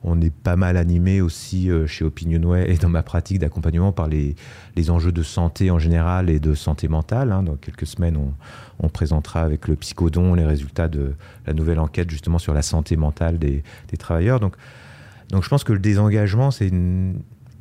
On 0.02 0.20
est 0.20 0.32
pas 0.32 0.56
mal 0.56 0.76
animé 0.76 1.20
aussi 1.20 1.70
euh, 1.70 1.86
chez 1.86 2.04
Opinionway 2.04 2.70
et 2.70 2.76
dans 2.76 2.88
ma 2.88 3.02
pratique 3.02 3.38
d'accompagnement 3.38 3.92
par 3.92 4.08
les, 4.08 4.34
les, 4.76 4.90
enjeux 4.90 5.12
de 5.12 5.22
santé 5.22 5.70
en 5.70 5.78
général 5.78 6.30
et 6.30 6.40
de 6.40 6.54
santé 6.54 6.88
mentale. 6.88 7.32
Hein. 7.32 7.42
Dans 7.42 7.56
quelques 7.56 7.86
semaines, 7.86 8.18
on, 8.78 8.88
présentera 8.88 9.42
avec 9.42 9.68
le 9.68 9.76
psychodon 9.76 10.34
les 10.34 10.44
résultats 10.44 10.88
de 10.88 11.14
la 11.46 11.52
nouvelle 11.52 11.78
enquête 11.78 12.10
justement 12.10 12.38
sur 12.38 12.54
la 12.54 12.62
santé 12.62 12.96
mentale 12.96 13.38
des, 13.38 13.62
travailleurs. 13.98 14.40
Donc, 14.40 14.56
donc 15.28 15.44
je 15.44 15.48
pense 15.48 15.64
que 15.64 15.72
le 15.72 15.78
désengagement, 15.78 16.50
c'est 16.50 16.70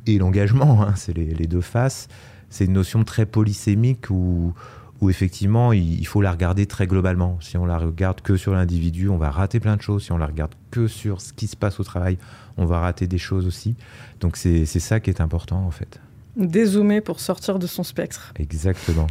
et 0.06 0.18
l'engagement, 0.18 0.82
hein, 0.82 0.94
c'est 0.96 1.14
les, 1.16 1.34
les, 1.34 1.46
deux 1.46 1.60
faces 1.60 2.08
c'est 2.50 2.64
une 2.64 2.72
notion 2.72 3.04
très 3.04 3.24
polysémique 3.24 4.10
où, 4.10 4.52
où 5.00 5.08
effectivement, 5.08 5.72
il, 5.72 6.06
faut 6.06 6.20
la 6.20 6.30
regarder 6.30 6.66
très 6.66 6.86
globalement. 6.86 7.38
Si 7.40 7.56
on 7.56 7.64
la 7.64 7.78
regarde 7.78 8.20
que 8.20 8.36
sur 8.36 8.52
l'individu, 8.52 9.08
on 9.08 9.16
va 9.16 9.30
rater 9.30 9.58
plein 9.58 9.76
de 9.76 9.82
choses. 9.82 10.04
Si 10.04 10.12
on 10.12 10.18
la 10.18 10.26
regarde 10.26 10.52
que 10.70 10.88
sur 10.88 11.20
ce 11.20 11.32
qui 11.32 11.46
se 11.46 11.56
passe 11.56 11.80
au 11.80 11.84
travail, 11.84 12.18
on 12.58 12.66
va 12.66 12.80
rater 12.80 13.06
des 13.06 13.18
choses 13.18 13.46
aussi. 13.46 13.76
Donc 14.20 14.36
c'est 14.36 14.66
ça 14.66 15.00
qui 15.00 15.10
est 15.10 15.20
important 15.20 15.64
en 15.64 15.70
fait. 15.70 16.00
Dézoomer 16.36 17.00
pour 17.00 17.20
sortir 17.20 17.58
de 17.58 17.66
son 17.66 17.82
spectre. 17.82 18.32
Exactement. 18.38 19.06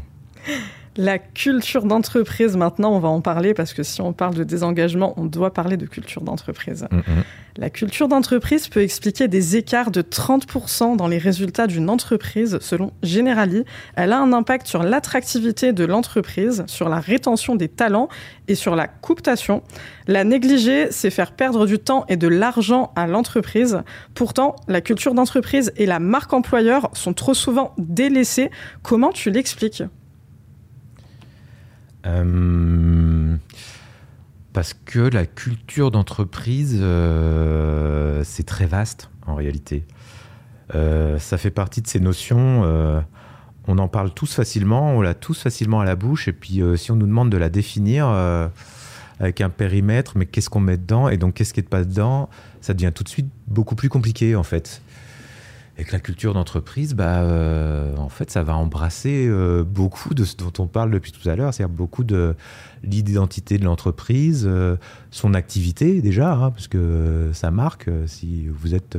La 0.98 1.20
culture 1.20 1.86
d'entreprise, 1.86 2.58
maintenant, 2.58 2.92
on 2.94 3.00
va 3.00 3.10
en 3.10 3.22
parler 3.22 3.54
parce 3.54 3.74
que 3.74 3.84
si 3.84 4.02
on 4.02 4.14
parle 4.14 4.36
de 4.36 4.44
désengagement, 4.44 5.14
on 5.18 5.26
doit 5.26 5.54
parler 5.54 5.78
de 5.78 5.86
culture 5.86 6.22
d'entreprise. 6.22 6.88
Mm, 6.92 6.98
mm. 6.98 7.24
La 7.58 7.70
culture 7.70 8.08
d'entreprise 8.08 8.68
peut 8.68 8.82
expliquer 8.82 9.28
des 9.28 9.58
écarts 9.58 9.92
de 9.92 10.02
30% 10.02 10.96
dans 10.96 11.08
les 11.08 11.18
résultats 11.18 11.68
d'une 11.68 11.90
entreprise, 11.90 12.58
selon 12.62 12.94
Generali. 13.04 13.66
Elle 13.96 14.14
a 14.14 14.20
un 14.20 14.34
impact 14.34 14.68
sur 14.68 14.82
l'attractivité 14.82 15.74
de 15.74 15.84
l'entreprise, 15.84 16.64
sur 16.68 16.90
la 16.90 17.00
rétention 17.00 17.56
des 17.56 17.68
talents 17.68 18.08
et 18.48 18.56
sur 18.56 18.76
la 18.76 18.88
cooptation. 18.88 19.62
La 20.08 20.24
négliger, 20.24 20.88
c'est 20.92 21.10
faire 21.10 21.34
perdre 21.34 21.66
du 21.66 21.80
temps 21.80 22.06
et 22.08 22.18
de 22.18 22.28
l'argent 22.28 22.94
à 22.96 23.08
l'entreprise. 23.08 23.82
Pourtant, 24.14 24.56
la 24.68 24.82
culture 24.82 25.14
d'entreprise 25.14 25.74
et 25.76 25.86
la 25.86 26.00
marque 26.00 26.34
employeur 26.34 26.90
sont 26.94 27.14
trop 27.14 27.34
souvent 27.34 27.74
délaissées. 27.78 28.52
Comment 28.84 29.12
tu 29.12 29.32
l'expliques? 29.32 29.84
Euh, 32.06 33.36
parce 34.54 34.74
que 34.74 35.00
la 35.00 35.26
culture 35.26 35.92
d'entreprise, 35.92 36.78
euh, 36.82 38.24
c'est 38.24 38.46
très 38.46 38.66
vaste 38.66 39.10
en 39.26 39.36
réalité. 39.36 39.86
Euh, 40.76 41.20
ça 41.20 41.38
fait 41.38 41.52
partie 41.52 41.82
de 41.82 41.88
ces 41.88 42.00
notions. 42.00 42.64
on 43.68 43.78
en 43.78 43.88
parle 43.88 44.14
tous 44.14 44.34
facilement, 44.34 44.94
on 44.94 45.02
l'a 45.02 45.14
tous 45.14 45.40
facilement 45.42 45.80
à 45.82 45.86
la 45.86 45.96
bouche. 45.96 46.28
Et 46.28 46.34
puis, 46.34 46.62
si 46.76 46.92
on 46.92 46.96
nous 46.96 47.08
demande 47.08 47.30
de 47.30 47.38
la 47.38 47.50
définir 47.50 48.08
avec 49.20 49.42
un 49.42 49.50
périmètre, 49.50 50.18
mais 50.18 50.26
qu'est-ce 50.26 50.50
qu'on 50.50 50.62
met 50.62 50.78
dedans 50.78 51.10
et 51.10 51.18
donc 51.18 51.36
qu'est-ce 51.36 51.54
qui 51.54 51.60
n'est 51.60 51.68
pas 51.68 51.84
dedans, 51.84 52.30
ça 52.62 52.74
devient 52.74 52.92
tout 52.94 53.04
de 53.04 53.10
suite 53.10 53.30
beaucoup 53.48 53.76
plus 53.76 53.90
compliqué 53.90 54.36
en 54.36 54.44
fait. 54.44 54.82
Et 55.80 55.86
que 55.86 55.94
la 55.94 56.02
culture 56.02 56.34
d'entreprise, 56.34 56.94
bah, 56.94 57.22
euh, 57.22 57.96
en 57.96 58.10
fait, 58.10 58.30
ça 58.30 58.44
va 58.44 58.54
embrasser 58.54 59.26
euh, 59.30 59.64
beaucoup 59.64 60.14
de 60.14 60.26
ce 60.26 60.36
dont 60.36 60.52
on 60.60 60.68
parle 60.68 60.92
depuis 60.92 61.14
tout 61.14 61.28
à 61.30 61.38
l'heure, 61.38 61.54
c'est-à-dire 61.54 61.74
beaucoup 61.74 62.04
de 62.04 62.36
l'identité 62.84 63.58
de 63.58 63.64
l'entreprise, 63.64 64.46
euh, 64.46 64.76
son 65.10 65.34
activité 65.34 66.02
déjà, 66.02 66.34
hein, 66.34 66.52
parce 66.52 66.68
que 66.68 67.30
ça 67.32 67.50
marque. 67.50 67.90
si 68.08 68.50
vous 68.50 68.76
êtes 68.76 68.98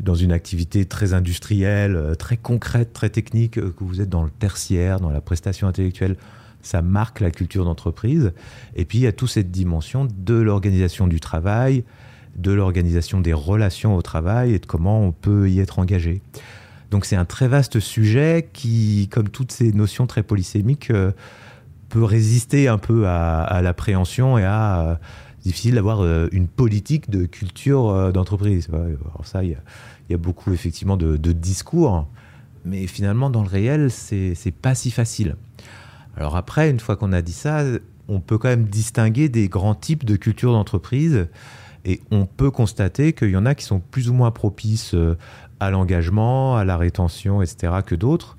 dans 0.00 0.14
une 0.14 0.32
activité 0.32 0.84
très 0.84 1.14
industrielle, 1.14 2.14
très 2.18 2.36
concrète, 2.36 2.92
très 2.92 3.08
technique, 3.08 3.54
que 3.54 3.72
vous 3.84 4.02
êtes 4.02 4.10
dans 4.10 4.22
le 4.22 4.30
tertiaire, 4.30 5.00
dans 5.00 5.10
la 5.10 5.22
prestation 5.22 5.66
intellectuelle, 5.66 6.16
ça 6.60 6.82
marque 6.82 7.20
la 7.20 7.30
culture 7.30 7.64
d'entreprise. 7.64 8.32
Et 8.76 8.84
puis, 8.84 8.98
il 8.98 9.02
y 9.02 9.06
a 9.06 9.12
toute 9.12 9.30
cette 9.30 9.50
dimension 9.50 10.06
de 10.14 10.34
l'organisation 10.34 11.06
du 11.06 11.20
travail, 11.20 11.84
de 12.36 12.52
l'organisation 12.52 13.20
des 13.20 13.32
relations 13.32 13.96
au 13.96 14.02
travail 14.02 14.54
et 14.54 14.58
de 14.58 14.66
comment 14.66 15.02
on 15.02 15.12
peut 15.12 15.50
y 15.50 15.60
être 15.60 15.78
engagé. 15.78 16.22
Donc 16.90 17.06
c'est 17.06 17.16
un 17.16 17.24
très 17.24 17.48
vaste 17.48 17.80
sujet 17.80 18.50
qui, 18.52 19.08
comme 19.10 19.30
toutes 19.30 19.50
ces 19.50 19.72
notions 19.72 20.06
très 20.06 20.22
polysémiques, 20.22 20.90
euh, 20.90 21.12
peut 21.88 22.04
résister 22.04 22.68
un 22.68 22.78
peu 22.78 23.06
à, 23.08 23.60
l'appréhension 23.62 24.38
et 24.38 24.44
à... 24.44 24.80
Euh, 24.80 24.94
difficile 25.42 25.74
d'avoir 25.74 26.02
euh, 26.02 26.28
une 26.30 26.46
politique 26.46 27.10
de 27.10 27.26
culture 27.26 28.12
d'entreprise. 28.12 28.68
Alors 28.72 29.22
ça, 29.24 29.42
il 29.42 29.56
y, 30.08 30.14
a 30.14 30.16
beaucoup 30.16 30.52
effectivement 30.52 30.96
de, 30.96 31.16
discours, 31.32 32.06
mais 32.64 32.86
finalement 32.86 33.28
dans 33.28 33.42
le 33.42 33.48
réel, 33.48 33.90
c'est 33.90 34.54
pas 34.62 34.76
si 34.76 34.92
facile. 34.92 35.34
Alors 36.16 36.36
après, 36.36 36.70
une 36.70 36.78
fois 36.78 36.94
qu'on 36.94 37.12
a 37.12 37.22
dit 37.22 37.32
ça, 37.32 37.64
on 38.06 38.20
peut 38.20 38.38
quand 38.38 38.50
même 38.50 38.66
distinguer 38.66 39.28
des 39.28 39.48
grands 39.48 39.74
types 39.74 40.04
de 40.04 40.14
culture 40.14 40.52
d'entreprise 40.52 41.26
et 41.84 42.00
on 42.10 42.26
peut 42.26 42.50
constater 42.50 43.12
qu'il 43.12 43.30
y 43.30 43.36
en 43.36 43.46
a 43.46 43.54
qui 43.54 43.64
sont 43.64 43.80
plus 43.80 44.08
ou 44.08 44.14
moins 44.14 44.30
propices 44.30 44.94
euh, 44.94 45.16
à 45.60 45.70
l'engagement, 45.70 46.56
à 46.56 46.64
la 46.64 46.76
rétention, 46.76 47.42
etc., 47.42 47.74
que 47.84 47.94
d'autres. 47.94 48.36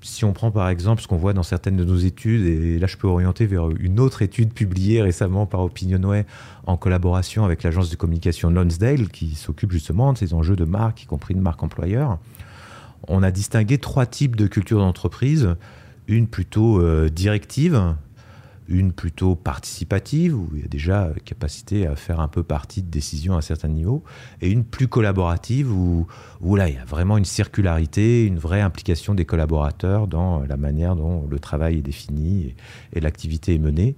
Si 0.00 0.24
on 0.24 0.32
prend 0.32 0.50
par 0.50 0.68
exemple 0.68 1.02
ce 1.02 1.08
qu'on 1.08 1.16
voit 1.16 1.32
dans 1.32 1.42
certaines 1.42 1.76
de 1.76 1.84
nos 1.84 1.96
études, 1.96 2.46
et 2.46 2.78
là 2.78 2.86
je 2.86 2.96
peux 2.96 3.08
orienter 3.08 3.46
vers 3.46 3.68
une 3.68 3.98
autre 3.98 4.22
étude 4.22 4.52
publiée 4.52 5.02
récemment 5.02 5.44
par 5.44 5.60
Opinionway 5.60 6.24
en 6.66 6.76
collaboration 6.76 7.44
avec 7.44 7.64
l'agence 7.64 7.90
de 7.90 7.96
communication 7.96 8.48
Lonsdale 8.50 9.08
qui 9.08 9.34
s'occupe 9.34 9.72
justement 9.72 10.12
de 10.12 10.18
ces 10.18 10.34
enjeux 10.34 10.56
de 10.56 10.64
marque, 10.64 11.02
y 11.02 11.06
compris 11.06 11.34
de 11.34 11.40
marque 11.40 11.62
employeur, 11.62 12.18
on 13.08 13.22
a 13.22 13.30
distingué 13.30 13.78
trois 13.78 14.06
types 14.06 14.36
de 14.36 14.46
culture 14.46 14.78
d'entreprise. 14.78 15.56
Une 16.06 16.26
plutôt 16.26 16.80
euh, 16.80 17.10
directive, 17.10 17.94
une 18.68 18.92
plutôt 18.92 19.34
participative, 19.34 20.34
où 20.36 20.50
il 20.54 20.60
y 20.60 20.64
a 20.64 20.68
déjà 20.68 21.10
capacité 21.24 21.86
à 21.86 21.96
faire 21.96 22.20
un 22.20 22.28
peu 22.28 22.42
partie 22.42 22.82
de 22.82 22.90
décisions 22.90 23.34
à 23.34 23.38
un 23.38 23.42
certain 23.42 23.68
niveau, 23.68 24.04
et 24.42 24.50
une 24.50 24.64
plus 24.64 24.88
collaborative, 24.88 25.72
où, 25.72 26.06
où 26.40 26.54
là, 26.54 26.68
il 26.68 26.74
y 26.74 26.78
a 26.78 26.84
vraiment 26.84 27.16
une 27.16 27.24
circularité, 27.24 28.26
une 28.26 28.38
vraie 28.38 28.60
implication 28.60 29.14
des 29.14 29.24
collaborateurs 29.24 30.06
dans 30.06 30.40
la 30.40 30.56
manière 30.56 30.96
dont 30.96 31.26
le 31.28 31.38
travail 31.38 31.78
est 31.78 31.82
défini 31.82 32.54
et, 32.92 33.00
l'activité 33.00 33.54
est 33.54 33.58
menée. 33.58 33.96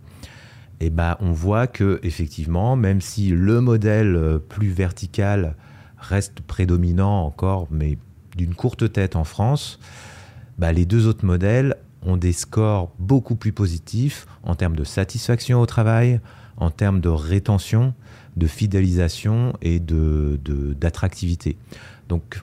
Et 0.79 0.91
ben, 0.91 1.17
on 1.21 1.33
voit 1.33 1.67
que 1.67 1.99
effectivement, 2.03 2.77
même 2.77 3.01
si 3.01 3.31
le 3.31 3.61
modèle 3.61 4.39
plus 4.49 4.71
vertical 4.71 5.57
reste 5.99 6.41
prédominant 6.41 7.25
encore, 7.25 7.67
mais 7.71 7.99
d'une 8.37 8.55
courte 8.55 8.93
tête 8.93 9.17
en 9.17 9.25
France, 9.25 9.79
bah, 10.59 10.73
les 10.73 10.87
deux 10.87 11.07
autres 11.07 11.25
modèles 11.25 11.77
ont 12.05 12.17
des 12.17 12.33
scores 12.33 12.91
beaucoup 12.99 13.35
plus 13.35 13.53
positifs 13.53 14.27
en 14.43 14.55
termes 14.55 14.77
de 14.77 14.85
satisfaction 14.85 15.61
au 15.61 15.67
travail, 15.67 16.21
en 16.57 16.71
termes 16.71 17.01
de 17.01 17.09
rétention, 17.09 17.95
de 18.37 18.47
fidélisation 18.47 19.55
et 19.63 19.81
de, 19.81 20.39
d'attractivité. 20.79 21.57
Donc 22.09 22.43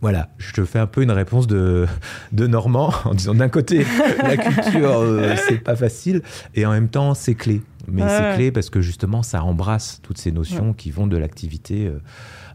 voilà, 0.00 0.28
je 0.38 0.52
te 0.52 0.64
fais 0.64 0.78
un 0.78 0.86
peu 0.86 1.02
une 1.02 1.10
réponse 1.10 1.46
de, 1.46 1.86
de 2.32 2.46
Normand 2.46 2.92
en 3.04 3.14
disant 3.14 3.34
d'un 3.34 3.48
côté, 3.48 3.86
la 4.22 4.36
culture, 4.36 4.90
euh, 4.90 5.34
c'est 5.48 5.58
pas 5.58 5.76
facile, 5.76 6.22
et 6.54 6.66
en 6.66 6.70
même 6.70 6.88
temps, 6.88 7.14
c'est 7.14 7.34
clé. 7.34 7.62
Mais 7.88 8.02
c'est 8.08 8.36
clé 8.36 8.50
parce 8.50 8.68
que 8.68 8.80
justement, 8.80 9.22
ça 9.22 9.44
embrasse 9.44 10.00
toutes 10.02 10.18
ces 10.18 10.32
notions 10.32 10.72
qui 10.72 10.90
vont 10.90 11.06
de 11.06 11.16
l'activité. 11.16 11.86
Euh, 11.86 12.00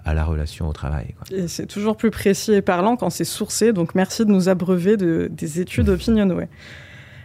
à 0.06 0.14
la 0.14 0.24
relation 0.24 0.68
au 0.68 0.74
travail. 0.74 1.16
Et 1.32 1.48
c'est 1.48 1.66
toujours 1.66 1.98
plus 1.98 2.12
précis 2.12 2.54
et 2.54 2.62
parlant 2.62 2.96
quand 2.96 3.10
c'est 3.10 3.24
sourcé, 3.24 3.74
donc 3.74 3.96
merci 3.96 4.26
de 4.26 4.32
nous 4.32 4.50
abreuver 4.50 4.98
de, 4.98 5.30
des 5.32 5.60
études 5.60 5.90
Opinionway. 5.90 6.48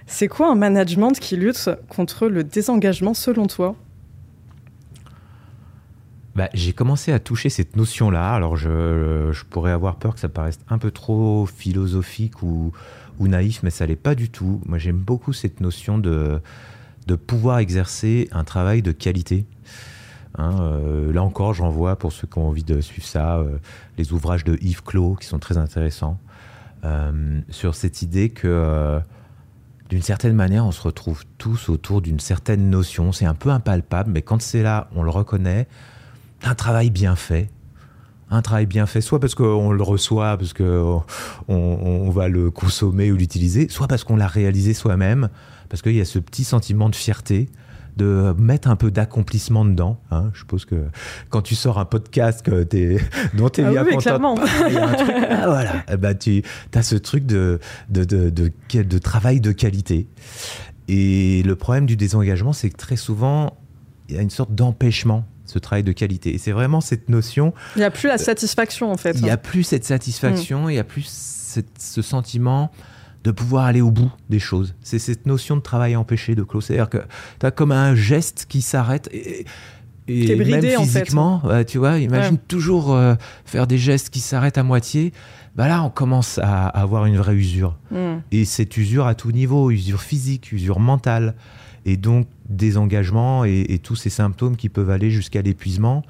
C'est 0.06 0.28
quoi 0.28 0.50
un 0.50 0.54
management 0.54 1.18
qui 1.18 1.36
lutte 1.36 1.70
contre 1.88 2.28
le 2.28 2.44
désengagement 2.44 3.14
selon 3.14 3.46
toi? 3.46 3.74
Bah, 6.36 6.50
j'ai 6.52 6.74
commencé 6.74 7.12
à 7.12 7.18
toucher 7.18 7.48
cette 7.48 7.76
notion-là. 7.76 8.34
Alors, 8.34 8.56
je, 8.56 9.30
je, 9.32 9.44
pourrais 9.44 9.72
avoir 9.72 9.96
peur 9.96 10.14
que 10.14 10.20
ça 10.20 10.28
paraisse 10.28 10.58
un 10.68 10.76
peu 10.76 10.90
trop 10.90 11.46
philosophique 11.46 12.42
ou, 12.42 12.72
ou 13.18 13.26
naïf, 13.26 13.62
mais 13.62 13.70
ça 13.70 13.86
l'est 13.86 13.96
pas 13.96 14.14
du 14.14 14.28
tout. 14.28 14.60
Moi, 14.66 14.76
j'aime 14.76 14.98
beaucoup 14.98 15.32
cette 15.32 15.60
notion 15.60 15.96
de, 15.96 16.38
de 17.06 17.14
pouvoir 17.14 17.58
exercer 17.58 18.28
un 18.32 18.44
travail 18.44 18.82
de 18.82 18.92
qualité. 18.92 19.46
Hein, 20.38 20.56
euh, 20.60 21.12
là 21.12 21.22
encore, 21.22 21.54
j'en 21.54 21.70
vois 21.70 21.96
pour 21.96 22.12
ceux 22.12 22.26
qui 22.26 22.38
ont 22.38 22.48
envie 22.48 22.64
de 22.64 22.80
suivre 22.80 23.06
ça, 23.06 23.38
euh, 23.38 23.58
les 23.96 24.12
ouvrages 24.12 24.44
de 24.44 24.58
Yves 24.60 24.82
Clos 24.82 25.14
qui 25.14 25.26
sont 25.26 25.38
très 25.38 25.56
intéressants 25.56 26.18
euh, 26.84 27.40
sur 27.48 27.74
cette 27.74 28.02
idée 28.02 28.28
que 28.28 29.00
d'une 29.88 30.02
certaine 30.02 30.34
manière, 30.34 30.66
on 30.66 30.72
se 30.72 30.82
retrouve 30.82 31.24
tous 31.38 31.68
autour 31.68 32.02
d'une 32.02 32.20
certaine 32.20 32.70
notion. 32.70 33.12
C'est 33.12 33.24
un 33.24 33.34
peu 33.34 33.50
impalpable, 33.50 34.10
mais 34.10 34.22
quand 34.22 34.42
c'est 34.42 34.62
là, 34.62 34.88
on 34.94 35.02
le 35.02 35.10
reconnaît. 35.10 35.68
Un 36.42 36.54
travail 36.54 36.90
bien 36.90 37.16
fait, 37.16 37.50
un 38.30 38.42
travail 38.42 38.66
bien 38.66 38.86
fait, 38.86 39.00
soit 39.00 39.20
parce 39.20 39.34
qu'on 39.34 39.70
le 39.70 39.82
reçoit, 39.82 40.36
parce 40.36 40.52
qu'on 40.52 41.04
on, 41.48 42.10
va 42.10 42.28
le 42.28 42.50
consommer 42.50 43.10
ou 43.10 43.16
l'utiliser, 43.16 43.68
soit 43.68 43.88
parce 43.88 44.04
qu'on 44.04 44.16
l'a 44.16 44.26
réalisé 44.26 44.74
soi-même, 44.74 45.28
parce 45.68 45.82
qu'il 45.82 45.94
y 45.94 46.00
a 46.00 46.04
ce 46.04 46.18
petit 46.18 46.44
sentiment 46.44 46.90
de 46.90 46.96
fierté 46.96 47.48
de 47.96 48.34
mettre 48.38 48.68
un 48.68 48.76
peu 48.76 48.90
d'accomplissement 48.90 49.64
dedans. 49.64 49.98
Hein. 50.10 50.30
Je 50.34 50.40
suppose 50.40 50.64
que 50.64 50.84
quand 51.30 51.42
tu 51.42 51.54
sors 51.54 51.78
un 51.78 51.84
podcast 51.84 52.42
que 52.44 52.66
es, 52.76 52.98
dont 53.34 53.48
tu 53.48 53.62
es 53.62 53.64
ah 53.64 53.70
bien 53.70 53.84
content, 53.84 54.34
il 54.68 54.74
y 54.74 54.76
a 54.76 54.88
un 54.88 54.94
truc, 54.94 55.14
ah, 55.30 55.46
voilà, 55.46 55.96
ben, 55.96 56.16
tu 56.16 56.42
as 56.74 56.82
ce 56.82 56.96
truc 56.96 57.24
de, 57.26 57.58
de, 57.88 58.04
de, 58.04 58.30
de, 58.30 58.98
travail 58.98 59.40
de 59.40 59.52
qualité. 59.52 60.08
Et 60.88 61.42
le 61.44 61.56
problème 61.56 61.86
du 61.86 61.96
désengagement, 61.96 62.52
c'est 62.52 62.70
que 62.70 62.76
très 62.76 62.96
souvent, 62.96 63.56
il 64.08 64.16
y 64.16 64.18
a 64.18 64.22
une 64.22 64.30
sorte 64.30 64.54
d'empêchement 64.54 65.24
ce 65.46 65.58
travail 65.58 65.84
de 65.84 65.92
qualité. 65.92 66.34
Et 66.34 66.38
c'est 66.38 66.52
vraiment 66.52 66.80
cette 66.80 67.08
notion. 67.08 67.54
Il 67.76 67.78
n'y 67.78 67.84
a 67.84 67.90
plus 67.90 68.08
la 68.08 68.18
satisfaction, 68.18 68.90
en 68.90 68.96
fait. 68.96 69.12
Il 69.12 69.22
n'y 69.22 69.30
a 69.30 69.34
hein. 69.34 69.36
plus 69.36 69.62
cette 69.62 69.84
satisfaction, 69.84 70.64
mm. 70.64 70.70
il 70.70 70.74
n'y 70.74 70.78
a 70.78 70.84
plus 70.84 71.06
ce 71.78 72.02
sentiment 72.02 72.70
de 73.26 73.32
pouvoir 73.32 73.64
aller 73.64 73.80
au 73.80 73.90
bout 73.90 74.12
des 74.30 74.38
choses. 74.38 74.76
C'est 74.82 75.00
cette 75.00 75.26
notion 75.26 75.56
de 75.56 75.60
travail 75.60 75.96
empêché 75.96 76.36
de 76.36 76.44
Klaus. 76.44 76.66
C'est-à-dire 76.66 76.88
que 76.88 76.98
tu 77.40 77.44
as 77.44 77.50
comme 77.50 77.72
un 77.72 77.96
geste 77.96 78.46
qui 78.48 78.62
s'arrête. 78.62 79.08
Et, 79.12 79.44
et 80.06 80.36
même 80.36 80.62
physiquement, 80.62 81.42
tu 81.66 81.78
vois, 81.78 81.98
imagine 81.98 82.38
toujours 82.38 82.94
euh, 82.94 83.16
faire 83.44 83.66
des 83.66 83.78
gestes 83.78 84.10
qui 84.10 84.20
s'arrêtent 84.20 84.58
à 84.58 84.62
moitié. 84.62 85.12
Bah 85.56 85.66
là, 85.66 85.82
on 85.82 85.90
commence 85.90 86.38
à, 86.38 86.68
avoir 86.68 87.06
une 87.06 87.16
vraie 87.16 87.34
usure. 87.34 87.76
Hmm. 87.90 88.18
Et 88.30 88.44
cette 88.44 88.76
usure 88.76 89.08
à 89.08 89.16
tout 89.16 89.32
niveau, 89.32 89.72
usure 89.72 90.02
physique, 90.02 90.52
usure 90.52 90.78
mentale, 90.78 91.34
et 91.84 91.96
donc 91.96 92.28
désengagement 92.48 93.44
et, 93.44 93.66
et 93.70 93.80
tous 93.80 93.96
ces 93.96 94.10
symptômes 94.10 94.54
qui 94.54 94.68
peuvent 94.68 94.90
aller 94.90 95.10
jusqu'à 95.10 95.42
l'épuisement. 95.42 96.04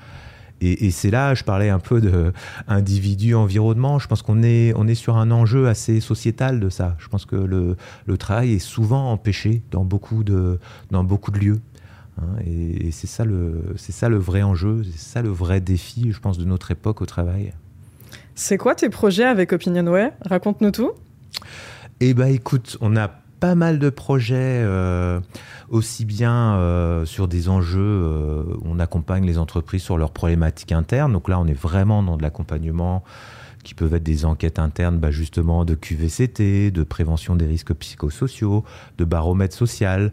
Et, 0.61 0.91
c'est 0.91 1.11
là, 1.11 1.35
je 1.35 1.45
parlais 1.45 1.69
un 1.69 1.79
peu 1.79 2.01
de 2.01 2.33
individu, 2.67 3.35
environnement. 3.35 3.99
Je 3.99 4.09
pense 4.09 4.23
qu'on 4.23 4.43
est, 4.43 4.73
on 4.75 4.87
est 4.89 4.95
sur 4.95 5.17
un 5.17 5.31
enjeu 5.31 5.69
assez 5.69 6.01
sociétal 6.01 6.61
de 6.61 6.71
ça. 6.71 6.97
Je 6.99 7.09
pense 7.09 7.27
que 7.27 7.37
le, 7.37 7.77
le 8.07 8.19
travail 8.19 8.55
est 8.55 8.59
souvent 8.59 9.13
empêché 9.13 9.63
dans 9.71 9.85
beaucoup 9.85 10.25
de, 10.25 10.59
dans 10.91 11.05
beaucoup 11.05 11.31
de 11.31 11.39
lieux. 11.39 11.61
Hein. 12.19 12.41
et, 12.47 12.91
c'est 12.91 13.07
ça, 13.07 13.25
le, 13.27 13.75
c'est 13.77 13.93
ça 13.93 14.09
le 14.09 14.17
vrai 14.17 14.43
enjeu, 14.43 14.83
c'est 14.85 15.13
ça 15.13 15.23
le 15.23 15.29
vrai 15.29 15.61
défi, 15.61 16.13
je 16.13 16.21
pense, 16.21 16.39
de 16.39 16.45
notre 16.45 16.71
époque 16.71 17.03
au 17.03 17.07
travail. 17.07 17.53
C'est 18.35 18.59
quoi 18.59 18.75
tes 18.75 18.89
projets 18.89 19.25
avec 19.25 19.53
Opinionway? 19.53 20.13
Raconte-nous 20.25 20.71
tout. 20.71 20.93
Eh 22.01 22.15
bien, 22.15 22.27
écoute, 22.27 22.77
on 22.81 22.97
a 22.97 23.09
pas 23.41 23.55
mal 23.55 23.79
de 23.79 23.91
projets, 23.91 24.63
euh, 24.63 25.21
aussi 25.69 26.05
bien 26.05 26.55
euh, 26.55 27.05
sur 27.05 27.29
des 27.29 27.49
enjeux, 27.49 27.81
euh, 27.81 28.45
on 28.65 28.79
accompagne 28.79 29.25
les 29.25 29.39
entreprises 29.39 29.83
sur 29.83 29.99
leurs 29.99 30.13
problématiques 30.13 30.73
internes. 30.73 31.13
Donc 31.13 31.29
là, 31.29 31.39
on 31.41 31.47
est 31.47 31.59
vraiment 31.59 32.03
dans 32.03 32.17
de 32.17 32.23
l'accompagnement 32.23 33.03
qui 33.65 33.75
peuvent 33.75 33.95
être 33.95 34.05
des 34.05 34.25
enquêtes 34.25 34.61
internes, 34.61 34.99
bah 34.99 35.11
justement, 35.11 35.65
de 35.65 35.75
QVCT, 35.75 36.71
de 36.71 36.83
prévention 36.85 37.35
des 37.35 37.47
risques 37.47 37.75
psychosociaux, 37.75 38.65
de 38.97 39.05
baromètre 39.05 39.57
social, 39.57 40.13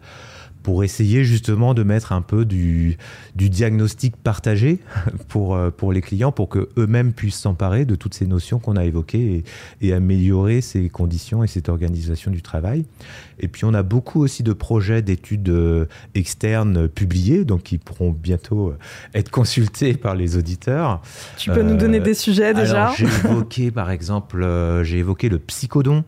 pour 0.64 0.82
essayer 0.82 1.24
justement 1.24 1.74
de 1.74 1.82
mettre 1.82 2.12
un 2.12 2.22
peu 2.22 2.46
du, 2.46 2.96
du 3.36 3.50
diagnostic 3.50 4.16
partagé 4.16 4.80
pour, 5.28 5.54
euh, 5.54 5.70
pour 5.70 5.92
les 5.92 6.00
clients, 6.00 6.32
pour 6.32 6.48
qu'eux-mêmes 6.48 7.12
puissent 7.12 7.38
s'emparer 7.38 7.84
de 7.84 7.94
toutes 7.94 8.14
ces 8.14 8.26
notions 8.26 8.58
qu'on 8.58 8.74
a 8.76 8.84
évoquées 8.84 9.44
et, 9.82 9.92
améliorer 9.92 10.62
ces 10.62 10.88
conditions 10.88 11.44
et 11.44 11.46
cette 11.46 11.68
organisation 11.68 12.30
du 12.30 12.40
travail. 12.40 12.86
Et 13.38 13.46
puis 13.46 13.66
on 13.66 13.74
a 13.74 13.82
beaucoup 13.82 14.22
aussi 14.22 14.42
de 14.42 14.54
projets 14.54 15.02
d'études 15.02 15.50
euh, 15.50 15.84
externes 16.14 16.88
publiés, 16.88 17.44
donc 17.44 17.64
qui 17.64 17.76
pourront 17.76 18.10
bientôt 18.10 18.70
euh, 18.70 18.78
être 19.14 19.30
consultés 19.30 19.94
par 19.94 20.16
les 20.16 20.38
auditeurs. 20.38 21.02
Tu 21.36 21.50
peux 21.50 21.62
nous 21.62 21.76
donner 21.76 22.00
des 22.00 22.14
sujets 22.14 22.54
déjà? 22.54 22.90
J'ai 22.96 23.04
évoqué 23.04 23.70
par 23.70 23.90
exemple, 23.90 24.44
j'ai 24.82 24.98
évoqué 24.98 25.28
le 25.28 25.38
psychodon 25.38 26.04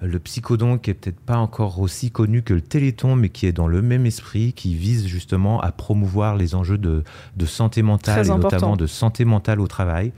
le 0.00 0.18
psychodon 0.18 0.78
qui 0.78 0.90
est 0.90 0.94
peut-être 0.94 1.20
pas 1.20 1.36
encore 1.36 1.80
aussi 1.80 2.10
connu 2.10 2.42
que 2.42 2.54
le 2.54 2.60
téléthon, 2.60 3.16
mais 3.16 3.28
qui 3.28 3.46
est 3.46 3.52
dans 3.52 3.68
le 3.68 3.82
même 3.82 4.06
esprit, 4.06 4.52
qui 4.52 4.74
vise 4.74 5.06
justement 5.06 5.60
à 5.60 5.72
promouvoir 5.72 6.36
les 6.36 6.54
enjeux 6.54 6.78
de, 6.78 7.02
santé 7.46 7.82
mentale 7.82 8.26
et 8.26 8.28
notamment 8.28 8.76
de 8.76 8.86
santé 8.86 9.24
mentale 9.24 9.60
au 9.60 9.66
travail. 9.66 10.12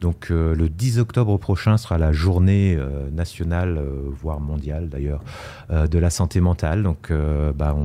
Donc 0.00 0.28
euh, 0.30 0.54
le 0.54 0.68
10 0.68 0.98
octobre 0.98 1.36
prochain 1.36 1.76
sera 1.76 1.98
la 1.98 2.12
journée 2.12 2.74
euh, 2.78 3.10
nationale, 3.10 3.76
euh, 3.76 4.00
voire 4.10 4.40
mondiale 4.40 4.88
d'ailleurs, 4.88 5.22
de 5.70 5.98
la 5.98 6.10
santé 6.10 6.40
mentale. 6.40 6.82
Donc 6.82 7.12
bah, 7.56 7.76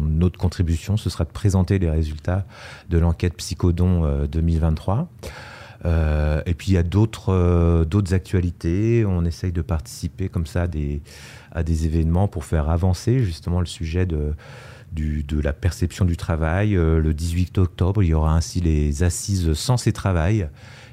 notre 0.00 0.38
contribution, 0.38 0.96
ce 0.96 1.10
sera 1.10 1.24
de 1.24 1.30
présenter 1.30 1.78
les 1.78 1.90
résultats 1.90 2.44
de 2.88 2.98
l'enquête 2.98 3.34
Psychodon 3.36 4.26
2023. 4.26 5.08
Euh, 5.86 6.42
et 6.46 6.54
puis 6.54 6.72
il 6.72 6.74
y 6.74 6.78
a 6.78 6.82
d'autres 6.82 7.32
euh, 7.32 7.84
d'autres 7.84 8.14
actualités. 8.14 9.04
On 9.06 9.24
essaye 9.24 9.52
de 9.52 9.62
participer 9.62 10.28
comme 10.28 10.46
ça 10.46 10.62
à 10.62 10.66
des, 10.66 11.86
événements 11.86 12.28
pour 12.28 12.44
faire 12.44 12.68
avancer 12.68 13.20
justement 13.20 13.60
le 13.60 13.66
sujet 13.66 14.06
de 14.06 14.34
la 15.42 15.52
perception 15.52 16.04
du 16.04 16.16
travail. 16.16 16.76
Euh, 16.76 17.00
le 17.00 17.14
18 17.14 17.58
octobre, 17.58 18.02
il 18.02 18.08
y 18.08 18.14
aura 18.14 18.34
ainsi 18.34 18.60
les 18.60 19.02
assises 19.02 19.52
Sens 19.54 19.86
et 19.86 19.92
Travail 19.92 20.48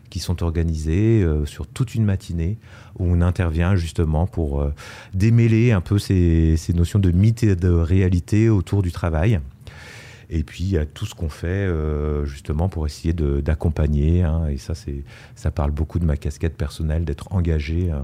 qui 0.09 0.19
sont 0.19 0.41
organisées 0.41 1.27
sur 1.43 1.67
toute 1.67 1.93
une 1.93 2.05
matinée 2.05 2.57
où 2.97 3.03
on 3.07 3.19
intervient 3.19 3.75
justement 3.75 4.25
pour 4.25 4.65
démêler 5.13 5.73
un 5.73 5.81
peu 5.81 5.99
ces, 5.99 6.55
ces 6.55 6.71
notions 6.71 6.99
de 6.99 7.11
mythe 7.11 7.43
et 7.43 7.57
de 7.57 7.67
réalité 7.67 8.47
autour 8.47 8.83
du 8.83 8.93
travail. 8.93 9.41
Et 10.29 10.43
puis 10.43 10.77
a 10.77 10.85
tout 10.85 11.05
ce 11.05 11.15
qu'on 11.15 11.29
fait 11.29 11.47
euh, 11.47 12.25
justement 12.25 12.67
pour 12.67 12.85
essayer 12.85 13.13
d'accompagner. 13.13 14.23
Hein, 14.23 14.47
et 14.49 14.57
ça, 14.57 14.73
ça 15.35 15.51
parle 15.51 15.71
beaucoup 15.71 15.99
de 15.99 16.05
ma 16.05 16.17
casquette 16.17 16.57
personnelle, 16.57 17.05
d'être 17.05 17.31
engagé. 17.31 17.91
Hein. 17.91 18.03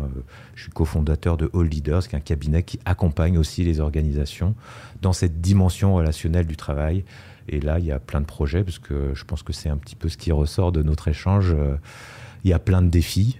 Je 0.55 0.63
suis 0.63 0.71
cofondateur 0.71 1.37
de 1.37 1.49
All 1.53 1.67
Leaders, 1.67 2.07
qui 2.07 2.15
est 2.15 2.17
un 2.17 2.21
cabinet 2.21 2.63
qui 2.63 2.79
accompagne 2.85 3.37
aussi 3.37 3.63
les 3.63 3.79
organisations 3.79 4.55
dans 5.01 5.13
cette 5.13 5.41
dimension 5.41 5.95
relationnelle 5.95 6.47
du 6.47 6.55
travail. 6.55 7.03
Et 7.49 7.59
là, 7.59 7.79
il 7.79 7.85
y 7.85 7.91
a 7.91 7.99
plein 7.99 8.21
de 8.21 8.25
projets, 8.25 8.63
parce 8.63 8.79
que 8.79 9.11
je 9.13 9.25
pense 9.25 9.43
que 9.43 9.51
c'est 9.51 9.69
un 9.69 9.77
petit 9.77 9.95
peu 9.95 10.07
ce 10.07 10.15
qui 10.15 10.31
ressort 10.31 10.71
de 10.71 10.81
notre 10.81 11.09
échange. 11.09 11.53
Il 12.45 12.49
y 12.49 12.53
a 12.53 12.59
plein 12.59 12.81
de 12.81 12.87
défis, 12.87 13.37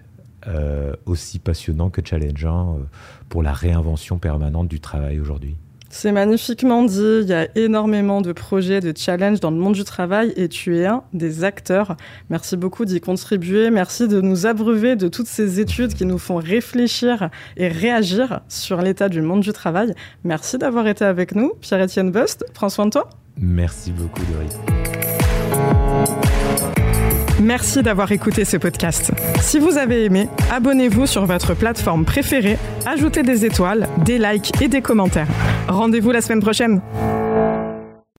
euh, 0.48 0.94
aussi 1.06 1.40
passionnants 1.40 1.90
que 1.90 2.02
challengeants, 2.04 2.78
euh, 2.78 2.84
pour 3.30 3.44
la 3.44 3.54
réinvention 3.54 4.18
permanente 4.18 4.68
du 4.68 4.82
travail 4.82 5.20
aujourd'hui. 5.22 5.56
C'est 5.96 6.12
magnifiquement 6.12 6.82
dit. 6.84 7.20
Il 7.22 7.30
y 7.30 7.34
a 7.34 7.48
énormément 7.56 8.22
de 8.22 8.32
projets, 8.32 8.80
de 8.80 8.92
challenges 8.98 9.40
dans 9.40 9.52
le 9.52 9.58
monde 9.58 9.76
du 9.76 9.84
travail 9.84 10.34
et 10.36 10.50
tu 10.50 10.80
es 10.80 10.88
un 10.88 11.04
des 11.14 11.44
acteurs. 11.44 11.98
Merci 12.32 12.58
beaucoup 12.58 12.84
d'y 12.84 13.00
contribuer. 13.00 13.70
Merci 13.70 14.08
de 14.08 14.20
nous 14.20 14.48
abreuver 14.48 14.96
de 14.96 15.08
toutes 15.08 15.28
ces 15.28 15.60
études 15.60 15.94
qui 15.94 16.08
nous 16.08 16.18
font 16.18 16.38
réfléchir 16.38 17.30
et 17.58 17.68
réagir 17.68 18.42
sur 18.50 18.82
l'état 18.82 19.08
du 19.08 19.22
monde 19.22 19.42
du 19.42 19.54
travail. 19.54 19.94
Merci 20.24 20.58
d'avoir 20.58 20.88
été 20.88 21.06
avec 21.06 21.36
nous. 21.36 21.54
Pierre-Étienne 21.62 22.10
Bust, 22.10 22.44
prends 22.56 22.70
soin 22.70 22.88
de 22.88 22.90
toi. 22.90 23.08
Merci 23.38 23.92
beaucoup, 23.92 24.24
Doris. 24.34 25.13
Merci 27.42 27.82
d'avoir 27.82 28.12
écouté 28.12 28.46
ce 28.46 28.58
podcast. 28.58 29.12
Si 29.42 29.60
vous 29.60 29.78
avez 29.78 30.06
aimé, 30.06 30.30
abonnez-vous 30.52 31.08
sur 31.08 31.26
votre 31.26 31.56
plateforme 31.56 32.06
préférée, 32.06 32.58
ajoutez 32.86 33.24
des 33.24 33.46
étoiles, 33.46 33.88
des 34.06 34.20
likes 34.20 34.52
et 34.62 34.68
des 34.68 34.82
commentaires. 34.82 35.28
Rendez-vous 35.68 36.12
la 36.12 36.22
semaine 36.22 36.42
prochaine. 36.42 36.82